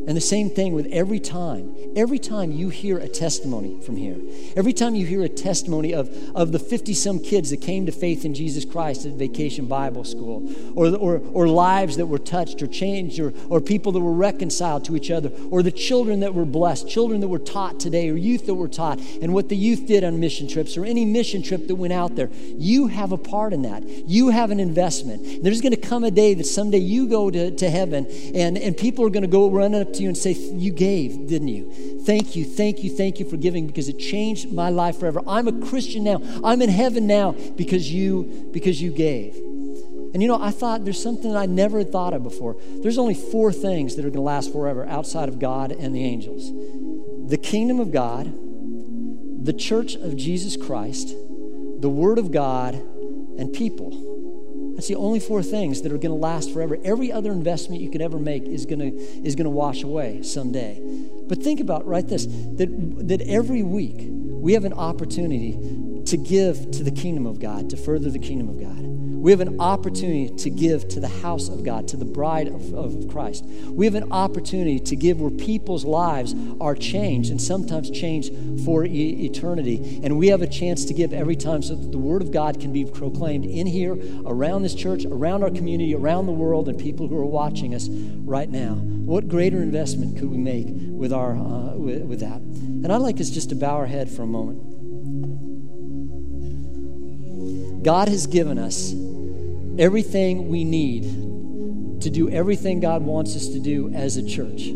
And 0.07 0.17
the 0.17 0.21
same 0.21 0.49
thing 0.49 0.73
with 0.73 0.87
every 0.87 1.19
time. 1.19 1.75
Every 1.95 2.19
time 2.19 2.51
you 2.51 2.69
hear 2.69 2.97
a 2.97 3.07
testimony 3.07 3.79
from 3.81 3.97
here, 3.97 4.15
every 4.55 4.73
time 4.73 4.95
you 4.95 5.05
hear 5.05 5.23
a 5.23 5.29
testimony 5.29 5.93
of, 5.93 6.09
of 6.33 6.51
the 6.51 6.59
50 6.59 6.93
some 6.93 7.19
kids 7.19 7.49
that 7.49 7.61
came 7.61 7.85
to 7.85 7.91
faith 7.91 8.23
in 8.25 8.33
Jesus 8.33 8.65
Christ 8.65 9.05
at 9.05 9.13
Vacation 9.13 9.67
Bible 9.67 10.03
School, 10.03 10.49
or, 10.73 10.95
or, 10.95 11.21
or 11.33 11.47
lives 11.47 11.97
that 11.97 12.05
were 12.05 12.17
touched 12.17 12.61
or 12.63 12.67
changed, 12.67 13.19
or, 13.19 13.33
or 13.49 13.59
people 13.59 13.91
that 13.91 13.99
were 13.99 14.13
reconciled 14.13 14.85
to 14.85 14.95
each 14.95 15.11
other, 15.11 15.29
or 15.49 15.61
the 15.61 15.71
children 15.71 16.21
that 16.21 16.33
were 16.33 16.45
blessed, 16.45 16.89
children 16.89 17.19
that 17.19 17.27
were 17.27 17.39
taught 17.39 17.79
today, 17.79 18.09
or 18.09 18.15
youth 18.15 18.45
that 18.45 18.55
were 18.55 18.69
taught, 18.69 18.99
and 19.21 19.33
what 19.33 19.49
the 19.49 19.57
youth 19.57 19.85
did 19.85 20.03
on 20.03 20.19
mission 20.19 20.47
trips, 20.47 20.77
or 20.77 20.85
any 20.85 21.05
mission 21.05 21.43
trip 21.43 21.67
that 21.67 21.75
went 21.75 21.93
out 21.93 22.15
there, 22.15 22.29
you 22.57 22.87
have 22.87 23.11
a 23.11 23.17
part 23.17 23.53
in 23.53 23.63
that. 23.63 23.83
You 23.85 24.29
have 24.29 24.49
an 24.49 24.59
investment. 24.59 25.43
There's 25.43 25.61
going 25.61 25.75
to 25.75 25.81
come 25.81 26.03
a 26.05 26.11
day 26.11 26.33
that 26.33 26.45
someday 26.45 26.79
you 26.79 27.07
go 27.07 27.29
to, 27.29 27.51
to 27.51 27.69
heaven, 27.69 28.07
and, 28.33 28.57
and 28.57 28.75
people 28.75 29.05
are 29.05 29.09
going 29.09 29.23
to 29.23 29.27
go 29.27 29.49
run 29.49 29.75
to 29.95 30.03
you 30.03 30.07
and 30.07 30.17
say, 30.17 30.31
You 30.31 30.71
gave, 30.71 31.27
didn't 31.27 31.49
you? 31.49 32.01
Thank 32.05 32.35
you, 32.35 32.45
thank 32.45 32.83
you, 32.83 32.89
thank 32.89 33.19
you 33.19 33.29
for 33.29 33.37
giving 33.37 33.67
because 33.67 33.87
it 33.87 33.99
changed 33.99 34.51
my 34.51 34.69
life 34.69 34.99
forever. 34.99 35.21
I'm 35.27 35.47
a 35.47 35.67
Christian 35.67 36.03
now. 36.03 36.21
I'm 36.43 36.61
in 36.61 36.69
heaven 36.69 37.07
now 37.07 37.33
because 37.55 37.91
you 37.91 38.49
because 38.51 38.81
you 38.81 38.91
gave. 38.91 39.35
And 40.13 40.21
you 40.21 40.27
know, 40.27 40.41
I 40.41 40.51
thought 40.51 40.83
there's 40.83 41.01
something 41.01 41.31
that 41.31 41.37
I 41.37 41.45
never 41.45 41.83
thought 41.83 42.13
of 42.13 42.23
before. 42.23 42.57
There's 42.81 42.97
only 42.97 43.13
four 43.13 43.53
things 43.53 43.95
that 43.95 44.01
are 44.01 44.09
going 44.09 44.15
to 44.15 44.21
last 44.21 44.51
forever 44.51 44.85
outside 44.85 45.29
of 45.29 45.39
God 45.39 45.71
and 45.71 45.95
the 45.95 46.03
angels 46.03 46.51
the 47.29 47.37
kingdom 47.37 47.79
of 47.79 47.93
God, 47.93 48.25
the 49.45 49.53
church 49.53 49.95
of 49.95 50.17
Jesus 50.17 50.57
Christ, 50.57 51.15
the 51.79 51.89
Word 51.89 52.19
of 52.19 52.29
God, 52.29 52.75
and 52.75 53.53
people. 53.53 54.10
That's 54.81 54.89
the 54.89 54.95
only 54.95 55.19
four 55.19 55.43
things 55.43 55.83
that 55.83 55.91
are 55.91 55.99
going 55.99 56.09
to 56.09 56.15
last 56.15 56.51
forever. 56.51 56.75
Every 56.83 57.11
other 57.11 57.31
investment 57.31 57.83
you 57.83 57.91
could 57.91 58.01
ever 58.01 58.17
make 58.17 58.45
is 58.45 58.65
going 58.65 58.79
to 58.79 58.87
is 59.23 59.35
going 59.35 59.43
to 59.43 59.51
wash 59.51 59.83
away 59.83 60.23
someday. 60.23 60.81
But 61.27 61.43
think 61.43 61.59
about 61.59 61.85
right 61.85 62.07
this 62.07 62.25
that 62.25 62.95
that 63.07 63.21
every 63.21 63.61
week 63.61 64.07
we 64.07 64.53
have 64.53 64.65
an 64.65 64.73
opportunity 64.73 65.51
to 66.07 66.17
give 66.17 66.71
to 66.71 66.83
the 66.83 66.89
kingdom 66.89 67.27
of 67.27 67.39
God, 67.39 67.69
to 67.69 67.77
further 67.77 68.09
the 68.09 68.17
kingdom 68.17 68.49
of 68.49 68.59
God. 68.59 68.90
We 69.21 69.29
have 69.29 69.39
an 69.39 69.61
opportunity 69.61 70.35
to 70.35 70.49
give 70.49 70.87
to 70.89 70.99
the 70.99 71.07
house 71.07 71.47
of 71.47 71.63
God, 71.63 71.87
to 71.89 71.97
the 71.97 72.05
bride 72.05 72.47
of, 72.47 72.73
of 72.73 73.07
Christ. 73.07 73.45
We 73.45 73.85
have 73.85 73.93
an 73.93 74.11
opportunity 74.11 74.79
to 74.79 74.95
give 74.95 75.21
where 75.21 75.29
people's 75.29 75.85
lives 75.85 76.33
are 76.59 76.73
changed 76.73 77.29
and 77.29 77.39
sometimes 77.39 77.91
changed 77.91 78.33
for 78.65 78.83
e- 78.83 79.23
eternity. 79.27 80.01
And 80.03 80.17
we 80.17 80.29
have 80.29 80.41
a 80.41 80.47
chance 80.47 80.85
to 80.85 80.95
give 80.95 81.13
every 81.13 81.35
time 81.35 81.61
so 81.61 81.75
that 81.75 81.91
the 81.91 81.99
Word 81.99 82.23
of 82.23 82.31
God 82.31 82.59
can 82.59 82.73
be 82.73 82.83
proclaimed 82.83 83.45
in 83.45 83.67
here, 83.67 83.95
around 84.25 84.63
this 84.63 84.73
church, 84.73 85.05
around 85.05 85.43
our 85.43 85.51
community, 85.51 85.93
around 85.93 86.25
the 86.25 86.31
world, 86.31 86.67
and 86.67 86.79
people 86.79 87.07
who 87.07 87.15
are 87.15 87.23
watching 87.23 87.75
us 87.75 87.89
right 87.89 88.49
now. 88.49 88.73
What 88.73 89.27
greater 89.27 89.61
investment 89.61 90.17
could 90.17 90.31
we 90.31 90.37
make 90.37 90.65
with, 90.67 91.13
our, 91.13 91.33
uh, 91.33 91.75
with, 91.75 92.01
with 92.05 92.21
that? 92.21 92.41
And 92.41 92.91
I'd 92.91 92.97
like 92.97 93.21
us 93.21 93.29
just 93.29 93.49
to 93.49 93.55
bow 93.55 93.75
our 93.75 93.85
head 93.85 94.09
for 94.09 94.23
a 94.23 94.27
moment. 94.27 94.71
God 97.83 98.09
has 98.09 98.25
given 98.25 98.57
us 98.57 98.93
everything 99.81 100.47
we 100.47 100.63
need 100.63 101.03
to 102.01 102.09
do 102.11 102.29
everything 102.29 102.79
God 102.79 103.01
wants 103.01 103.35
us 103.35 103.47
to 103.47 103.59
do 103.59 103.89
as 103.89 104.15
a 104.15 104.23
church. 104.23 104.69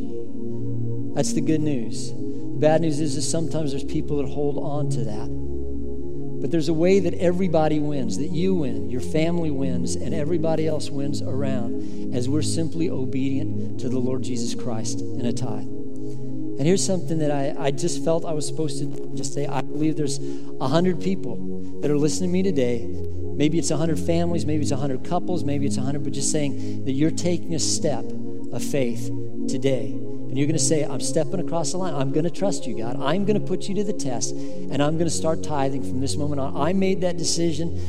That's 1.13 1.33
the 1.33 1.41
good 1.41 1.61
news. 1.61 2.09
The 2.09 2.57
bad 2.59 2.81
news 2.81 2.99
is 2.99 3.15
that 3.15 3.21
sometimes 3.21 3.71
there's 3.71 3.83
people 3.83 4.17
that 4.17 4.27
hold 4.27 4.57
on 4.57 4.89
to 4.89 5.03
that. 5.03 6.41
But 6.41 6.49
there's 6.49 6.69
a 6.69 6.73
way 6.73 6.99
that 6.99 7.13
everybody 7.15 7.79
wins, 7.79 8.17
that 8.17 8.31
you 8.31 8.55
win, 8.55 8.89
your 8.89 9.01
family 9.01 9.51
wins, 9.51 9.95
and 9.95 10.13
everybody 10.13 10.67
else 10.67 10.89
wins 10.89 11.21
around 11.21 12.15
as 12.15 12.27
we're 12.27 12.41
simply 12.41 12.89
obedient 12.89 13.79
to 13.81 13.89
the 13.89 13.99
Lord 13.99 14.23
Jesus 14.23 14.55
Christ 14.55 15.01
in 15.01 15.25
a 15.27 15.33
tithe. 15.33 15.67
And 15.67 16.61
here's 16.61 16.85
something 16.85 17.19
that 17.19 17.29
I, 17.31 17.55
I 17.65 17.71
just 17.71 18.03
felt 18.03 18.25
I 18.25 18.33
was 18.33 18.47
supposed 18.47 18.79
to 18.79 19.11
just 19.15 19.33
say. 19.33 19.45
I 19.45 19.61
believe 19.61 19.97
there's 19.97 20.19
a 20.59 20.67
hundred 20.67 20.99
people 20.99 21.79
that 21.81 21.91
are 21.91 21.97
listening 21.97 22.29
to 22.29 22.33
me 22.33 22.41
today 22.41 23.05
Maybe 23.35 23.59
it's 23.59 23.69
100 23.69 23.99
families, 23.99 24.45
maybe 24.45 24.61
it's 24.63 24.71
100 24.71 25.03
couples, 25.03 25.43
maybe 25.43 25.65
it's 25.65 25.77
100, 25.77 26.03
but 26.03 26.13
just 26.13 26.31
saying 26.31 26.85
that 26.85 26.93
you're 26.93 27.11
taking 27.11 27.53
a 27.53 27.59
step 27.59 28.05
of 28.51 28.63
faith 28.63 29.11
today 29.47 30.04
and 30.35 30.41
you're 30.41 30.47
going 30.47 30.57
to 30.57 30.65
say, 30.65 30.83
I'm 30.83 30.99
stepping 30.99 31.39
across 31.39 31.71
the 31.71 31.77
line. 31.77 31.93
I'm 31.93 32.11
going 32.11 32.25
to 32.25 32.29
trust 32.29 32.67
you, 32.67 32.77
God. 32.77 33.01
I'm 33.01 33.23
going 33.23 33.39
to 33.39 33.47
put 33.47 33.69
you 33.69 33.75
to 33.75 33.85
the 33.85 33.93
test, 33.93 34.31
and 34.31 34.83
I'm 34.83 34.97
going 34.97 35.07
to 35.07 35.09
start 35.09 35.41
tithing 35.41 35.81
from 35.81 36.01
this 36.01 36.17
moment 36.17 36.41
on. 36.41 36.57
I 36.57 36.73
made 36.73 36.99
that 36.99 37.15
decision 37.15 37.79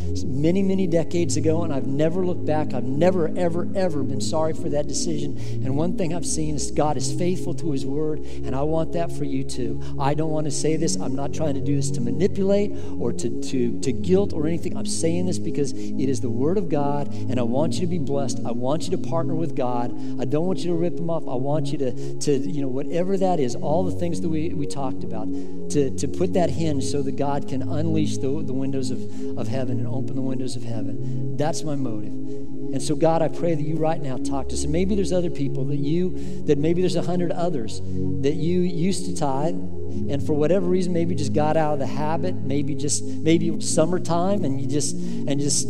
many, 0.40 0.62
many 0.62 0.86
decades 0.86 1.36
ago, 1.36 1.64
and 1.64 1.72
I've 1.72 1.88
never 1.88 2.24
looked 2.24 2.46
back. 2.46 2.72
I've 2.72 2.84
never, 2.84 3.36
ever, 3.36 3.68
ever 3.74 4.04
been 4.04 4.20
sorry 4.20 4.52
for 4.52 4.68
that 4.68 4.86
decision. 4.86 5.36
And 5.64 5.76
one 5.76 5.98
thing 5.98 6.14
I've 6.14 6.24
seen 6.24 6.54
is 6.54 6.70
God 6.70 6.96
is 6.96 7.12
faithful 7.12 7.52
to 7.54 7.72
His 7.72 7.84
word, 7.84 8.20
and 8.20 8.54
I 8.54 8.62
want 8.62 8.92
that 8.92 9.10
for 9.10 9.24
you 9.24 9.42
too. 9.42 9.82
I 9.98 10.14
don't 10.14 10.30
want 10.30 10.44
to 10.44 10.52
say 10.52 10.76
this. 10.76 10.94
I'm 10.94 11.16
not 11.16 11.34
trying 11.34 11.54
to 11.54 11.60
do 11.60 11.74
this 11.74 11.90
to 11.90 12.00
manipulate 12.00 12.70
or 13.00 13.12
to, 13.12 13.40
to, 13.42 13.80
to 13.80 13.92
guilt 13.92 14.32
or 14.32 14.46
anything. 14.46 14.76
I'm 14.76 14.86
saying 14.86 15.26
this 15.26 15.40
because 15.40 15.72
it 15.72 16.08
is 16.08 16.20
the 16.20 16.30
word 16.30 16.58
of 16.58 16.68
God, 16.68 17.12
and 17.12 17.40
I 17.40 17.42
want 17.42 17.74
you 17.74 17.80
to 17.80 17.88
be 17.88 17.98
blessed. 17.98 18.38
I 18.46 18.52
want 18.52 18.84
you 18.84 18.92
to 18.92 18.98
partner 18.98 19.34
with 19.34 19.56
God. 19.56 19.90
I 20.20 20.26
don't 20.26 20.46
want 20.46 20.60
you 20.60 20.70
to 20.70 20.76
rip 20.76 20.96
Him 20.96 21.10
off. 21.10 21.24
I 21.26 21.34
want 21.34 21.72
you 21.72 21.78
to, 21.78 22.18
to 22.20 22.35
you 22.40 22.60
know, 22.60 22.68
whatever 22.68 23.16
that 23.16 23.40
is, 23.40 23.54
all 23.54 23.84
the 23.84 23.92
things 23.92 24.20
that 24.20 24.28
we, 24.28 24.50
we 24.50 24.66
talked 24.66 25.04
about, 25.04 25.26
to, 25.70 25.90
to 25.96 26.08
put 26.08 26.32
that 26.34 26.50
hinge 26.50 26.84
so 26.84 27.02
that 27.02 27.16
God 27.16 27.48
can 27.48 27.62
unleash 27.62 28.18
the, 28.18 28.42
the 28.44 28.52
windows 28.52 28.90
of, 28.90 29.38
of 29.38 29.48
heaven 29.48 29.78
and 29.78 29.86
open 29.86 30.16
the 30.16 30.22
windows 30.22 30.56
of 30.56 30.62
heaven. 30.62 31.36
That's 31.36 31.62
my 31.62 31.76
motive. 31.76 32.12
And 32.12 32.82
so, 32.82 32.96
God, 32.96 33.22
I 33.22 33.28
pray 33.28 33.54
that 33.54 33.62
you 33.62 33.76
right 33.76 34.00
now 34.02 34.16
talk 34.16 34.48
to 34.48 34.54
us. 34.54 34.64
And 34.64 34.72
maybe 34.72 34.94
there's 34.94 35.12
other 35.12 35.30
people 35.30 35.64
that 35.66 35.76
you, 35.76 36.44
that 36.46 36.58
maybe 36.58 36.82
there's 36.82 36.96
a 36.96 37.02
hundred 37.02 37.30
others 37.30 37.80
that 37.80 38.34
you 38.34 38.60
used 38.60 39.06
to 39.06 39.16
tithe, 39.16 39.54
and 39.54 40.24
for 40.24 40.34
whatever 40.34 40.66
reason, 40.66 40.92
maybe 40.92 41.14
just 41.14 41.32
got 41.32 41.56
out 41.56 41.74
of 41.74 41.78
the 41.78 41.86
habit. 41.86 42.34
Maybe 42.34 42.74
just 42.74 43.02
maybe 43.04 43.60
summertime, 43.60 44.44
and 44.44 44.60
you 44.60 44.66
just 44.66 44.94
and 44.94 45.40
just 45.40 45.66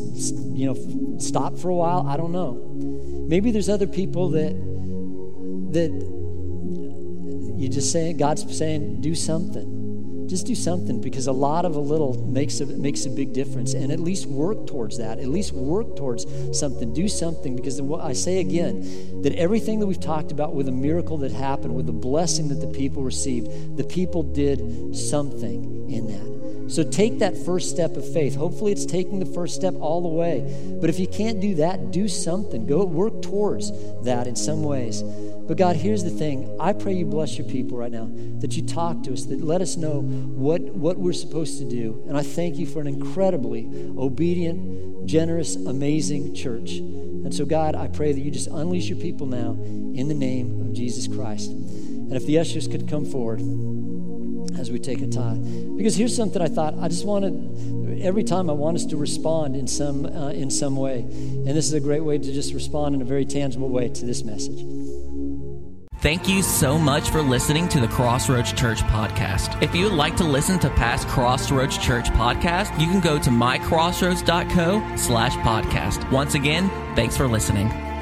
you 0.52 0.66
know 0.66 1.18
stop 1.18 1.57
for 1.57 1.68
a 1.68 1.74
while. 1.74 2.07
I 2.09 2.16
don't 2.16 2.33
know. 2.33 2.55
Maybe 3.29 3.50
there's 3.50 3.68
other 3.68 3.87
people 3.87 4.31
that 4.31 4.52
that 5.72 6.15
you 7.66 7.72
just 7.72 7.90
say 7.90 8.12
God's 8.12 8.57
saying, 8.57 9.00
do 9.00 9.16
something. 9.16 10.29
Just 10.29 10.46
do 10.46 10.55
something 10.55 11.00
because 11.00 11.26
a 11.26 11.33
lot 11.33 11.64
of 11.64 11.74
a 11.74 11.81
little 11.81 12.16
makes 12.29 12.61
a, 12.61 12.66
makes 12.66 13.07
a 13.07 13.11
big 13.11 13.33
difference. 13.33 13.74
And 13.74 13.90
at 13.90 13.98
least 13.98 14.26
work 14.26 14.68
towards 14.68 14.98
that. 14.98 15.18
At 15.18 15.26
least 15.26 15.50
work 15.50 15.96
towards 15.96 16.26
something. 16.57 16.94
Do 16.94 17.09
something 17.09 17.57
because 17.57 17.81
I 17.81 18.12
say 18.12 18.38
again 18.38 19.22
that 19.22 19.35
everything 19.35 19.81
that 19.81 19.88
we've 19.88 19.98
talked 19.98 20.31
about 20.31 20.55
with 20.55 20.68
a 20.68 20.72
miracle 20.72 21.18
that 21.18 21.33
happened, 21.33 21.74
with 21.74 21.87
the 21.87 21.92
blessing 21.92 22.46
that 22.48 22.61
the 22.61 22.68
people 22.68 23.02
received, 23.02 23.76
the 23.76 23.85
people 23.85 24.22
did 24.22 24.96
something 24.96 25.90
in 25.90 26.07
that. 26.07 26.36
So 26.68 26.83
take 26.83 27.20
that 27.20 27.37
first 27.37 27.70
step 27.70 27.96
of 27.96 28.12
faith. 28.12 28.35
Hopefully, 28.35 28.72
it's 28.72 28.87
taking 28.87 29.18
the 29.20 29.26
first 29.26 29.55
step 29.55 29.74
all 29.81 30.02
the 30.02 30.09
way. 30.09 30.76
But 30.81 30.90
if 30.90 30.98
you 30.98 31.07
can't 31.07 31.40
do 31.40 31.54
that, 31.56 31.90
do 31.90 32.08
something. 32.08 32.67
Go 32.67 32.85
work 32.85 33.23
towards 33.23 33.71
that 34.02 34.27
in 34.27 34.35
some 34.35 34.62
ways. 34.62 35.02
But 35.02 35.56
God, 35.56 35.77
here's 35.77 36.02
the 36.02 36.10
thing. 36.10 36.56
I 36.60 36.73
pray 36.73 36.94
you 36.94 37.06
bless 37.06 37.38
your 37.38 37.46
people 37.46 37.79
right 37.79 37.92
now, 37.92 38.08
that 38.40 38.56
you 38.56 38.67
talk 38.67 39.04
to 39.04 39.12
us, 39.12 39.27
that 39.27 39.40
let 39.40 39.60
us 39.60 39.77
know 39.77 40.00
what, 40.00 40.60
what 40.60 40.98
we're 40.98 41.12
supposed 41.12 41.58
to 41.58 41.64
do. 41.69 42.02
And 42.08 42.17
I 42.17 42.23
thank 42.23 42.56
you 42.56 42.67
for 42.67 42.81
an 42.81 42.88
incredibly 42.88 43.69
obedient, 43.96 45.06
generous, 45.06 45.54
amazing 45.54 46.35
church. 46.35 46.73
And 46.73 47.33
so, 47.33 47.44
God, 47.44 47.77
I 47.77 47.87
pray 47.87 48.12
that 48.12 48.21
you 48.21 48.31
just 48.31 48.48
unleash 48.48 48.88
your 48.88 48.98
people 48.98 49.27
now 49.27 49.52
in 49.52 50.08
the 50.08 50.14
name 50.14 50.60
of 50.60 50.73
Jesus 50.73 51.06
Christ. 51.06 51.50
And 51.50 52.12
if 52.12 52.27
the 52.27 52.38
ushers 52.38 52.67
could 52.67 52.88
come 52.88 53.04
forward 53.04 53.40
as 54.59 54.71
we 54.71 54.79
take 54.79 55.00
a 55.00 55.07
time. 55.07 55.77
Because 55.77 55.96
here's 55.96 56.17
something 56.17 56.40
I 56.40 56.48
thought, 56.48 56.75
I 56.81 56.88
just 56.88 57.04
wanted 57.04 58.02
every 58.02 58.25
time 58.25 58.50
I 58.50 58.52
want 58.52 58.77
us 58.77 58.85
to 58.87 58.96
respond 58.96 59.57
in 59.57 59.67
some, 59.67 60.07
uh, 60.07 60.31
in 60.31 60.50
some 60.50 60.77
way. 60.77 61.00
And 61.00 61.48
this 61.48 61.67
is 61.67 61.73
a 61.73 61.81
great 61.81 62.04
way 62.04 62.19
to 62.19 62.33
just 62.33 62.54
respond 62.54 62.94
in 62.94 63.02
a 63.02 63.04
very 63.04 63.25
tangible 63.25 63.69
way 63.69 63.88
to 63.88 64.07
this 64.07 64.23
message. 64.23 64.65
Thank 66.00 66.29
you 66.29 66.42
so 66.42 66.79
much 66.79 67.11
for 67.11 67.23
listening 67.23 67.69
to 67.69 67.81
the 67.81 67.88
Crossroads 67.88 68.52
Church 68.52 68.81
podcast. 68.83 69.61
If 69.63 69.75
you 69.75 69.85
would 69.85 69.94
like 69.94 70.15
to 70.19 70.25
listen 70.25 70.59
to 70.61 70.71
past 70.71 71.09
Crossroads 71.09 71.79
Church 71.79 72.11
podcasts, 72.11 72.79
you 72.79 72.87
can 72.87 73.00
go 73.00 73.19
to 73.19 73.31
mycrossroads.co 73.31 74.96
slash 74.96 75.33
podcast. 75.38 76.09
Once 76.13 76.35
again, 76.35 76.69
thanks 76.94 77.17
for 77.17 77.27
listening. 77.27 77.96